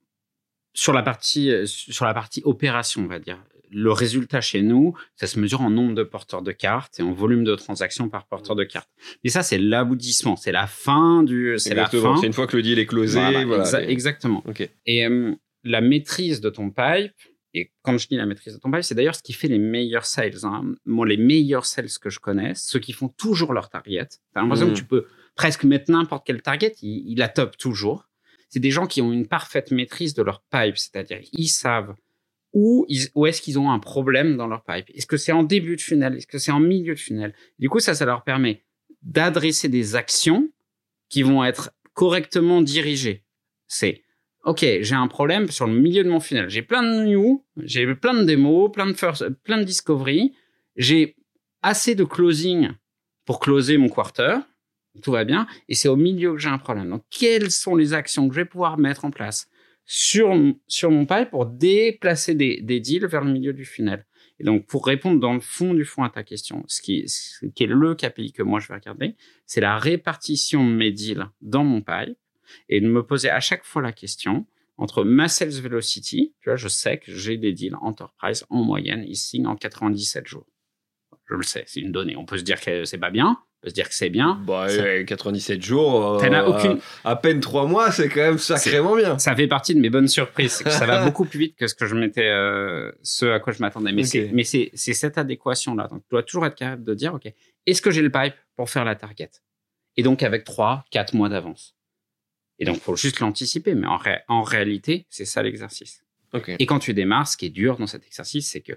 sur 0.78 0.92
la 0.92 1.02
partie 1.02 1.50
euh, 1.50 1.66
sur 1.66 2.04
la 2.04 2.14
partie 2.14 2.40
opération, 2.44 3.02
on 3.02 3.08
va 3.08 3.18
dire. 3.18 3.42
Le 3.70 3.90
résultat 3.90 4.40
chez 4.40 4.62
nous, 4.62 4.94
ça 5.16 5.26
se 5.26 5.38
mesure 5.40 5.60
en 5.60 5.70
nombre 5.70 5.94
de 5.94 6.04
porteurs 6.04 6.40
de 6.40 6.52
cartes 6.52 7.00
et 7.00 7.02
en 7.02 7.12
volume 7.12 7.42
de 7.42 7.54
transactions 7.56 8.08
par 8.08 8.26
porteur 8.26 8.54
de 8.54 8.62
cartes. 8.64 8.88
Et 9.24 9.28
ça, 9.28 9.42
c'est 9.42 9.58
l'aboutissement, 9.58 10.36
c'est 10.36 10.52
la 10.52 10.68
fin 10.68 11.24
du, 11.24 11.58
c'est 11.58 11.74
la 11.74 11.86
fin. 11.86 12.16
C'est 12.18 12.28
une 12.28 12.32
fois 12.32 12.46
que 12.46 12.56
le 12.56 12.62
deal 12.62 12.78
est 12.78 12.86
closé. 12.86 13.20
exactement. 13.88 14.44
Et 14.86 15.04
euh, 15.04 15.34
la 15.64 15.80
maîtrise 15.80 16.40
de 16.40 16.48
ton 16.48 16.70
pipe, 16.70 17.12
et 17.54 17.72
quand 17.82 17.98
je 17.98 18.06
dis 18.06 18.16
la 18.16 18.24
maîtrise 18.24 18.54
de 18.54 18.60
ton 18.60 18.70
pipe, 18.70 18.84
c'est 18.84 18.94
d'ailleurs 18.94 19.16
ce 19.16 19.22
qui 19.22 19.32
fait 19.32 19.48
les 19.48 19.58
meilleurs 19.58 20.06
sales. 20.06 20.44
Hein. 20.44 20.62
Moi, 20.86 21.06
les 21.08 21.16
meilleurs 21.16 21.66
sales 21.66 21.90
que 22.00 22.08
je 22.08 22.20
connais, 22.20 22.52
ceux 22.54 22.78
qui 22.78 22.92
font 22.92 23.08
toujours 23.08 23.52
leur 23.52 23.68
target. 23.68 24.08
T'as 24.32 24.42
l'impression 24.42 24.66
que 24.66 24.72
hmm. 24.72 24.74
tu 24.74 24.84
peux 24.84 25.06
presque 25.34 25.64
mettre 25.64 25.90
n'importe 25.90 26.24
quel 26.24 26.40
target, 26.40 26.74
il, 26.82 27.10
il 27.10 27.18
la 27.18 27.28
top 27.28 27.56
toujours 27.58 28.07
c'est 28.48 28.60
des 28.60 28.70
gens 28.70 28.86
qui 28.86 29.02
ont 29.02 29.12
une 29.12 29.26
parfaite 29.26 29.70
maîtrise 29.70 30.14
de 30.14 30.22
leur 30.22 30.42
pipe, 30.50 30.76
c'est-à-dire 30.76 31.20
ils 31.32 31.48
savent 31.48 31.94
où, 32.52 32.86
où 33.14 33.26
est-ce 33.26 33.42
qu'ils 33.42 33.58
ont 33.58 33.70
un 33.70 33.78
problème 33.78 34.36
dans 34.36 34.46
leur 34.46 34.64
pipe. 34.64 34.86
Est-ce 34.94 35.06
que 35.06 35.16
c'est 35.16 35.32
en 35.32 35.42
début 35.42 35.76
de 35.76 35.80
funnel? 35.80 36.16
Est-ce 36.16 36.26
que 36.26 36.38
c'est 36.38 36.50
en 36.50 36.60
milieu 36.60 36.94
de 36.94 36.98
funnel? 36.98 37.34
Du 37.58 37.68
coup, 37.68 37.78
ça, 37.80 37.94
ça 37.94 38.06
leur 38.06 38.24
permet 38.24 38.64
d'adresser 39.02 39.68
des 39.68 39.96
actions 39.96 40.48
qui 41.08 41.22
vont 41.22 41.44
être 41.44 41.72
correctement 41.94 42.62
dirigées. 42.62 43.24
C'est 43.66 44.02
OK, 44.44 44.60
j'ai 44.60 44.94
un 44.94 45.08
problème 45.08 45.50
sur 45.50 45.66
le 45.66 45.74
milieu 45.74 46.04
de 46.04 46.08
mon 46.08 46.20
funnel. 46.20 46.48
J'ai 46.48 46.62
plein 46.62 46.82
de 46.82 47.04
new, 47.04 47.44
j'ai 47.58 47.94
plein 47.94 48.14
de 48.14 48.24
démos, 48.24 48.72
plein 48.72 48.86
de 48.86 48.94
first, 48.94 49.28
plein 49.44 49.58
de 49.58 49.64
discovery. 49.64 50.32
J'ai 50.76 51.16
assez 51.62 51.94
de 51.94 52.04
closing 52.04 52.70
pour 53.26 53.40
closer 53.40 53.76
mon 53.76 53.88
quarter. 53.88 54.38
Tout 55.02 55.12
va 55.12 55.24
bien. 55.24 55.46
Et 55.68 55.74
c'est 55.74 55.88
au 55.88 55.96
milieu 55.96 56.32
que 56.32 56.38
j'ai 56.38 56.48
un 56.48 56.58
problème. 56.58 56.90
Donc, 56.90 57.04
quelles 57.10 57.50
sont 57.50 57.76
les 57.76 57.94
actions 57.94 58.28
que 58.28 58.34
je 58.34 58.40
vais 58.40 58.46
pouvoir 58.46 58.78
mettre 58.78 59.04
en 59.04 59.10
place 59.10 59.48
sur, 59.84 60.34
sur 60.66 60.90
mon 60.90 61.06
pipe 61.06 61.30
pour 61.30 61.46
déplacer 61.46 62.34
des, 62.34 62.60
deals 62.80 63.06
vers 63.06 63.24
le 63.24 63.32
milieu 63.32 63.52
du 63.52 63.64
funnel? 63.64 64.04
Et 64.40 64.44
donc, 64.44 64.66
pour 64.66 64.86
répondre 64.86 65.20
dans 65.20 65.34
le 65.34 65.40
fond 65.40 65.74
du 65.74 65.84
fond 65.84 66.04
à 66.04 66.10
ta 66.10 66.22
question, 66.22 66.64
ce 66.68 66.80
qui, 66.80 67.08
ce 67.08 67.46
qui 67.46 67.64
est 67.64 67.66
le 67.66 67.94
KPI 67.94 68.32
que 68.32 68.42
moi 68.42 68.60
je 68.60 68.68
vais 68.68 68.74
regarder, 68.74 69.16
c'est 69.46 69.60
la 69.60 69.78
répartition 69.78 70.64
de 70.64 70.72
mes 70.72 70.92
deals 70.92 71.26
dans 71.40 71.64
mon 71.64 71.80
pipe 71.80 72.16
et 72.68 72.80
de 72.80 72.86
me 72.86 73.02
poser 73.02 73.30
à 73.30 73.40
chaque 73.40 73.64
fois 73.64 73.82
la 73.82 73.92
question 73.92 74.46
entre 74.78 75.02
ma 75.02 75.28
sales 75.28 75.60
velocity, 75.60 76.34
tu 76.40 76.48
vois, 76.48 76.56
je 76.56 76.68
sais 76.68 76.98
que 76.98 77.12
j'ai 77.12 77.36
des 77.36 77.52
deals 77.52 77.74
enterprise 77.80 78.46
en 78.48 78.62
moyenne, 78.62 79.04
ils 79.06 79.16
signent 79.16 79.48
en 79.48 79.56
97 79.56 80.26
jours. 80.26 80.46
Je 81.28 81.34
le 81.34 81.42
sais, 81.42 81.64
c'est 81.66 81.80
une 81.80 81.92
donnée. 81.92 82.16
On 82.16 82.24
peut 82.24 82.38
se 82.38 82.44
dire 82.44 82.60
que 82.60 82.84
c'est 82.84 82.98
pas 82.98 83.10
bien, 83.10 83.42
on 83.60 83.66
peut 83.66 83.70
se 83.70 83.74
dire 83.74 83.88
que 83.88 83.94
c'est 83.94 84.08
bien. 84.10 84.40
Bah, 84.46 84.68
Ça- 84.68 84.82
euh, 84.82 85.04
97 85.04 85.60
jours, 85.62 86.20
as 86.38 86.48
aucune- 86.48 86.80
à 87.04 87.16
peine 87.16 87.40
3 87.40 87.66
mois, 87.66 87.90
c'est 87.90 88.08
quand 88.08 88.20
même 88.20 88.38
sacrément 88.38 88.94
bien. 88.96 89.18
Ça 89.18 89.34
fait 89.34 89.48
partie 89.48 89.74
de 89.74 89.80
mes 89.80 89.90
bonnes 89.90 90.06
surprises. 90.08 90.58
que 90.62 90.70
ça 90.70 90.86
va 90.86 91.04
beaucoup 91.04 91.24
plus 91.24 91.38
vite 91.40 91.56
que 91.56 91.66
ce 91.66 91.74
que 91.74 91.84
je 91.86 91.94
m'étais, 91.96 92.28
euh, 92.28 92.92
ce 93.02 93.26
à 93.26 93.40
quoi 93.40 93.52
je 93.52 93.60
m'attendais. 93.60 93.92
Mais 93.92 94.44
c'est, 94.44 94.70
cette 94.74 95.18
adéquation-là. 95.18 95.88
Donc, 95.88 96.02
tu 96.02 96.08
dois 96.12 96.22
toujours 96.22 96.46
être 96.46 96.54
capable 96.54 96.84
de 96.84 96.94
dire, 96.94 97.14
OK, 97.14 97.32
est-ce 97.66 97.82
que 97.82 97.90
j'ai 97.90 98.02
le 98.02 98.10
pipe 98.10 98.34
pour 98.56 98.70
faire 98.70 98.84
la 98.84 98.94
target? 98.94 99.30
Et 99.96 100.02
donc, 100.04 100.22
avec 100.22 100.44
trois, 100.44 100.84
quatre 100.92 101.14
mois 101.14 101.28
d'avance. 101.28 101.74
Et 102.60 102.64
donc, 102.64 102.78
faut 102.80 102.94
juste 102.96 103.18
l'anticiper. 103.20 103.74
Mais 103.74 103.86
en, 103.88 103.96
ré- 103.96 104.20
en 104.28 104.42
réalité, 104.42 105.06
c'est 105.10 105.24
ça 105.24 105.42
l'exercice. 105.42 106.04
Et 106.60 106.66
quand 106.66 106.78
tu 106.78 106.94
démarres, 106.94 107.26
ce 107.26 107.36
qui 107.36 107.46
est 107.46 107.50
dur 107.50 107.76
dans 107.78 107.86
cet 107.88 108.04
exercice, 108.06 108.50
c'est 108.50 108.60
que 108.60 108.74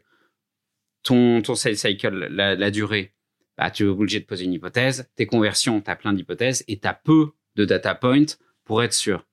ton, 1.03 1.41
ton 1.41 1.55
sales 1.55 1.77
cycle, 1.77 2.09
la, 2.31 2.55
la 2.55 2.71
durée, 2.71 3.13
bah, 3.61 3.69
tu 3.69 3.83
es 3.83 3.87
obligé 3.87 4.19
de 4.19 4.25
poser 4.25 4.45
une 4.45 4.53
hypothèse. 4.53 5.07
Tes 5.15 5.27
conversions, 5.27 5.81
tu 5.81 5.91
as 5.91 5.95
plein 5.95 6.13
d'hypothèses 6.13 6.63
et 6.67 6.79
tu 6.79 6.87
as 6.87 6.95
peu 6.95 7.33
de 7.55 7.63
data 7.63 7.93
points 7.93 8.25
pour 8.65 8.81
être 8.81 8.93
sûr. 8.93 9.27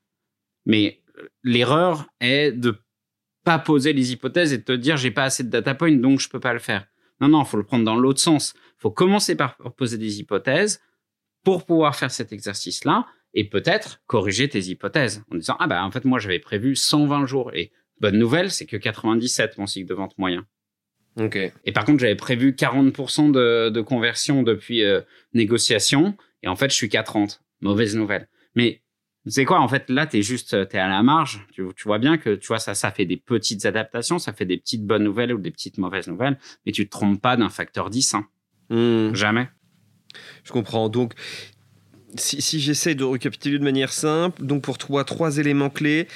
Mais 0.67 1.01
euh, 1.17 1.29
l'erreur 1.45 2.05
est 2.21 2.53
de 2.53 2.77
pas 3.43 3.59
poser 3.59 3.95
les 3.95 4.13
hypothèses 4.13 4.53
et 4.53 4.59
de 4.59 4.65
te 4.65 4.73
dire 4.73 4.99
j'ai 4.99 5.13
pas 5.13 5.25
assez 5.25 5.45
de 5.45 5.49
data 5.49 5.75
points 5.75 5.97
donc 5.97 6.21
je 6.21 6.29
peux 6.29 6.41
pas 6.41 6.53
le 6.53 6.59
faire. 6.59 6.87
Non, 7.23 7.29
non, 7.29 7.43
faut 7.47 7.57
le 7.57 7.65
prendre 7.65 7.87
dans 7.87 7.97
l'autre 7.97 8.21
sens. 8.21 8.53
faut 8.77 8.91
commencer 8.91 9.35
par 9.35 9.57
poser 9.57 9.97
des 9.97 10.21
hypothèses 10.21 10.83
pour 11.43 11.65
pouvoir 11.65 11.97
faire 11.97 12.11
cet 12.11 12.31
exercice-là 12.31 13.07
et 13.33 13.49
peut-être 13.49 14.03
corriger 14.07 14.47
tes 14.51 14.61
hypothèses 14.61 15.25
en 15.33 15.37
disant 15.37 15.57
ah 15.59 15.67
bah 15.67 15.83
en 15.83 15.91
fait 15.91 16.05
moi 16.05 16.19
j'avais 16.19 16.39
prévu 16.39 16.77
120 16.77 17.25
jours 17.25 17.55
et 17.55 17.73
bonne 17.99 18.19
nouvelle 18.19 18.51
c'est 18.51 18.67
que 18.67 18.77
97 18.77 19.57
mon 19.57 19.67
cycle 19.67 19.89
de 19.89 19.95
vente 19.95 20.19
moyen. 20.19 20.47
Et 21.65 21.73
par 21.73 21.85
contre, 21.85 22.01
j'avais 22.01 22.17
prévu 22.17 22.53
40% 22.53 23.33
de, 23.33 23.71
de 23.71 23.81
conversion 23.81 24.43
depuis 24.43 24.85
euh, 24.85 25.01
négociation. 25.35 26.17
Et 26.43 26.49
en 26.49 26.57
fait, 26.57 26.71
je 26.71 26.75
suis 26.75 26.89
qu'à 26.89 27.03
30. 27.03 27.43
Mauvaise 27.61 27.97
nouvelle. 27.97 28.29
Mais 28.55 28.83
tu 29.25 29.33
sais 29.33 29.45
quoi, 29.45 29.61
en 29.61 29.67
fait, 29.67 29.91
là, 29.91 30.07
t'es 30.07 30.23
juste, 30.23 30.69
t'es 30.69 30.79
à 30.79 30.89
la 30.89 31.03
marge. 31.03 31.45
Tu, 31.53 31.63
tu 31.77 31.85
vois 31.85 31.99
bien 31.99 32.19
que, 32.19 32.37
tu 32.37 32.47
vois, 32.47 32.61
ça, 32.61 32.75
ça 32.75 32.93
fait 32.93 33.05
des 33.05 33.17
petites 33.17 33.67
adaptations, 33.67 34.19
ça 34.19 34.33
fait 34.33 34.45
des 34.45 34.59
petites 34.59 34.87
bonnes 34.87 35.03
nouvelles 35.03 35.35
ou 35.35 35.39
des 35.39 35.51
petites 35.51 35.79
mauvaises 35.79 36.07
nouvelles. 36.07 36.39
Mais 36.65 36.73
tu 36.73 36.87
te 36.87 36.91
trompes 36.91 37.21
pas 37.21 37.37
d'un 37.37 37.49
facteur 37.49 37.91
10. 37.91 38.15
Hein. 38.15 38.27
Hmm. 38.71 39.15
Jamais. 39.15 39.49
Je 40.45 40.53
comprends. 40.53 40.89
Donc, 40.89 41.15
si, 42.15 42.41
si 42.41 42.61
j'essaie 42.61 42.95
de 42.95 43.05
récapituler 43.05 43.59
de 43.59 43.65
manière 43.65 43.93
simple, 43.93 44.45
donc 44.45 44.63
pour 44.63 44.79
toi, 44.79 45.05
trois 45.05 45.39
éléments 45.39 45.71
clés 45.71 46.07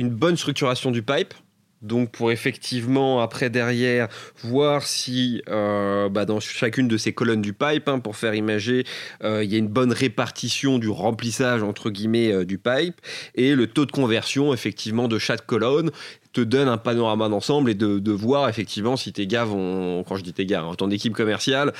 une 0.00 0.10
bonne 0.10 0.36
structuration 0.36 0.90
du 0.90 1.02
pipe. 1.02 1.34
Donc 1.82 2.10
pour 2.10 2.30
effectivement 2.30 3.20
après 3.20 3.48
derrière 3.48 4.08
voir 4.42 4.82
si 4.82 5.42
euh, 5.48 6.08
bah, 6.10 6.26
dans 6.26 6.38
chacune 6.38 6.88
de 6.88 6.96
ces 6.96 7.12
colonnes 7.12 7.40
du 7.40 7.54
pipe 7.54 7.88
hein, 7.88 8.00
pour 8.00 8.16
faire 8.16 8.34
imager 8.34 8.84
euh, 9.24 9.42
il 9.42 9.50
y 9.50 9.54
a 9.54 9.58
une 9.58 9.68
bonne 9.68 9.92
répartition 9.92 10.78
du 10.78 10.88
remplissage 10.88 11.62
entre 11.62 11.88
guillemets 11.88 12.32
euh, 12.32 12.44
du 12.44 12.58
pipe 12.58 13.00
et 13.34 13.54
le 13.54 13.66
taux 13.66 13.86
de 13.86 13.92
conversion 13.92 14.52
effectivement 14.52 15.08
de 15.08 15.18
chaque 15.18 15.46
colonne 15.46 15.90
te 16.32 16.42
donne 16.42 16.68
un 16.68 16.76
panorama 16.76 17.28
d'ensemble 17.28 17.70
et 17.70 17.74
de, 17.74 17.98
de 17.98 18.12
voir 18.12 18.48
effectivement 18.48 18.96
si 18.96 19.12
tes 19.12 19.26
gars 19.26 19.44
vont 19.44 20.04
quand 20.04 20.16
je 20.16 20.22
dis 20.22 20.34
tes 20.34 20.46
gars 20.46 20.62
hein, 20.62 20.74
ton 20.74 20.90
équipe 20.90 21.14
commerciale 21.14 21.72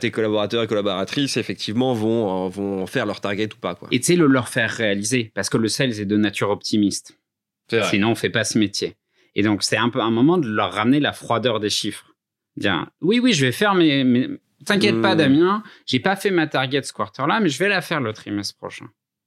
tes 0.00 0.10
collaborateurs 0.10 0.64
et 0.64 0.66
collaboratrices 0.66 1.36
effectivement 1.36 1.94
vont, 1.94 2.48
vont 2.48 2.86
faire 2.86 3.06
leur 3.06 3.20
target 3.20 3.48
ou 3.54 3.60
pas 3.60 3.74
quoi. 3.74 3.88
Et 3.90 4.00
tu 4.00 4.06
sais, 4.06 4.16
le 4.16 4.26
leur 4.26 4.48
faire 4.48 4.70
réaliser. 4.70 5.32
Parce 5.34 5.48
que 5.48 5.56
le 5.56 5.68
sales 5.68 6.00
est 6.00 6.04
de 6.04 6.16
nature 6.16 6.50
optimiste. 6.50 7.18
Sinon, 7.90 8.10
on 8.10 8.14
fait 8.14 8.30
pas 8.30 8.44
ce 8.44 8.58
métier. 8.58 8.94
Et 9.34 9.42
donc, 9.42 9.62
c'est 9.62 9.76
un 9.76 9.88
peu 9.90 10.00
un 10.00 10.10
moment 10.10 10.38
de 10.38 10.48
leur 10.48 10.72
ramener 10.72 11.00
la 11.00 11.12
froideur 11.12 11.60
des 11.60 11.70
chiffres. 11.70 12.14
Dire, 12.56 12.86
oui, 13.00 13.18
oui, 13.18 13.32
je 13.32 13.44
vais 13.46 13.52
faire 13.52 13.74
mes, 13.74 14.04
mes... 14.04 14.28
t'inquiète 14.64 15.00
pas, 15.02 15.14
Hmm. 15.14 15.18
Damien, 15.18 15.62
j'ai 15.86 15.98
pas 16.00 16.14
fait 16.16 16.30
ma 16.30 16.46
target 16.46 16.82
ce 16.82 16.92
quarter-là, 16.92 17.40
mais 17.40 17.48
je 17.48 17.58
vais 17.58 17.68
la 17.68 17.80
faire 17.80 18.00
le 18.00 18.12
trimestre 18.12 18.56
prochain. 18.56 18.86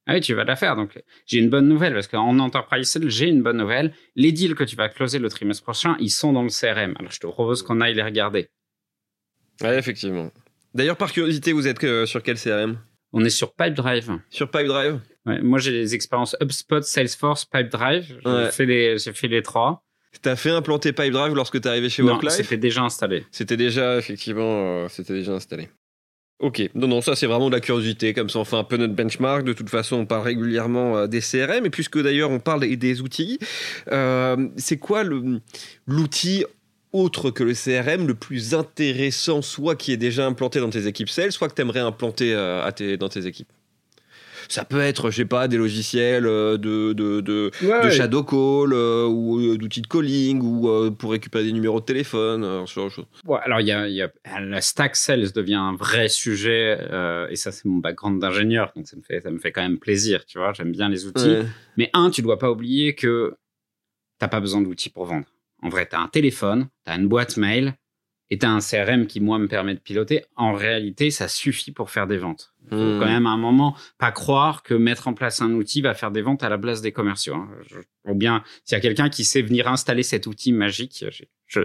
Ah 0.10 0.14
oui, 0.14 0.22
tu 0.22 0.34
vas 0.34 0.46
la 0.46 0.56
faire. 0.56 0.78
Donc, 0.78 0.98
j'ai 1.26 1.40
une 1.40 1.50
bonne 1.50 1.68
nouvelle 1.68 1.94
parce 1.94 2.08
qu'en 2.08 2.40
enterprise 2.40 2.88
sales, 2.90 3.10
j'ai 3.10 3.28
une 3.28 3.44
bonne 3.44 3.58
nouvelle. 3.58 3.94
Les 4.16 4.32
deals 4.32 4.56
que 4.56 4.64
tu 4.64 4.78
vas 4.78 4.88
closer 4.88 5.20
le 5.20 5.28
trimestre 5.30 5.64
prochain, 5.64 5.98
ils 6.00 6.10
sont 6.10 6.32
dans 6.32 6.44
le 6.44 6.50
CRM. 6.50 6.96
Alors, 6.98 7.12
je 7.12 7.20
te 7.20 7.28
propose 7.28 7.62
qu'on 7.62 7.82
aille 7.82 7.94
les 7.96 8.04
regarder. 8.04 8.48
Ouais, 9.62 9.78
effectivement. 9.78 10.32
D'ailleurs, 10.74 10.96
par 10.96 11.12
curiosité, 11.12 11.52
vous 11.52 11.68
êtes 11.68 11.84
euh, 11.84 12.06
sur 12.06 12.24
quel 12.24 12.38
CRM 12.38 12.78
On 13.12 13.26
est 13.26 13.30
sur 13.30 13.54
Pipedrive. 13.54 14.20
Sur 14.30 14.50
Pipedrive? 14.50 15.02
Ouais, 15.26 15.42
moi, 15.42 15.60
j'ai 15.60 15.72
des 15.72 15.94
expériences 15.96 16.38
HubSpot, 16.42 16.82
Salesforce, 16.84 17.44
Pipedrive. 17.44 18.20
J'ai 18.24 18.30
Ouais. 18.32 18.52
fait 18.52 18.98
fait 19.14 19.28
les 19.28 19.42
trois. 19.42 19.84
T'as 20.22 20.36
fait 20.36 20.50
implanter 20.50 20.94
Pipedrive 20.94 21.34
lorsque 21.36 21.60
t'es 21.62 21.70
arrivé 21.70 21.90
chez 21.90 22.02
Non, 22.04 22.10
Worklife 22.14 22.34
c'était 22.34 22.58
déjà 22.58 22.84
installé. 22.84 23.26
C'était 23.32 23.58
déjà, 23.58 23.98
effectivement, 23.98 24.84
euh, 24.84 24.88
c'était 24.90 25.14
déjà 25.14 25.34
installé. 25.34 25.70
Ok, 26.40 26.70
non, 26.76 26.88
non, 26.88 27.02
ça 27.02 27.16
c'est 27.16 27.26
vraiment 27.26 27.50
de 27.50 27.56
la 27.56 27.62
curiosité, 27.62 28.14
comme 28.14 28.30
ça 28.30 28.38
on 28.38 28.46
fait 28.46 28.58
un 28.58 28.64
peu 28.64 28.78
notre 28.78 28.94
benchmark. 28.94 29.44
De 29.44 29.54
toute 29.54 29.70
façon, 29.70 29.96
on 29.96 30.06
parle 30.06 30.24
régulièrement 30.24 30.96
euh, 30.98 31.08
des 31.08 31.20
CRM, 31.20 31.66
et 31.66 31.70
puisque 31.72 32.00
d'ailleurs 32.00 32.30
on 32.30 32.40
parle 32.40 32.60
des- 32.78 33.02
outils, 33.02 33.40
euh, 33.92 34.48
c'est 34.56 34.78
quoi 34.78 35.04
l'outil 35.88 36.46
autre 36.94 37.32
que 37.32 37.44
le 37.44 37.54
CRM 37.54 38.08
le 38.08 38.14
plus 38.14 38.54
intéressant, 38.54 39.42
soit 39.42 39.76
qui 39.76 39.92
est 39.92 39.98
déjà 39.98 40.26
implanté 40.26 40.60
dans 40.60 40.70
tes 40.70 40.86
équipes 40.88 41.10
sales, 41.10 41.32
soit 41.32 41.50
que 41.50 41.56
tu 41.56 41.62
aimerais 41.62 41.80
implanter 41.80 42.34
euh, 42.34 42.64
à 42.64 42.72
tes- 42.72 42.98
dans 42.98 43.10
tes 43.10 43.26
équipes? 43.26 43.50
Ça 44.50 44.66
peut 44.66 44.80
être, 44.80 45.10
je 45.12 45.18
sais 45.18 45.26
pas, 45.26 45.48
des 45.48 45.58
logiciels 45.58 46.26
euh, 46.26 46.58
de, 46.58 46.94
de, 46.94 47.22
de, 47.22 47.52
de 47.84 47.90
shadow 47.90 48.24
call 48.24 48.74
euh, 48.74 49.06
ou 49.08 49.40
euh, 49.40 49.58
d'outils 49.58 49.82
de 49.82 49.88
calling 49.88 50.42
ou 50.42 50.70
euh, 50.70 50.92
pour 50.92 51.12
récupérer 51.12 51.44
des 51.44 51.52
numéros 51.52 51.80
de 51.80 51.86
téléphone, 51.86 52.44
euh, 52.44 52.66
ce 52.66 52.74
genre 52.74 52.86
de 52.88 52.92
choses. 52.92 53.06
Ouais, 53.26 53.40
alors, 53.44 53.60
il 53.62 53.68
y 53.68 53.72
a, 53.72 53.88
il 53.88 53.96
y 53.96 54.02
a- 54.02 54.12
la 54.40 54.62
stack 54.62 54.96
sales 54.96 55.32
devient 55.32 55.56
un 55.56 55.76
vrai 55.76 56.10
sujet, 56.10 56.78
et 57.30 57.36
ça, 57.36 57.52
c'est 57.52 57.66
mon 57.66 57.78
background 57.78 58.22
d'ingénieur, 58.22 58.72
donc 58.76 58.88
ça 58.88 58.96
me, 58.96 59.02
fait, 59.02 59.22
ça 59.22 59.30
me 59.32 59.40
fait 59.40 59.52
quand 59.52 59.62
même 59.62 59.80
plaisir, 59.80 60.26
tu 60.26 60.38
vois. 60.38 60.54
J'aime 60.54 60.72
bien 60.72 60.90
les 60.90 61.06
outils. 61.06 61.30
Ouais. 61.30 61.46
Mais 61.78 61.90
un, 61.94 62.10
tu 62.10 62.22
dois 62.22 62.38
pas 62.40 62.50
oublier 62.52 62.96
que 62.96 63.36
t'as 64.20 64.28
pas 64.28 64.40
besoin 64.40 64.62
d'outils 64.62 64.90
pour 64.90 65.06
vendre. 65.06 65.26
En 65.64 65.70
vrai, 65.70 65.88
tu 65.90 65.96
as 65.96 66.00
un 66.00 66.08
téléphone, 66.08 66.68
tu 66.86 66.92
as 66.92 66.96
une 66.96 67.08
boîte 67.08 67.38
mail, 67.38 67.74
et 68.30 68.38
tu 68.38 68.46
as 68.46 68.52
un 68.52 68.60
CRM 68.60 69.08
qui, 69.08 69.22
moi, 69.22 69.40
me 69.40 69.48
permet 69.48 69.74
de 69.74 69.80
piloter. 69.80 70.26
En 70.36 70.52
réalité, 70.54 71.12
ça 71.12 71.28
suffit 71.28 71.72
pour 71.72 71.90
faire 71.92 72.08
des 72.08 72.18
ventes. 72.18 72.54
Il 72.70 72.78
faut 72.78 72.84
Hmm. 72.84 73.00
quand 73.00 73.06
même 73.06 73.26
à 73.26 73.30
un 73.30 73.38
moment 73.38 73.78
pas 73.98 74.12
croire 74.12 74.62
que 74.64 74.74
mettre 74.74 75.08
en 75.08 75.14
place 75.14 75.42
un 75.42 75.52
outil 75.54 75.82
va 75.82 75.94
faire 75.94 76.12
des 76.12 76.22
ventes 76.22 76.44
à 76.44 76.50
la 76.50 76.58
place 76.58 76.82
des 76.82 76.92
commerciaux. 76.92 77.36
hein. 77.36 77.50
Je- 77.70 77.78
ou 78.12 78.16
bien, 78.16 78.44
s'il 78.66 78.76
y 78.76 78.80
a 78.80 78.82
quelqu'un 78.82 79.10
qui 79.10 79.24
sait 79.24 79.42
venir 79.42 79.68
installer 79.70 80.04
cet 80.04 80.28
outil 80.28 80.52
magique, 80.52 81.06
je, 81.48 81.62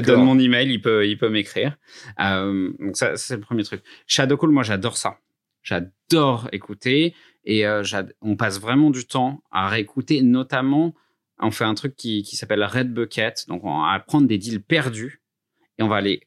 donne 0.00 0.24
mon 0.24 0.38
email, 0.38 0.70
il 0.70 0.80
peut, 0.82 1.06
il 1.06 1.16
peut 1.16 1.30
m'écrire. 1.30 1.76
Euh, 2.20 2.70
donc 2.78 2.96
ça, 2.98 3.16
c'est 3.16 3.36
le 3.36 3.40
premier 3.40 3.64
truc. 3.64 3.82
Shadow 4.06 4.36
Call, 4.36 4.50
moi, 4.50 4.62
j'adore 4.62 4.96
ça. 4.98 5.16
J'adore 5.62 6.48
écouter 6.52 7.14
et 7.44 7.66
euh, 7.66 7.82
on 8.20 8.36
passe 8.36 8.60
vraiment 8.60 8.90
du 8.90 9.06
temps 9.06 9.42
à 9.50 9.68
réécouter. 9.68 10.20
Notamment, 10.22 10.94
on 11.38 11.50
fait 11.50 11.64
un 11.64 11.74
truc 11.74 11.96
qui, 11.96 12.22
qui 12.22 12.36
s'appelle 12.36 12.62
Red 12.64 12.92
Bucket. 12.92 13.46
Donc, 13.48 13.62
on 13.64 13.82
prendre 14.06 14.26
des 14.26 14.36
deals 14.38 14.62
perdus 14.62 15.21
et 15.82 15.84
on 15.84 15.88
va 15.88 16.00
les 16.00 16.22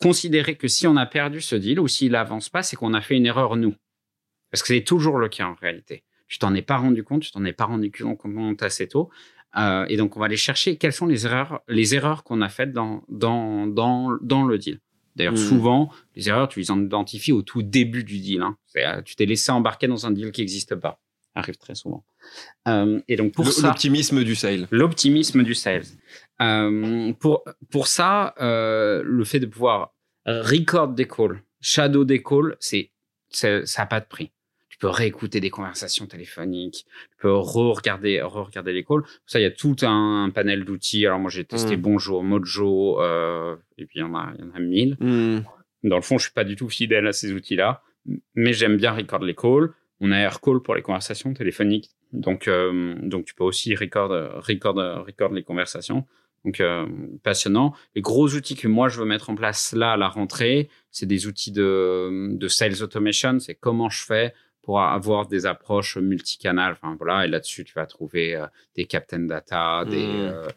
considérer 0.00 0.54
que 0.56 0.68
si 0.68 0.86
on 0.86 0.96
a 0.96 1.06
perdu 1.06 1.40
ce 1.40 1.56
deal 1.56 1.80
ou 1.80 1.88
s'il 1.88 2.14
avance 2.14 2.48
pas, 2.48 2.62
c'est 2.62 2.76
qu'on 2.76 2.94
a 2.94 3.00
fait 3.00 3.16
une 3.16 3.26
erreur 3.26 3.56
nous. 3.56 3.74
Parce 4.50 4.62
que 4.62 4.68
c'est 4.68 4.82
toujours 4.84 5.18
le 5.18 5.28
cas 5.28 5.46
en 5.46 5.54
réalité. 5.54 6.04
Tu 6.28 6.38
t'en 6.38 6.54
es 6.54 6.62
pas 6.62 6.76
rendu 6.76 7.02
compte, 7.04 7.22
tu 7.22 7.30
t'en 7.32 7.44
es 7.44 7.52
pas 7.52 7.64
rendu 7.64 7.90
compte 7.90 8.62
assez 8.62 8.88
tôt. 8.88 9.10
Euh, 9.56 9.84
et 9.88 9.96
donc, 9.96 10.16
on 10.16 10.20
va 10.20 10.26
aller 10.26 10.36
chercher 10.36 10.76
quelles 10.76 10.92
sont 10.92 11.06
les 11.06 11.26
erreurs, 11.26 11.60
les 11.68 11.94
erreurs 11.94 12.22
qu'on 12.22 12.40
a 12.40 12.48
faites 12.48 12.72
dans, 12.72 13.02
dans, 13.08 13.66
dans, 13.66 14.16
dans 14.20 14.44
le 14.44 14.58
deal. 14.58 14.78
D'ailleurs, 15.16 15.32
Hmm. 15.34 15.36
souvent, 15.36 15.90
les 16.14 16.28
erreurs, 16.28 16.48
tu 16.48 16.60
les 16.60 16.70
identifies 16.70 17.32
au 17.32 17.42
tout 17.42 17.62
début 17.62 18.04
du 18.04 18.20
deal. 18.20 18.42
Hein. 18.42 18.56
Euh, 18.76 19.02
Tu 19.02 19.16
t'es 19.16 19.26
laissé 19.26 19.50
embarquer 19.50 19.88
dans 19.88 20.06
un 20.06 20.12
deal 20.12 20.30
qui 20.30 20.40
n'existe 20.40 20.76
pas. 20.76 21.00
Ça 21.34 21.40
arrive 21.40 21.56
très 21.58 21.74
souvent. 21.74 22.04
Euh, 22.68 23.00
et 23.08 23.16
donc, 23.16 23.32
pour 23.32 23.44
L'optimisme 23.62 24.22
du 24.24 24.34
sale. 24.36 24.68
l'optimisme 24.70 25.42
du 25.42 25.54
sales. 25.54 25.84
Euh, 26.40 27.12
pour, 27.14 27.44
pour 27.70 27.86
ça, 27.86 28.34
euh, 28.40 29.02
le 29.04 29.24
fait 29.24 29.40
de 29.40 29.46
pouvoir 29.46 29.94
record 30.26 30.88
des 30.88 31.06
calls, 31.06 31.42
shadow 31.60 32.04
des 32.04 32.22
calls, 32.22 32.56
c'est 32.60 32.90
ça 33.30 33.60
n'a 33.78 33.86
pas 33.86 34.00
de 34.00 34.06
prix. 34.06 34.32
Tu 34.68 34.78
peux 34.78 34.88
réécouter 34.88 35.40
des 35.40 35.50
conversations 35.50 36.06
téléphoniques, 36.06 36.86
tu 37.10 37.16
peux 37.18 37.32
re-regarder, 37.32 38.22
re-regarder 38.22 38.72
les 38.72 38.84
calls. 38.84 39.02
Ça, 39.26 39.38
il 39.38 39.42
y 39.42 39.46
a 39.46 39.50
tout 39.50 39.76
un, 39.82 40.30
panel 40.34 40.64
d'outils. 40.64 41.06
Alors 41.06 41.18
moi, 41.18 41.30
j'ai 41.30 41.44
testé 41.44 41.76
Mm. 41.76 41.80
Bonjour, 41.80 42.24
Mojo, 42.24 43.00
euh, 43.00 43.56
et 43.76 43.84
puis 43.84 43.98
il 43.98 44.00
y 44.00 44.02
en 44.02 44.14
a, 44.14 44.32
y 44.38 44.42
en 44.42 44.50
a 44.54 44.58
mille. 44.60 44.96
Hmm. 45.00 45.40
Dans 45.82 45.96
le 45.96 46.02
fond, 46.02 46.18
je 46.18 46.24
suis 46.24 46.32
pas 46.32 46.44
du 46.44 46.56
tout 46.56 46.68
fidèle 46.68 47.06
à 47.06 47.12
ces 47.12 47.32
outils-là, 47.32 47.82
mais 48.34 48.52
j'aime 48.52 48.76
bien 48.76 48.92
record 48.92 49.22
les 49.22 49.34
calls. 49.34 49.70
On 50.00 50.12
a 50.12 50.16
AirCall 50.16 50.62
pour 50.62 50.74
les 50.74 50.82
conversations 50.82 51.32
téléphoniques, 51.34 51.90
donc 52.12 52.48
donc 53.02 53.26
tu 53.26 53.34
peux 53.34 53.44
aussi 53.44 53.74
record 53.74 54.10
record 54.10 54.76
record 55.04 55.32
les 55.32 55.42
conversations. 55.42 56.06
Donc 56.44 56.60
euh, 56.60 56.86
passionnant. 57.22 57.74
Les 57.94 58.02
gros 58.02 58.28
outils 58.34 58.56
que 58.56 58.68
moi 58.68 58.88
je 58.88 58.98
veux 58.98 59.06
mettre 59.06 59.30
en 59.30 59.34
place 59.34 59.72
là 59.72 59.92
à 59.92 59.96
la 59.96 60.08
rentrée, 60.08 60.68
c'est 60.90 61.06
des 61.06 61.26
outils 61.26 61.52
de 61.52 62.30
de 62.32 62.48
sales 62.48 62.82
automation. 62.82 63.38
C'est 63.40 63.54
comment 63.54 63.90
je 63.90 64.04
fais 64.04 64.34
pour 64.62 64.80
avoir 64.80 65.26
des 65.26 65.46
approches 65.46 65.96
multicanales. 65.98 66.72
Enfin 66.72 66.96
voilà, 66.98 67.26
et 67.26 67.28
là-dessus 67.28 67.64
tu 67.64 67.74
vas 67.74 67.86
trouver 67.86 68.36
euh, 68.36 68.46
des 68.76 68.86
captain 68.86 69.20
data, 69.20 69.84
des 69.84 70.06
Mm. 70.06 70.20
euh, 70.32 70.48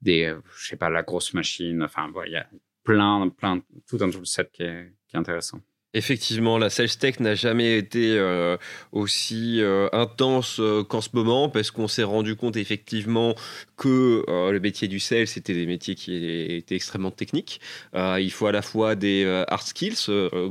des 0.00 0.24
euh, 0.24 0.40
je 0.56 0.68
sais 0.68 0.76
pas 0.76 0.88
la 0.90 1.02
grosse 1.02 1.34
machine. 1.34 1.82
Enfin 1.82 2.08
voilà, 2.12 2.28
il 2.28 2.32
y 2.32 2.36
a 2.36 2.46
plein 2.84 3.28
plein 3.28 3.60
tout 3.88 3.98
un 4.00 4.10
toolset 4.10 4.48
qui 4.52 4.62
est 4.62 4.92
qui 5.08 5.16
est 5.16 5.18
intéressant. 5.18 5.60
Effectivement, 5.94 6.58
la 6.58 6.68
sales 6.68 6.98
tech 6.98 7.18
n'a 7.18 7.34
jamais 7.34 7.78
été 7.78 8.18
euh, 8.18 8.58
aussi 8.92 9.62
euh, 9.62 9.88
intense 9.92 10.60
euh, 10.60 10.84
qu'en 10.84 11.00
ce 11.00 11.08
moment 11.14 11.48
parce 11.48 11.70
qu'on 11.70 11.88
s'est 11.88 12.02
rendu 12.04 12.36
compte 12.36 12.56
effectivement 12.56 13.34
que 13.78 14.24
euh, 14.28 14.52
le 14.52 14.60
métier 14.60 14.88
du 14.88 15.00
sales 15.00 15.26
c'était 15.26 15.54
des 15.54 15.66
métiers 15.66 15.94
qui 15.94 16.14
étaient 16.56 16.74
extrêmement 16.74 17.10
techniques. 17.10 17.60
Euh, 17.94 18.20
il 18.20 18.30
faut 18.30 18.46
à 18.46 18.52
la 18.52 18.62
fois 18.62 18.94
des 18.94 19.24
euh, 19.24 19.44
hard 19.48 19.62
skills, 19.62 20.06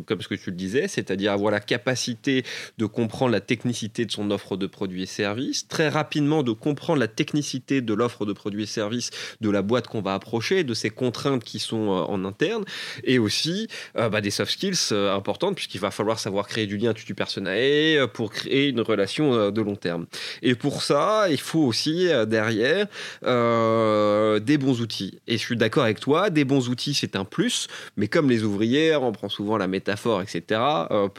comme 0.05 0.21
ce 0.21 0.27
que 0.27 0.35
tu 0.35 0.49
le 0.49 0.55
disais, 0.55 0.87
c'est-à-dire 0.87 1.31
avoir 1.31 1.51
la 1.51 1.59
capacité 1.59 2.43
de 2.77 2.85
comprendre 2.85 3.31
la 3.31 3.41
technicité 3.41 4.05
de 4.05 4.11
son 4.11 4.31
offre 4.31 4.57
de 4.57 4.67
produits 4.67 5.03
et 5.03 5.07
services, 5.07 5.67
très 5.67 5.89
rapidement 5.89 6.43
de 6.43 6.51
comprendre 6.51 6.99
la 6.99 7.07
technicité 7.07 7.81
de 7.81 7.93
l'offre 7.93 8.25
de 8.25 8.33
produits 8.33 8.63
et 8.63 8.67
services 8.67 9.11
de 9.41 9.49
la 9.49 9.61
boîte 9.61 9.87
qu'on 9.87 10.01
va 10.01 10.13
approcher, 10.13 10.63
de 10.63 10.73
ses 10.73 10.89
contraintes 10.89 11.43
qui 11.43 11.59
sont 11.59 11.87
en 11.87 12.25
interne, 12.25 12.65
et 13.03 13.19
aussi 13.19 13.67
bah, 13.93 14.21
des 14.21 14.31
soft 14.31 14.51
skills 14.51 14.93
importantes, 14.93 15.55
puisqu'il 15.55 15.81
va 15.81 15.91
falloir 15.91 16.19
savoir 16.19 16.47
créer 16.47 16.65
du 16.65 16.77
lien 16.77 16.93
personnel 17.13 17.97
euh, 17.97 18.07
pour 18.07 18.31
créer 18.31 18.69
une 18.69 18.81
relation 18.81 19.51
de 19.51 19.61
long 19.61 19.75
terme. 19.75 20.07
Et 20.41 20.55
pour 20.55 20.81
ça, 20.81 21.27
il 21.29 21.39
faut 21.39 21.61
aussi 21.61 22.07
derrière 22.27 22.87
euh, 23.25 24.39
des 24.39 24.57
bons 24.57 24.81
outils. 24.81 25.19
Et 25.27 25.33
je 25.33 25.43
suis 25.43 25.55
d'accord 25.55 25.83
avec 25.83 25.99
toi, 25.99 26.29
des 26.29 26.45
bons 26.45 26.69
outils, 26.69 26.93
c'est 26.93 27.15
un 27.15 27.25
plus, 27.25 27.67
mais 27.95 28.07
comme 28.07 28.29
les 28.29 28.43
ouvrières, 28.43 29.03
on 29.03 29.11
prend 29.11 29.29
souvent 29.29 29.57
la 29.57 29.67
métaphore, 29.67 30.21
etc. 30.21 30.61
euh, 30.91 31.09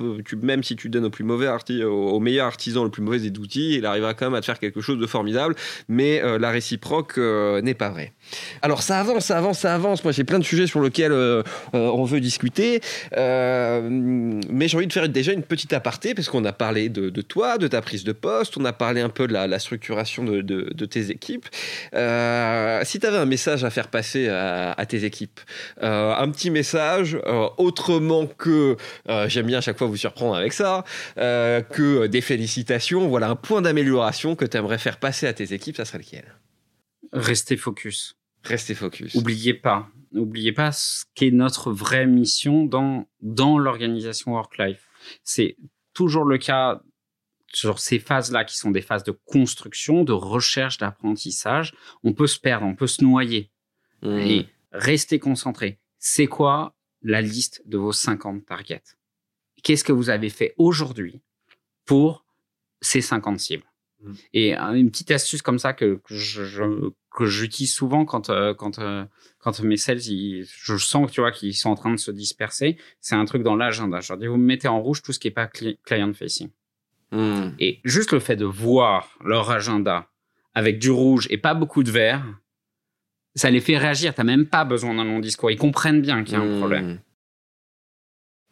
même 0.42 0.62
si 0.62 0.76
tu 0.76 0.88
donnes 0.88 1.11
au 1.11 2.20
meilleur 2.20 2.46
artisan 2.46 2.84
le 2.84 2.90
plus 2.90 3.03
mauvais 3.03 3.18
des 3.18 3.38
outils, 3.38 3.76
il 3.76 3.86
arrivera 3.86 4.14
quand 4.14 4.26
même 4.26 4.34
à 4.34 4.40
te 4.40 4.46
faire 4.46 4.59
quelque 4.59 4.80
chose 4.80 4.99
de 4.99 5.07
formidable, 5.07 5.55
mais 5.88 6.22
euh, 6.22 6.38
la 6.38 6.51
réciproque 6.51 7.18
n'est 7.18 7.74
pas 7.74 7.90
vraie. 7.90 8.12
Alors 8.62 8.82
ça 8.82 9.01
avance, 9.01 9.26
ça 9.26 9.38
avance, 9.38 9.61
ça 9.61 9.74
avance. 9.74 10.05
Moi 10.05 10.12
j'ai 10.12 10.24
plein 10.24 10.38
de 10.38 10.44
sujets 10.44 10.66
sur 10.66 10.80
lesquels 10.80 11.12
on 11.72 12.05
veut 12.05 12.20
discuter. 12.20 12.80
Mais 13.12 14.68
j'ai 14.68 14.76
envie 14.76 14.86
de 14.86 14.92
faire 14.92 15.09
déjà 15.09 15.32
une 15.32 15.42
petite 15.42 15.72
aparté, 15.72 16.14
parce 16.14 16.28
qu'on 16.28 16.44
a 16.44 16.53
parlé 16.53 16.88
de, 16.88 17.22
toi, 17.22 17.59
de 17.59 17.68
ta 17.68 17.80
prise 17.80 18.05
de 18.05 18.12
poste, 18.12 18.57
on 18.57 18.64
a 18.64 18.72
parlé 18.72 19.01
un 19.01 19.09
peu 19.09 19.26
de 19.26 19.32
la, 19.32 19.46
la 19.46 19.59
structuration 19.59 20.24
de 20.24 20.84
tes 20.84 21.11
équipes. 21.11 21.46
Euh, 21.95 22.82
si 22.84 23.01
tu 23.01 23.07
avais 23.07 23.18
un 23.18 23.26
message 23.26 23.64
à 23.64 23.70
faire 23.70 23.89
passer 23.89 24.28
à, 24.28 24.72
à 24.72 24.86
tes 24.86 25.05
équipes, 25.05 25.41
euh, 25.82 26.14
un 26.14 26.30
petit 26.30 26.51
message, 26.51 27.18
euh, 27.26 27.49
autrement 27.57 28.26
que, 28.26 28.76
j'aime 29.26 29.47
bien 29.47 29.59
à 29.59 29.61
chaque 29.61 29.78
fois 29.78 29.86
vous 29.86 29.97
surprendre 29.97 30.36
avec 30.36 30.53
ça, 30.53 30.84
que 31.16 32.07
des 32.07 32.20
félicitations, 32.20 33.09
voilà 33.09 33.30
un 33.30 33.36
point 33.36 33.62
d'amélioration 33.62 34.36
que 34.36 34.45
tu 34.45 34.57
aimerais 34.57 34.78
faire 34.78 34.99
passer 34.99 35.26
à 35.26 35.32
tes 35.32 35.53
équipes, 35.53 35.76
ça 35.76 35.84
serait 35.84 35.99
lequel? 35.99 36.24
Restez 37.12 37.57
focus. 37.57 38.16
Restez 38.45 38.74
focus. 38.74 39.14
Oubliez 39.14 39.55
pas, 39.55 39.89
n'oubliez 40.12 40.53
pas 40.53 40.72
ce 40.72 41.05
qu'est 41.14 41.30
notre 41.30 41.72
vraie 41.72 42.07
mission 42.07 42.64
dans, 42.64 43.07
dans 43.20 43.59
l'organisation 43.59 44.32
work-life. 44.32 44.89
C'est 45.24 45.57
toujours 45.95 46.24
le 46.24 46.39
cas 46.39 46.80
sur 47.53 47.78
ces 47.78 47.99
phases-là 47.99 48.44
qui 48.44 48.57
sont 48.57 48.70
des 48.70 48.82
phases 48.82 49.05
de 49.05 49.12
construction, 49.24 50.05
de 50.05 50.12
recherche, 50.12 50.78
d'apprentissage. 50.78 51.74
On 52.05 52.12
peut 52.12 52.26
se 52.26 52.38
perdre, 52.38 52.66
on 52.66 52.74
peut 52.74 52.86
se 52.86 53.03
noyer. 53.03 53.51
Mmh. 54.03 54.18
Et 54.18 54.46
restez 54.72 55.18
concentré. 55.18 55.78
C'est 55.99 56.26
quoi 56.26 56.74
la 57.03 57.20
liste 57.22 57.62
de 57.66 57.78
vos 57.78 57.92
50 57.92 58.44
targets? 58.46 58.82
Qu'est-ce 59.62 59.82
que 59.84 59.92
vous 59.92 60.11
avez 60.11 60.30
fait 60.30 60.55
aujourd'hui 60.59 61.20
pour 61.84 62.24
ces 62.80 63.01
50 63.01 63.40
cibles? 63.40 63.64
Mm. 64.01 64.12
Et 64.34 64.57
euh, 64.57 64.72
une 64.74 64.90
petite 64.90 65.11
astuce 65.11 65.42
comme 65.42 65.59
ça 65.59 65.72
que, 65.72 65.96
que 65.96 66.14
je, 66.14 66.44
je- 66.44 66.90
que 67.11 67.24
j'utilise 67.26 67.72
souvent 67.74 68.05
quand 68.05 68.30
euh, 68.30 68.55
quand 68.55 68.78
euh, 68.78 69.05
quand 69.40 69.59
mes 69.61 69.76
sales, 69.76 70.01
ils- 70.07 70.44
je 70.46 70.76
sens 70.76 71.09
que 71.09 71.12
tu 71.12 71.20
vois 71.20 71.32
qu'ils 71.32 71.57
sont 71.57 71.70
en 71.70 71.74
train 71.74 71.90
de 71.90 71.96
se 71.96 72.12
disperser. 72.12 72.76
C'est 73.01 73.16
un 73.16 73.24
truc 73.24 73.42
dans 73.42 73.57
l'agenda. 73.57 73.99
Je 74.01 74.12
leur 74.12 74.18
dis 74.20 74.28
vous 74.28 74.36
me 74.36 74.44
mettez 74.46 74.68
en 74.68 74.80
rouge 74.80 75.03
tout 75.03 75.12
ce 75.12 75.18
qui 75.18 75.26
est 75.26 75.32
pas 75.32 75.46
cli- 75.46 75.78
client 75.84 76.12
facing. 76.14 76.51
Mmh. 77.12 77.50
Et 77.59 77.80
juste 77.84 78.12
le 78.12 78.20
fait 78.20 78.36
de 78.36 78.44
voir 78.44 79.09
leur 79.24 79.50
agenda 79.50 80.09
avec 80.54 80.78
du 80.78 80.90
rouge 80.90 81.26
et 81.30 81.38
pas 81.38 81.54
beaucoup 81.54 81.82
de 81.82 81.90
vert, 81.90 82.22
ça 83.34 83.50
les 83.50 83.61
fait 83.61 83.78
réagir. 83.78 84.14
T'as 84.14 84.24
même 84.24 84.46
pas 84.46 84.64
besoin 84.64 84.94
d'un 84.94 85.04
long 85.04 85.20
discours. 85.20 85.50
Ils 85.50 85.56
comprennent 85.59 86.02
bien 86.02 86.24
qu'il 86.24 86.34
y 86.34 86.36
a 86.36 86.40
un 86.40 86.56
Mmh. 86.56 86.59
problème. 86.59 87.00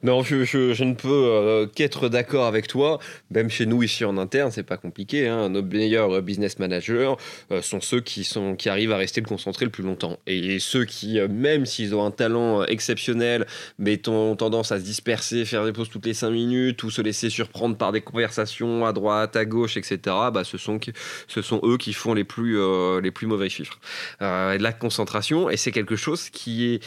Non, 0.03 0.23
je, 0.23 0.85
ne 0.85 0.93
peux 0.93 1.09
euh, 1.09 1.67
qu'être 1.67 2.11
d'accord 2.11 2.45
avec 2.45 2.69
toi. 2.69 2.99
Même 3.31 3.49
chez 3.49 3.65
nous, 3.65 3.83
ici 3.83 4.05
en 4.05 4.19
interne, 4.19 4.51
c'est 4.51 4.63
pas 4.63 4.77
compliqué. 4.77 5.27
hein. 5.27 5.49
Nos 5.49 5.63
meilleurs 5.63 6.17
euh, 6.17 6.21
business 6.21 6.59
managers 6.59 7.15
euh, 7.51 7.63
sont 7.63 7.81
ceux 7.81 8.03
qui, 8.03 8.23
sont, 8.23 8.57
qui 8.57 8.69
arrivent 8.69 8.93
à 8.93 8.99
rester 8.99 9.23
le 9.23 9.27
concentré 9.27 9.65
le 9.65 9.71
plus 9.71 9.83
longtemps. 9.83 10.19
Et 10.27 10.59
ceux 10.59 10.85
qui, 10.85 11.19
même 11.31 11.65
s'ils 11.65 11.95
ont 11.95 12.05
un 12.05 12.11
talent 12.11 12.63
exceptionnel, 12.65 13.47
mais 13.79 14.07
ont 14.07 14.37
tendance 14.37 14.71
à 14.71 14.79
se 14.79 14.85
disperser, 14.85 15.47
faire 15.47 15.65
des 15.65 15.73
pauses 15.73 15.89
toutes 15.89 16.05
les 16.05 16.15
cinq 16.15 16.31
minutes 16.31 16.83
ou 16.83 16.91
se 16.91 17.01
laisser 17.01 17.31
surprendre 17.31 17.79
par 17.79 17.91
des 17.91 18.03
conversations 18.03 18.85
à 18.85 18.93
droite, 18.93 19.35
à 19.35 19.47
gauche, 19.47 19.79
etc., 19.79 19.99
bah, 20.31 20.45
ce, 20.45 20.59
sont, 20.59 20.79
ce 21.27 21.41
sont 21.41 21.61
eux 21.65 21.79
qui 21.79 21.95
font 21.95 22.13
les 22.13 22.25
plus, 22.25 22.61
les 23.01 23.11
plus 23.11 23.27
mauvais 23.27 23.49
chiffres. 23.49 23.81
La 24.21 24.73
concentration, 24.73 25.49
et 25.49 25.57
c'est 25.57 25.73
quelque 25.73 25.97
chose 25.97 26.29
qui 26.29 26.75
est 26.75 26.83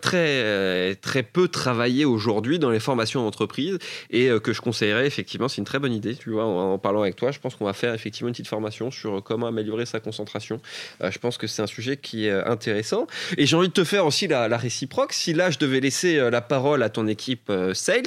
très, 0.00 0.94
très 0.96 1.22
peu 1.22 1.48
travaillé 1.48 2.06
aujourd'hui 2.14 2.58
dans 2.58 2.70
les 2.70 2.80
formations 2.80 3.22
d'entreprise 3.22 3.78
et 4.10 4.28
euh, 4.28 4.40
que 4.40 4.52
je 4.52 4.60
conseillerais 4.60 5.06
effectivement, 5.06 5.48
c'est 5.48 5.58
une 5.58 5.66
très 5.66 5.78
bonne 5.78 5.92
idée, 5.92 6.14
tu 6.14 6.30
vois, 6.30 6.44
en, 6.44 6.72
en 6.74 6.78
parlant 6.78 7.02
avec 7.02 7.16
toi, 7.16 7.30
je 7.30 7.38
pense 7.38 7.54
qu'on 7.54 7.64
va 7.64 7.72
faire 7.72 7.94
effectivement 7.94 8.28
une 8.28 8.34
petite 8.34 8.48
formation 8.48 8.90
sur 8.90 9.18
euh, 9.18 9.20
comment 9.20 9.46
améliorer 9.46 9.86
sa 9.86 10.00
concentration. 10.00 10.60
Euh, 11.02 11.10
je 11.10 11.18
pense 11.18 11.38
que 11.38 11.46
c'est 11.46 11.62
un 11.62 11.66
sujet 11.66 11.96
qui 11.96 12.26
est 12.26 12.32
intéressant 12.32 13.06
et 13.36 13.46
j'ai 13.46 13.56
envie 13.56 13.68
de 13.68 13.72
te 13.72 13.84
faire 13.84 14.06
aussi 14.06 14.26
la, 14.26 14.48
la 14.48 14.56
réciproque. 14.56 15.12
Si 15.12 15.32
là, 15.32 15.50
je 15.50 15.58
devais 15.58 15.80
laisser 15.80 16.30
la 16.30 16.40
parole 16.40 16.82
à 16.82 16.88
ton 16.88 17.06
équipe 17.06 17.52
sales, 17.72 18.04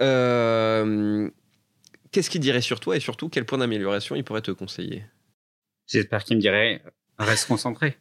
euh, 0.00 1.28
qu'est-ce 2.12 2.30
qu'il 2.30 2.40
dirait 2.40 2.60
sur 2.60 2.80
toi 2.80 2.96
et 2.96 3.00
surtout 3.00 3.28
quel 3.28 3.44
point 3.44 3.58
d'amélioration 3.58 4.16
il 4.16 4.24
pourrait 4.24 4.42
te 4.42 4.50
conseiller? 4.50 5.04
J'espère 5.86 6.24
qu'ils 6.24 6.36
me 6.36 6.42
diraient 6.42 6.82
reste 7.18 7.48
concentré. 7.48 7.96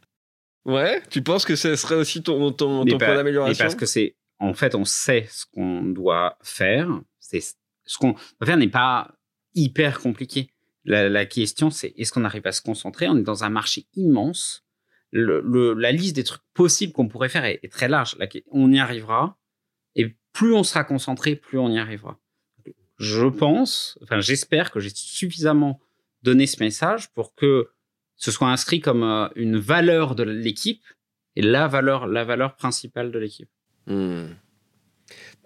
Ouais, 0.66 1.02
tu 1.10 1.22
penses 1.22 1.46
que 1.46 1.56
ce 1.56 1.76
serait 1.76 1.96
aussi 1.96 2.22
ton, 2.22 2.52
ton, 2.52 2.86
point 2.86 3.16
d'amélioration? 3.16 3.64
parce 3.64 3.76
que 3.76 3.86
c'est, 3.86 4.16
en 4.40 4.54
fait, 4.54 4.76
on 4.76 4.86
sait 4.86 5.28
ce 5.30 5.46
qu'on 5.46 5.84
doit 5.84 6.38
faire. 6.42 7.02
Ce 7.20 7.98
qu'on 7.98 8.12
doit 8.12 8.46
faire 8.46 8.58
n'est 8.58 8.68
pas 8.68 9.14
hyper 9.54 10.00
compliqué. 10.00 10.52
La, 10.86 11.26
question, 11.26 11.70
c'est 11.70 11.94
est-ce 11.98 12.12
qu'on 12.12 12.24
arrive 12.24 12.48
à 12.48 12.52
se 12.52 12.62
concentrer? 12.62 13.08
On 13.08 13.18
est 13.18 13.24
dans 13.24 13.44
un 13.44 13.50
marché 13.50 13.86
immense. 13.96 14.66
La 15.12 15.92
liste 15.92 16.16
des 16.16 16.24
trucs 16.24 16.42
possibles 16.54 16.94
qu'on 16.94 17.08
pourrait 17.08 17.30
faire 17.30 17.46
est, 17.46 17.72
très 17.72 17.90
large. 17.90 18.16
La- 18.18 18.28
on 18.52 18.72
y 18.72 18.80
arrivera. 18.80 19.38
Et 19.96 20.16
plus 20.34 20.54
on 20.54 20.64
sera 20.64 20.84
concentré, 20.84 21.36
plus 21.36 21.60
on 21.60 21.70
y 21.70 21.78
arrivera. 21.78 22.20
Je 22.98 23.26
pense, 23.28 23.98
enfin, 24.04 24.20
j'espère 24.20 24.72
que 24.72 24.80
j'ai 24.80 24.90
suffisamment 24.94 25.80
donné 26.22 26.48
ce 26.48 26.62
message 26.62 27.12
pour 27.14 27.34
que 27.36 27.70
ce 28.16 28.32
soit 28.32 28.50
inscrit 28.50 28.82
comme 28.82 29.04
euh, 29.04 29.30
une 29.36 29.58
valeur 29.58 30.16
de 30.16 30.24
l'équipe 30.24 30.84
et 31.36 31.42
la 31.42 31.68
valeur, 31.68 32.08
la 32.08 32.26
valeur 32.26 32.56
principale 32.56 33.12
de 33.12 33.20
l'équipe. 33.20 33.50
Hmm. 33.90 34.28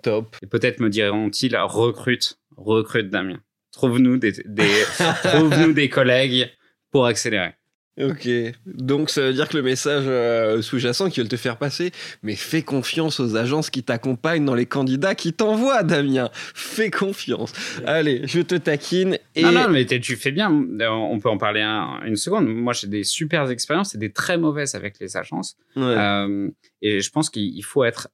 Top. 0.02 0.36
Et 0.42 0.48
peut-être 0.48 0.80
me 0.80 0.90
diront-ils 0.90 1.56
recrute, 1.56 2.38
recrute 2.58 3.10
Damien. 3.10 3.40
Trouve-nous 3.72 4.18
des, 4.18 4.34
des 4.46 4.70
trouve-nous 5.24 5.74
des 5.74 5.90
collègues 5.90 6.50
pour 6.92 7.06
accélérer. 7.06 7.54
Ok, 8.02 8.28
donc 8.66 9.12
ça 9.12 9.22
veut 9.22 9.34
dire 9.34 9.48
que 9.48 9.56
le 9.56 9.62
message 9.62 10.06
euh, 10.08 10.64
sous-jacent 10.64 11.10
qu'ils 11.12 11.22
veulent 11.22 11.30
te 11.30 11.36
faire 11.36 11.58
passer, 11.58 11.92
mais 12.24 12.36
fais 12.36 12.64
confiance 12.64 13.20
aux 13.20 13.36
agences 13.36 13.70
qui 13.70 13.84
t'accompagnent 13.84 14.46
dans 14.46 14.56
les 14.56 14.66
candidats 14.66 15.14
qui 15.14 15.32
t'envoient, 15.32 15.84
Damien. 15.84 16.32
Fais 16.34 16.90
confiance. 16.90 17.54
Allez, 17.86 18.24
je 18.26 18.42
te 18.42 18.56
taquine 18.56 19.20
et 19.36 19.44
Non, 19.44 19.52
non, 19.52 19.70
mais 19.70 19.86
tu 19.86 20.16
fais 20.16 20.32
bien. 20.32 20.50
On 20.52 21.20
peut 21.20 21.30
en 21.30 21.38
parler 21.38 21.62
un- 21.62 22.02
une 22.04 22.16
seconde. 22.16 22.48
Moi, 22.48 22.74
j'ai 22.74 22.88
des 22.88 23.04
super 23.04 23.48
expériences 23.52 23.94
et 23.94 24.00
des 24.00 24.12
très 24.12 24.40
mauvaises 24.40 24.74
avec 24.74 25.00
les 25.00 25.16
agences. 25.16 25.56
Ouais. 25.76 25.84
Euh, 25.84 26.50
et 26.82 27.00
je 27.00 27.10
pense 27.12 27.30
qu'il 27.30 27.44
il 27.56 27.62
faut 27.64 27.84
être 27.84 28.08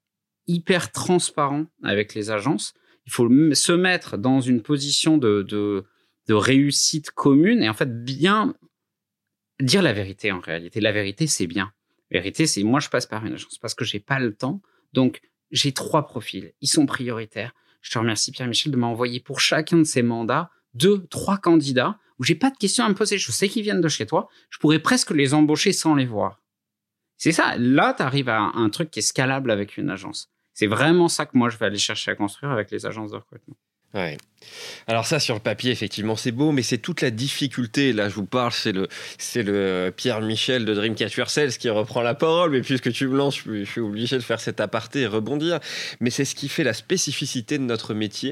hyper 0.49 0.91
transparent 0.91 1.65
avec 1.83 2.13
les 2.13 2.31
agences. 2.31 2.73
Il 3.05 3.11
faut 3.11 3.29
se 3.53 3.71
mettre 3.71 4.17
dans 4.17 4.41
une 4.41 4.61
position 4.61 5.17
de 5.17 5.85
réussite 6.27 7.11
commune 7.11 7.63
et 7.63 7.69
en 7.69 7.73
fait 7.73 8.03
bien 8.03 8.55
dire 9.61 9.81
la 9.81 9.93
vérité 9.93 10.31
en 10.31 10.39
réalité. 10.39 10.79
La 10.81 10.91
vérité, 10.91 11.27
c'est 11.27 11.47
bien. 11.47 11.71
La 12.11 12.19
vérité, 12.19 12.47
c'est 12.47 12.63
moi, 12.63 12.79
je 12.79 12.89
passe 12.89 13.05
par 13.05 13.25
une 13.25 13.33
agence 13.33 13.57
parce 13.57 13.75
que 13.75 13.85
j'ai 13.85 13.99
pas 13.99 14.19
le 14.19 14.33
temps. 14.33 14.61
Donc, 14.93 15.21
j'ai 15.51 15.71
trois 15.71 16.05
profils. 16.05 16.53
Ils 16.61 16.67
sont 16.67 16.85
prioritaires. 16.85 17.53
Je 17.81 17.91
te 17.91 17.99
remercie, 17.99 18.31
Pierre-Michel, 18.31 18.71
de 18.71 18.77
m'envoyer 18.77 19.19
pour 19.19 19.39
chacun 19.39 19.77
de 19.77 19.83
ces 19.83 20.01
mandats 20.01 20.49
deux, 20.73 21.05
trois 21.07 21.37
candidats 21.37 21.97
où 22.19 22.23
j'ai 22.23 22.35
pas 22.35 22.51
de 22.51 22.57
questions 22.57 22.83
à 22.83 22.89
me 22.89 22.95
poser. 22.95 23.17
Je 23.17 23.31
sais 23.31 23.47
qu'ils 23.47 23.63
viennent 23.63 23.81
de 23.81 23.87
chez 23.87 24.05
toi. 24.05 24.27
Je 24.49 24.57
pourrais 24.59 24.79
presque 24.79 25.11
les 25.11 25.33
embaucher 25.33 25.71
sans 25.71 25.95
les 25.95 26.05
voir. 26.05 26.41
C'est 27.17 27.31
ça. 27.31 27.55
Là, 27.57 27.93
tu 27.93 28.03
arrives 28.03 28.29
à 28.29 28.39
un 28.39 28.69
truc 28.69 28.91
qui 28.91 28.99
est 28.99 29.03
scalable 29.03 29.51
avec 29.51 29.77
une 29.77 29.89
agence. 29.89 30.29
C'est 30.59 30.67
vraiment 30.67 31.07
ça 31.07 31.25
que 31.25 31.37
moi, 31.37 31.47
je 31.47 31.55
vais 31.55 31.67
aller 31.67 31.77
chercher 31.77 32.11
à 32.11 32.15
construire 32.15 32.51
avec 32.51 32.69
les 32.69 32.85
agences 32.85 33.11
de 33.11 33.15
recrutement. 33.15 33.55
Alors 34.87 35.05
ça, 35.05 35.19
sur 35.19 35.35
le 35.35 35.41
papier, 35.41 35.71
effectivement, 35.71 36.15
c'est 36.15 36.31
beau, 36.31 36.51
mais 36.51 36.61
c'est 36.61 36.77
toute 36.77 37.01
la 37.01 37.11
difficulté. 37.11 37.93
Là, 37.93 38.09
je 38.09 38.15
vous 38.15 38.25
parle, 38.25 38.51
c'est 38.51 38.71
le, 38.71 38.87
c'est 39.17 39.43
le 39.43 39.93
Pierre 39.95 40.21
Michel 40.21 40.65
de 40.65 40.73
Dreamcatcher 40.73 41.25
Sales 41.27 41.51
qui 41.51 41.69
reprend 41.69 42.01
la 42.01 42.15
parole. 42.15 42.51
Mais 42.51 42.61
puisque 42.61 42.91
tu 42.91 43.07
me 43.07 43.17
lances, 43.17 43.41
je, 43.45 43.63
suis 43.63 43.81
obligé 43.81 44.15
de 44.15 44.23
faire 44.23 44.39
cet 44.39 44.59
aparté 44.59 45.01
et 45.01 45.07
rebondir. 45.07 45.59
Mais 45.99 46.09
c'est 46.09 46.25
ce 46.25 46.35
qui 46.35 46.49
fait 46.49 46.63
la 46.63 46.73
spécificité 46.73 47.57
de 47.57 47.63
notre 47.63 47.93
métier 47.93 48.31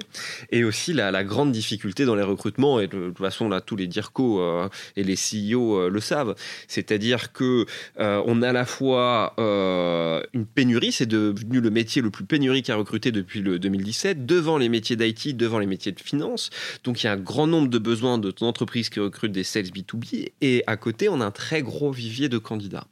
et 0.51 0.63
aussi 0.63 0.93
la, 0.93 1.11
la 1.11 1.23
grande 1.23 1.51
difficulté 1.51 2.05
dans 2.05 2.15
les 2.15 2.23
recrutements. 2.23 2.79
Et 2.79 2.87
de, 2.87 3.07
toute 3.07 3.17
façon, 3.19 3.49
là, 3.49 3.61
tous 3.61 3.75
les 3.75 3.87
DIRCO 3.87 4.39
euh, 4.39 4.69
et 4.95 5.03
les 5.03 5.15
CEO 5.15 5.77
euh, 5.77 5.89
le 5.89 5.99
savent. 5.99 6.35
C'est-à-dire 6.67 7.31
que 7.33 7.65
euh, 7.99 8.21
on 8.25 8.41
a 8.41 8.49
à 8.49 8.53
la 8.53 8.65
fois 8.65 9.33
une 9.37 10.45
pénurie, 10.45 10.91
c'est 10.91 11.05
devenu 11.05 11.59
le 11.59 11.69
métier 11.69 12.01
le 12.01 12.09
plus 12.09 12.25
pénurique 12.25 12.69
à 12.69 12.75
recruter 12.75 13.11
depuis 13.11 13.41
le 13.41 13.59
2017, 13.59 14.25
devant 14.25 14.57
les 14.57 14.69
métiers 14.69 14.95
d'IT, 14.95 15.35
devant 15.35 15.59
les 15.59 15.65
métiers 15.65 15.91
de 15.91 15.96
finance. 16.01 16.49
Donc 16.83 17.03
il 17.03 17.05
y 17.05 17.09
a 17.09 17.13
un 17.13 17.17
grand 17.17 17.47
nombre 17.47 17.67
de 17.67 17.77
besoins 17.77 18.17
de 18.17 18.31
entreprises 18.41 18.89
qui 18.89 18.99
recrutent 18.99 19.31
des 19.31 19.43
sales 19.43 19.65
B2B 19.65 20.31
et 20.41 20.63
à 20.67 20.77
côté, 20.77 21.09
on 21.09 21.21
a 21.21 21.25
un 21.25 21.31
très 21.31 21.61
gros 21.61 21.91
vivier 21.91 22.29
de 22.29 22.37
candidats. 22.37 22.87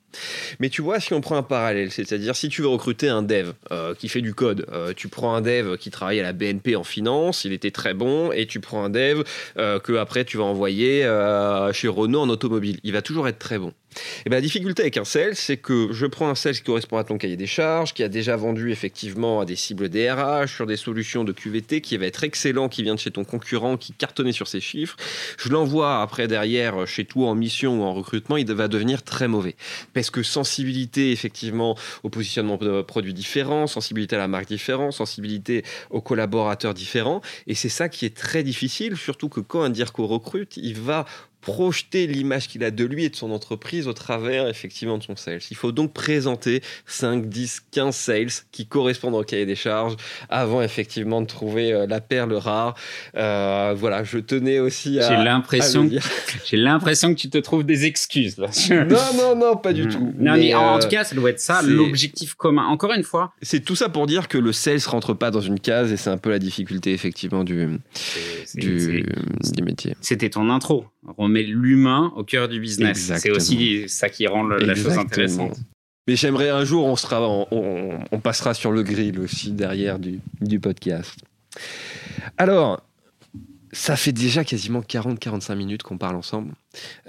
Mais 0.60 0.70
tu 0.70 0.82
vois, 0.82 1.00
si 1.00 1.14
on 1.14 1.22
prend 1.22 1.36
un 1.36 1.44
parallèle, 1.44 1.92
c'est-à-dire 1.92 2.36
si 2.36 2.50
tu 2.50 2.62
veux 2.62 2.68
recruter 2.68 3.10
un 3.10 3.24
dev 3.24 3.52
euh, 3.72 3.94
qui 3.94 4.10
fait 4.10 4.22
du 4.22 4.34
code, 4.34 4.66
euh, 4.72 4.94
tu 4.96 5.08
prends 5.08 5.36
un 5.36 5.42
dev 5.42 5.78
qui 5.78 5.92
travaille 5.92 6.20
à 6.20 6.24
la 6.24 6.34
BNP 6.34 6.76
en 6.76 6.84
finance, 6.84 7.46
il 7.46 7.54
était 7.54 7.72
très 7.72 7.94
bon, 7.94 8.32
et 8.32 8.46
tu 8.46 8.60
prends 8.60 8.84
un 8.84 8.90
dev 8.90 9.24
euh, 9.58 9.80
que 9.80 9.94
après 9.94 10.26
tu 10.26 10.38
vas 10.38 10.44
envoyer 10.44 11.04
chez 11.74 11.88
Renault 11.88 12.22
en 12.22 12.30
automobile, 12.30 12.80
il 12.84 12.94
va 12.94 13.02
toujours 13.02 13.28
être 13.28 13.40
très 13.40 13.58
bon. 13.58 13.74
Et 13.96 14.00
eh 14.26 14.30
bien, 14.30 14.38
la 14.38 14.42
difficulté 14.42 14.82
avec 14.82 14.98
un 14.98 15.06
sales, 15.06 15.36
c'est 15.36 15.58
que 15.58 15.90
je 15.92 16.06
prends 16.06 16.30
un 16.30 16.36
sales 16.36 16.56
qui 16.56 16.64
correspond 16.64 16.98
à 16.98 17.04
ton 17.04 17.18
cahier 17.18 17.38
des 17.38 17.48
charges, 17.48 17.94
qui 17.94 18.04
a 18.04 18.10
déjà 18.10 18.36
vendu 18.36 18.72
effectivement 18.72 19.40
à 19.40 19.46
des 19.46 19.56
cibles 19.56 19.90
DRH, 19.90 20.54
sur 20.54 20.66
des 20.66 20.76
solutions 20.76 21.24
de 21.24 21.32
QVT, 21.32 21.82
qui 21.82 21.96
va 21.98 22.06
être 22.06 22.24
excellent, 22.24 22.68
qui 22.68 22.84
vient 22.84 22.96
de 22.96 23.00
chez 23.00 23.12
ton 23.12 23.24
concurrent, 23.24 23.78
qui 23.78 23.94
cartonnait 23.94 24.34
sur 24.34 24.48
ses 24.48 24.60
chiffres. 24.60 24.98
Je 25.38 25.50
l'envoie 25.50 26.02
après 26.02 26.28
derrière 26.28 26.86
chez 26.88 27.06
toi 27.06 27.30
en 27.30 27.36
mission 27.36 27.82
ou 27.82 27.84
en 27.84 27.94
recrutement, 27.94 28.38
il 28.38 28.52
va 28.52 28.68
devenir 28.68 29.04
très 29.04 29.28
mauvais. 29.28 29.56
Que 30.12 30.24
sensibilité 30.24 31.12
effectivement 31.12 31.78
au 32.04 32.10
positionnement 32.10 32.58
de 32.58 32.82
produits 32.82 33.14
différents, 33.14 33.68
sensibilité 33.68 34.16
à 34.16 34.20
la 34.20 34.28
marque 34.28 34.48
différente, 34.48 34.94
sensibilité 34.94 35.64
aux 35.90 36.02
collaborateurs 36.02 36.74
différents? 36.74 37.22
Et 37.48 37.56
c'est 37.56 37.70
ça 37.70 37.90
qui 37.90 38.06
est 38.06 38.16
très 38.16 38.44
difficile, 38.44 38.98
surtout 38.98 39.30
que 39.30 39.40
quand 39.40 39.62
un 39.62 39.70
DIRCO 39.70 40.08
recrute, 40.08 40.58
il 40.58 40.76
va 40.76 41.06
projeter 41.46 42.08
l'image 42.08 42.48
qu'il 42.48 42.64
a 42.64 42.72
de 42.72 42.84
lui 42.84 43.06
et 43.06 43.10
de 43.10 43.16
son 43.16 43.32
entreprise 43.32 43.88
au 43.88 43.94
travers 43.94 44.50
effectivement 44.50 44.98
de 44.98 45.04
son 45.04 45.16
sales. 45.16 45.42
Il 45.52 45.56
faut 45.56 45.72
donc 45.72 45.94
présenter 45.94 46.62
5, 46.88 47.30
10, 47.30 47.68
15 47.72 47.96
sales 47.96 48.28
qui 48.52 48.66
correspondent 48.66 49.14
au 49.14 49.24
cahier 49.24 49.46
des 49.46 49.56
charges 49.56 49.96
avant 50.28 50.64
effectivement 50.64 51.22
de 51.22 51.28
trouver 51.28 51.72
euh, 51.72 51.86
la 51.86 52.02
perle 52.02 52.34
rare. 52.34 52.74
Euh, 53.16 53.76
voilà, 53.78 54.04
je 54.04 54.18
tenais 54.18 54.58
aussi 54.58 55.00
à. 55.00 55.08
J'ai 55.08 55.24
l'impression, 55.24 55.88
j'ai 56.46 56.58
l'impression 56.58 57.14
que 57.14 57.20
tu 57.20 57.30
te 57.30 57.38
trouves 57.38 57.64
des 57.64 57.86
excuses 57.86 58.38
là. 58.40 58.50
non, 58.72 58.98
non, 59.16 59.36
non, 59.36 59.56
pas 59.56 59.72
du 59.72 59.84
mm. 59.84 59.90
tout. 59.90 60.14
Non, 60.18 60.34
mais, 60.36 60.56
en 60.56 60.78
euh, 60.78 60.82
tout 60.82 60.88
cas, 60.88 61.04
ça 61.04 61.14
doit 61.14 61.30
être 61.30 61.40
ça, 61.40 61.62
l'objectif 61.62 62.34
commun. 62.34 62.66
Encore 62.66 62.94
une 62.94 63.04
fois. 63.04 63.34
C'est 63.44 63.64
tout 63.64 63.76
ça 63.76 63.90
pour 63.90 64.08
dire 64.08 64.28
que 64.28 64.40
le 64.40 64.52
sales 64.52 64.80
rentre 64.88 65.14
pas 65.14 65.30
dans 65.30 65.42
une 65.42 65.60
case 65.60 65.92
et 65.92 65.98
c'est 65.98 66.10
un 66.10 66.18
peu 66.18 66.32
la 66.32 66.40
difficulté 66.40 66.92
effectivement 66.92 67.44
du, 67.44 67.80
du, 68.56 69.06
du 69.54 69.64
métier. 69.64 69.96
C'était 70.02 70.32
ton 70.32 70.50
intro 70.50 70.88
on 71.18 71.28
met 71.36 71.44
l'humain 71.44 72.14
au 72.16 72.24
cœur 72.24 72.48
du 72.48 72.60
business. 72.60 73.12
C'est 73.18 73.32
aussi 73.32 73.88
ça 73.88 74.10
qui 74.10 74.26
rend 74.28 74.44
la 74.44 74.76
chose 74.76 74.98
intéressante. 74.98 75.58
Mais 76.08 76.16
j'aimerais 76.16 76.50
un 76.50 76.64
jour, 76.64 76.86
on, 76.86 76.96
sera, 76.96 77.20
on, 77.52 78.20
passera 78.20 78.54
sur 78.54 78.72
le 78.72 78.84
grill 78.84 79.20
aussi 79.20 79.52
derrière 79.52 79.98
du, 80.00 80.60
podcast. 80.60 81.16
Alors, 82.38 82.84
ça 83.72 83.96
fait 83.96 84.12
déjà 84.12 84.44
quasiment 84.44 84.82
40-45 84.82 85.56
minutes 85.56 85.84
qu'on 85.84 85.98
parle 85.98 86.16
ensemble. 86.16 86.54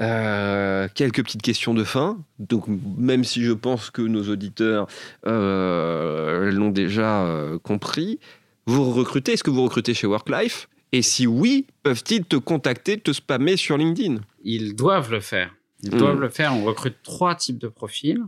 Euh, 0.01 0.89
quelques 0.95 1.23
petites 1.23 1.43
questions 1.43 1.75
de 1.75 1.85
fin. 1.85 2.19
Donc, 2.39 2.65
même 2.97 3.23
si 3.23 3.45
je 3.45 3.53
pense 3.53 3.91
que 3.91 4.01
nos 4.01 4.31
auditeurs 4.31 4.87
euh, 5.27 6.51
l'ont 6.51 6.71
déjà 6.71 7.27
euh, 7.27 7.59
compris, 7.59 8.19
vous 8.65 8.93
recrutez, 8.93 9.35
est-ce 9.35 9.45
que 9.45 9.51
vous 9.51 9.63
recrutez 9.63 9.93
chez 9.93 10.07
WorkLife? 10.07 10.69
Et 10.93 11.03
si 11.03 11.27
oui, 11.27 11.67
peuvent-ils 11.83 12.25
te 12.25 12.37
contacter, 12.37 12.99
te 12.99 13.13
spammer 13.13 13.57
sur 13.57 13.77
LinkedIn? 13.77 14.21
Ils 14.43 14.75
doivent 14.75 15.11
le 15.11 15.21
faire. 15.21 15.55
Ils 15.83 15.95
hmm. 15.95 15.99
doivent 15.99 16.21
le 16.21 16.29
faire. 16.29 16.55
On 16.55 16.65
recrute 16.65 16.97
trois 17.03 17.35
types 17.35 17.59
de 17.59 17.69
profils. 17.69 18.23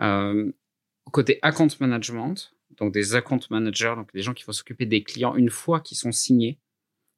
Euh, 0.00 0.50
côté 1.10 1.38
account 1.42 1.68
management, 1.80 2.52
donc 2.78 2.92
des 2.92 3.14
account 3.14 3.40
managers, 3.50 3.94
donc 3.96 4.12
des 4.12 4.22
gens 4.22 4.34
qui 4.34 4.44
vont 4.44 4.52
s'occuper 4.52 4.86
des 4.86 5.02
clients 5.02 5.34
une 5.34 5.50
fois 5.50 5.80
qu'ils 5.80 5.96
sont 5.96 6.12
signés, 6.12 6.58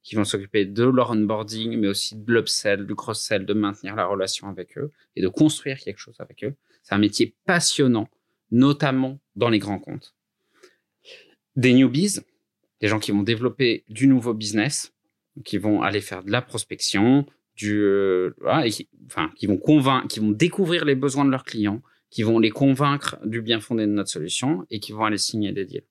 qui 0.03 0.15
vont 0.15 0.25
s'occuper 0.25 0.65
de 0.65 0.85
leur 0.85 1.11
onboarding, 1.11 1.77
mais 1.77 1.89
aussi 1.89 2.17
de 2.17 2.33
l'upsell, 2.33 2.87
du 2.87 2.95
cross-sell, 2.95 3.45
de 3.45 3.55
maintenir 3.55 3.95
la 3.95 4.07
relation 4.07 4.49
avec 4.49 4.79
eux 4.79 4.91
et 5.17 5.23
de 5.23 5.29
construire 5.29 5.79
quelque 5.79 5.99
chose 5.99 6.17
avec 6.19 6.45
eux. 6.45 6.55
C'est 6.83 6.95
un 6.95 6.99
métier 6.99 7.35
passionnant, 7.45 8.09
notamment 8.51 9.19
dans 9.37 9.49
les 9.49 9.59
grands 9.59 9.79
comptes. 9.79 10.15
Des 11.57 11.75
newbies, 11.75 12.21
des 12.81 12.89
gens 12.89 12.99
qui 12.99 13.13
vont 13.13 13.23
développer 13.23 13.85
du 13.89 14.07
nouveau 14.07 14.35
business, 14.35 14.93
qui 15.45 15.59
vont 15.59 15.83
aller 15.83 16.01
faire 16.01 16.23
de 16.23 16.31
la 16.31 16.43
prospection, 16.43 17.27
du, 17.57 17.81
euh, 17.81 18.31
qui, 18.71 18.89
enfin, 19.07 19.33
qui 19.37 19.47
vont 19.47 19.57
convaincre, 19.57 20.07
qui 20.09 20.21
vont 20.21 20.31
découvrir 20.31 20.85
les 20.85 20.95
besoins 20.95 21.25
de 21.25 21.31
leurs 21.31 21.45
clients, 21.45 21.83
qui 22.11 22.23
vont 22.23 22.39
les 22.39 22.51
convaincre 22.51 23.19
du 23.25 23.43
bien 23.43 23.61
fondé 23.61 23.87
de 23.87 23.93
notre 23.93 24.11
solution 24.11 24.65
et 24.71 24.81
qui 24.81 24.93
vont 24.93 25.05
aller 25.05 25.19
signer 25.19 25.53
des 25.53 25.65
deals. 25.65 25.85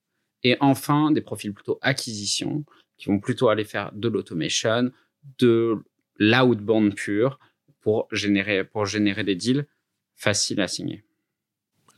Et 0.43 0.55
enfin, 0.59 1.11
des 1.11 1.21
profils 1.21 1.53
plutôt 1.53 1.77
acquisition, 1.81 2.63
qui 2.97 3.09
vont 3.09 3.19
plutôt 3.19 3.49
aller 3.49 3.65
faire 3.65 3.91
de 3.93 4.07
l'automation, 4.07 4.91
de 5.39 5.77
l'outbound 6.19 6.95
pur 6.95 7.39
pour 7.81 8.07
générer, 8.11 8.63
pour 8.63 8.85
générer 8.85 9.23
des 9.23 9.35
deals 9.35 9.67
faciles 10.15 10.61
à 10.61 10.67
signer. 10.67 11.03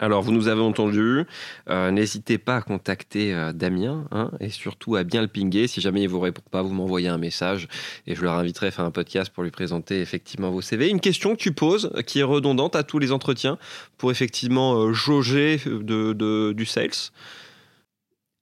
Alors, 0.02 0.22
vous 0.22 0.32
nous 0.32 0.48
avez 0.48 0.62
entendu. 0.62 1.26
Euh, 1.70 1.92
n'hésitez 1.92 2.38
pas 2.38 2.58
à 2.58 2.62
contacter 2.62 3.34
euh, 3.34 3.52
Damien 3.52 4.08
hein, 4.12 4.32
et 4.40 4.50
surtout 4.50 4.96
à 4.96 5.04
bien 5.04 5.22
le 5.22 5.28
pinguer. 5.28 5.68
Si 5.68 5.82
jamais 5.82 6.00
il 6.00 6.06
ne 6.06 6.10
vous 6.10 6.22
répond 6.22 6.42
pas, 6.50 6.62
vous 6.62 6.74
m'envoyez 6.74 7.10
un 7.10 7.18
message 7.18 7.68
et 8.08 8.16
je 8.16 8.22
leur 8.22 8.36
inviterai 8.36 8.68
à 8.68 8.72
faire 8.72 8.86
un 8.86 8.92
podcast 8.92 9.30
pour 9.34 9.44
lui 9.44 9.52
présenter 9.52 10.00
effectivement 10.00 10.52
vos 10.52 10.62
CV. 10.62 10.90
Une 10.90 11.02
question 11.02 11.36
que 11.36 11.42
tu 11.42 11.52
poses 11.52 11.92
qui 12.08 12.20
est 12.20 12.24
redondante 12.24 12.78
à 12.78 12.84
tous 12.84 12.98
les 12.98 13.12
entretiens 13.12 13.58
pour 13.98 14.10
effectivement 14.10 14.76
euh, 14.80 14.94
jauger 14.94 15.60
du 15.84 16.66
sales 16.66 17.12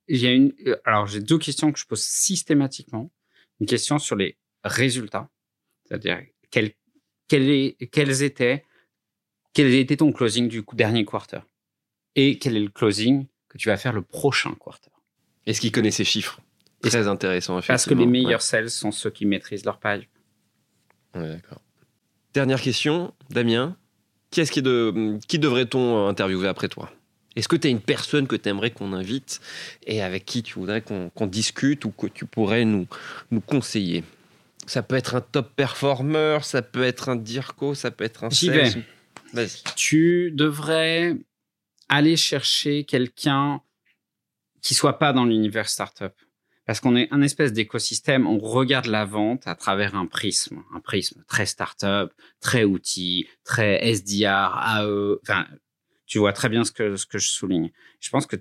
j'ai 0.09 0.33
une, 0.33 0.53
alors 0.85 1.07
j'ai 1.07 1.19
deux 1.19 1.37
questions 1.37 1.71
que 1.71 1.79
je 1.79 1.85
pose 1.85 2.01
systématiquement. 2.01 3.11
Une 3.59 3.67
question 3.67 3.99
sur 3.99 4.15
les 4.15 4.37
résultats, 4.63 5.29
c'est-à-dire 5.83 6.21
quels, 6.51 6.71
quels, 7.27 7.73
quels 7.91 8.23
étaient 8.23 8.63
quel 9.57 9.73
était 9.73 9.97
ton 9.97 10.11
closing 10.11 10.47
du 10.47 10.63
dernier 10.73 11.03
quarter? 11.03 11.39
Et 12.15 12.37
quel 12.37 12.55
est 12.55 12.59
le 12.59 12.69
closing 12.69 13.25
que 13.49 13.57
tu 13.57 13.69
vas 13.69 13.77
faire 13.77 13.91
le 13.91 14.03
prochain 14.03 14.53
quarter? 14.59 14.91
Est-ce 15.47 15.59
qu'il 15.59 15.71
connaît 15.71 15.89
ces 15.89 16.03
chiffres? 16.03 16.39
Très 16.83 17.07
intéressant. 17.07 17.59
Parce 17.65 17.87
que 17.87 17.95
les 17.95 18.05
meilleurs 18.05 18.43
sales 18.43 18.69
sont 18.69 18.91
ceux 18.91 19.09
qui 19.09 19.25
maîtrisent 19.25 19.65
leur 19.65 19.79
page. 19.79 20.07
d'accord. 21.15 21.63
Dernière 22.35 22.61
question, 22.61 23.15
Damien. 23.31 23.75
Qui, 24.29 24.41
est-ce 24.41 24.51
qui, 24.51 24.61
de, 24.61 25.17
qui 25.27 25.39
devrait-on 25.39 26.05
interviewer 26.07 26.47
après 26.47 26.67
toi? 26.67 26.91
Est-ce 27.35 27.47
que 27.47 27.55
tu 27.55 27.65
as 27.65 27.71
une 27.71 27.81
personne 27.81 28.27
que 28.27 28.35
tu 28.35 28.49
aimerais 28.49 28.69
qu'on 28.69 28.93
invite 28.93 29.41
et 29.87 30.03
avec 30.03 30.25
qui 30.25 30.43
tu 30.43 30.59
voudrais 30.59 30.81
qu'on, 30.83 31.09
discute 31.25 31.83
ou 31.85 31.89
que 31.89 32.05
tu 32.05 32.27
pourrais 32.27 32.63
nous, 32.63 32.85
nous 33.31 33.41
conseiller? 33.41 34.03
Ça 34.67 34.83
peut 34.83 34.95
être 34.95 35.15
un 35.15 35.21
top 35.21 35.51
performer, 35.55 36.37
ça 36.43 36.61
peut 36.61 36.83
être 36.83 37.09
un 37.09 37.15
DIRCO, 37.15 37.73
ça 37.73 37.89
peut 37.89 38.03
être 38.03 38.23
un 38.23 38.29
sales. 38.29 38.83
Tu 39.75 40.31
devrais 40.31 41.15
aller 41.89 42.17
chercher 42.17 42.83
quelqu'un 42.83 43.61
qui 44.61 44.73
soit 44.73 44.99
pas 44.99 45.13
dans 45.13 45.25
l'univers 45.25 45.69
startup. 45.69 46.13
Parce 46.65 46.81
qu'on 46.81 46.97
est 46.97 47.07
un 47.11 47.21
espèce 47.21 47.53
d'écosystème, 47.53 48.27
on 48.27 48.39
regarde 48.39 48.87
la 48.87 49.05
vente 49.05 49.47
à 49.47 49.55
travers 49.55 49.95
un 49.95 50.05
prisme, 50.05 50.63
un 50.75 50.81
prisme 50.81 51.23
très 51.27 51.45
startup, 51.45 52.11
très 52.41 52.65
outil, 52.65 53.27
très 53.45 53.79
SDR, 53.93 54.57
AE. 54.57 55.15
Enfin, 55.21 55.47
tu 56.05 56.19
vois 56.19 56.33
très 56.33 56.49
bien 56.49 56.65
ce 56.65 56.73
que, 56.73 56.97
ce 56.97 57.05
que 57.05 57.19
je 57.19 57.29
souligne. 57.29 57.71
Je 58.01 58.09
pense 58.09 58.25
que 58.25 58.35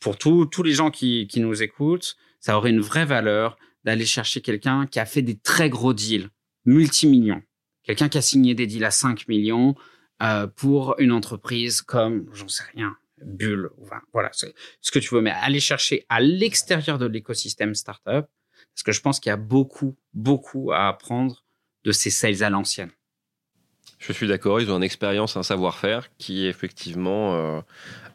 pour 0.00 0.18
tous 0.18 0.62
les 0.62 0.72
gens 0.72 0.90
qui, 0.90 1.26
qui 1.28 1.40
nous 1.40 1.62
écoutent, 1.62 2.16
Ça 2.38 2.56
aurait 2.56 2.70
une 2.70 2.80
vraie 2.80 3.06
valeur 3.06 3.56
d'aller 3.84 4.04
chercher 4.04 4.40
quelqu'un 4.40 4.86
qui 4.86 5.00
a 5.00 5.06
fait 5.06 5.22
des 5.22 5.38
très 5.38 5.70
gros 5.70 5.94
deals, 5.94 6.28
multimillions. 6.64 7.42
Quelqu'un 7.82 8.08
qui 8.08 8.18
a 8.18 8.22
signé 8.22 8.54
des 8.54 8.66
deals 8.66 8.84
à 8.84 8.90
5 8.90 9.26
millions 9.28 9.74
euh, 10.22 10.46
pour 10.46 10.96
une 10.98 11.12
entreprise 11.12 11.82
comme, 11.82 12.28
j'en 12.32 12.48
sais 12.48 12.64
rien, 12.74 12.96
Bulle. 13.22 13.70
Voilà, 14.12 14.30
c'est 14.32 14.54
ce 14.80 14.90
que 14.90 14.98
tu 14.98 15.14
veux. 15.14 15.20
Mais 15.20 15.30
aller 15.30 15.60
chercher 15.60 16.04
à 16.08 16.20
l'extérieur 16.20 16.98
de 16.98 17.06
l'écosystème 17.06 17.74
startup, 17.74 18.26
parce 18.74 18.82
que 18.84 18.92
je 18.92 19.00
pense 19.00 19.20
qu'il 19.20 19.30
y 19.30 19.32
a 19.32 19.36
beaucoup, 19.36 19.96
beaucoup 20.14 20.72
à 20.72 20.88
apprendre 20.88 21.44
de 21.84 21.92
ces 21.92 22.10
sales 22.10 22.42
à 22.42 22.50
l'ancienne. 22.50 22.90
Je 23.98 24.12
suis 24.12 24.28
d'accord, 24.28 24.60
ils 24.60 24.70
ont 24.70 24.76
une 24.76 24.82
expérience, 24.82 25.36
un 25.36 25.42
savoir-faire 25.42 26.08
qui 26.18 26.46
effectivement 26.46 27.34
euh, 27.34 27.60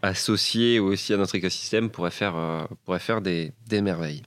associé 0.02 0.80
aussi 0.80 1.14
à 1.14 1.18
notre 1.18 1.36
écosystème 1.36 1.90
pourrait 1.90 2.12
faire, 2.12 2.36
euh, 2.36 2.66
pourrait 2.86 3.00
faire 3.00 3.22
des, 3.22 3.54
des 3.68 3.82
merveilles. 3.82 4.22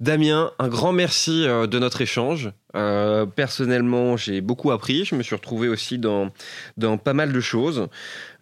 Damien, 0.00 0.50
un 0.58 0.68
grand 0.68 0.92
merci 0.92 1.46
euh, 1.46 1.66
de 1.66 1.78
notre 1.78 2.00
échange. 2.00 2.52
Euh, 2.74 3.26
personnellement, 3.26 4.16
j'ai 4.16 4.40
beaucoup 4.40 4.70
appris. 4.70 5.04
Je 5.04 5.14
me 5.14 5.22
suis 5.22 5.36
retrouvé 5.36 5.68
aussi 5.68 5.98
dans, 5.98 6.30
dans 6.78 6.96
pas 6.96 7.12
mal 7.12 7.34
de 7.34 7.40
choses. 7.40 7.88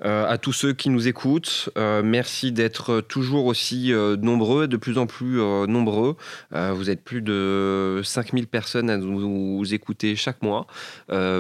Euh, 0.05 0.27
à 0.29 0.39
tous 0.39 0.53
ceux 0.53 0.73
qui 0.73 0.91
nous 0.91 1.09
écoutent, 1.09 1.71
euh, 1.77 2.03
merci 2.05 2.53
d'être 2.53 3.01
toujours 3.01 3.47
aussi 3.47 3.93
euh, 3.93 4.17
nombreux, 4.17 4.69
de 4.69 4.77
plus 4.77 4.99
en 4.99 5.07
plus 5.07 5.39
nombreux. 5.67 6.17
vous 6.53 6.91
êtes 6.91 7.03
plus 7.03 7.23
de 7.23 8.01
5000 8.05 8.47
personnes 8.47 8.91
à 8.91 8.97
nous, 8.97 9.75
écouter 9.75 10.17
chaque 10.17 10.43
mois, 10.43 10.67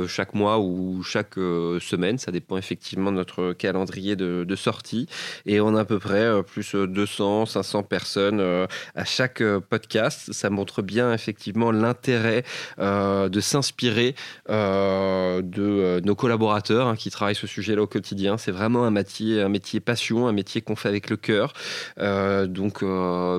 chaque 0.06 0.34
mois 0.34 0.58
ou 0.58 1.02
chaque 1.02 1.34
semaine. 1.34 2.18
Ça 2.18 2.32
dépend 2.32 2.56
effectivement 2.56 3.10
de 3.10 3.16
notre 3.16 3.52
calendrier 3.52 4.16
de, 4.16 4.56
sortie. 4.56 5.08
Et 5.46 5.60
on 5.60 5.76
a 5.76 5.80
à 5.80 5.84
peu 5.84 5.98
près 5.98 6.42
plus 6.42 6.74
200, 6.74 7.46
500 7.46 7.82
personnes 7.84 8.40
à 8.40 9.04
chaque 9.04 9.42
podcast. 9.68 10.32
Ça 10.32 10.50
montre 10.50 10.82
bien 10.82 11.12
effectivement 11.12 11.70
l'intérêt 11.70 12.44
de 12.78 13.40
s'inspirer 13.40 14.14
de 14.48 16.00
nos 16.04 16.14
collaborateurs 16.14 16.88
hein, 16.88 16.96
qui 16.96 17.10
travaillent 17.10 17.34
ce 17.34 17.46
sujet-là 17.46 17.82
au 17.82 17.86
quotidien. 17.86 18.38
C'est 18.48 18.52
vraiment 18.52 18.86
un 18.86 18.90
métier, 18.90 19.42
un 19.42 19.50
métier 19.50 19.78
passion, 19.78 20.26
un 20.26 20.32
métier 20.32 20.62
qu'on 20.62 20.74
fait 20.74 20.88
avec 20.88 21.10
le 21.10 21.18
cœur. 21.18 21.52
donc, 21.98 22.82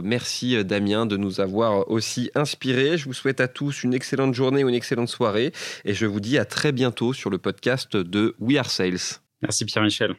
merci 0.03 0.64
Damien 0.64 1.07
de 1.07 1.18
nous 1.18 1.41
avoir 1.41 1.89
aussi 1.89 2.30
inspirés. 2.36 2.99
Je 2.99 3.05
vous 3.05 3.14
souhaite 3.14 3.41
à 3.41 3.47
tous 3.47 3.84
une 3.84 3.95
excellente 3.95 4.36
journée 4.36 4.64
ou 4.64 4.70
une 4.70 4.76
excellente 4.76 5.10
soirée 5.10 5.51
et 5.84 5.95
je 5.95 6.05
vous 6.05 6.20
dis 6.20 6.38
à 6.38 6.45
très 6.45 6.72
bientôt 6.72 7.12
sur 7.14 7.32
le 7.32 7.39
podcast 7.39 7.97
de 7.97 8.36
We 8.39 8.60
Are 8.60 8.70
Sales. 8.70 9.18
Merci 9.41 9.66
Pierre-Michel. 9.66 10.16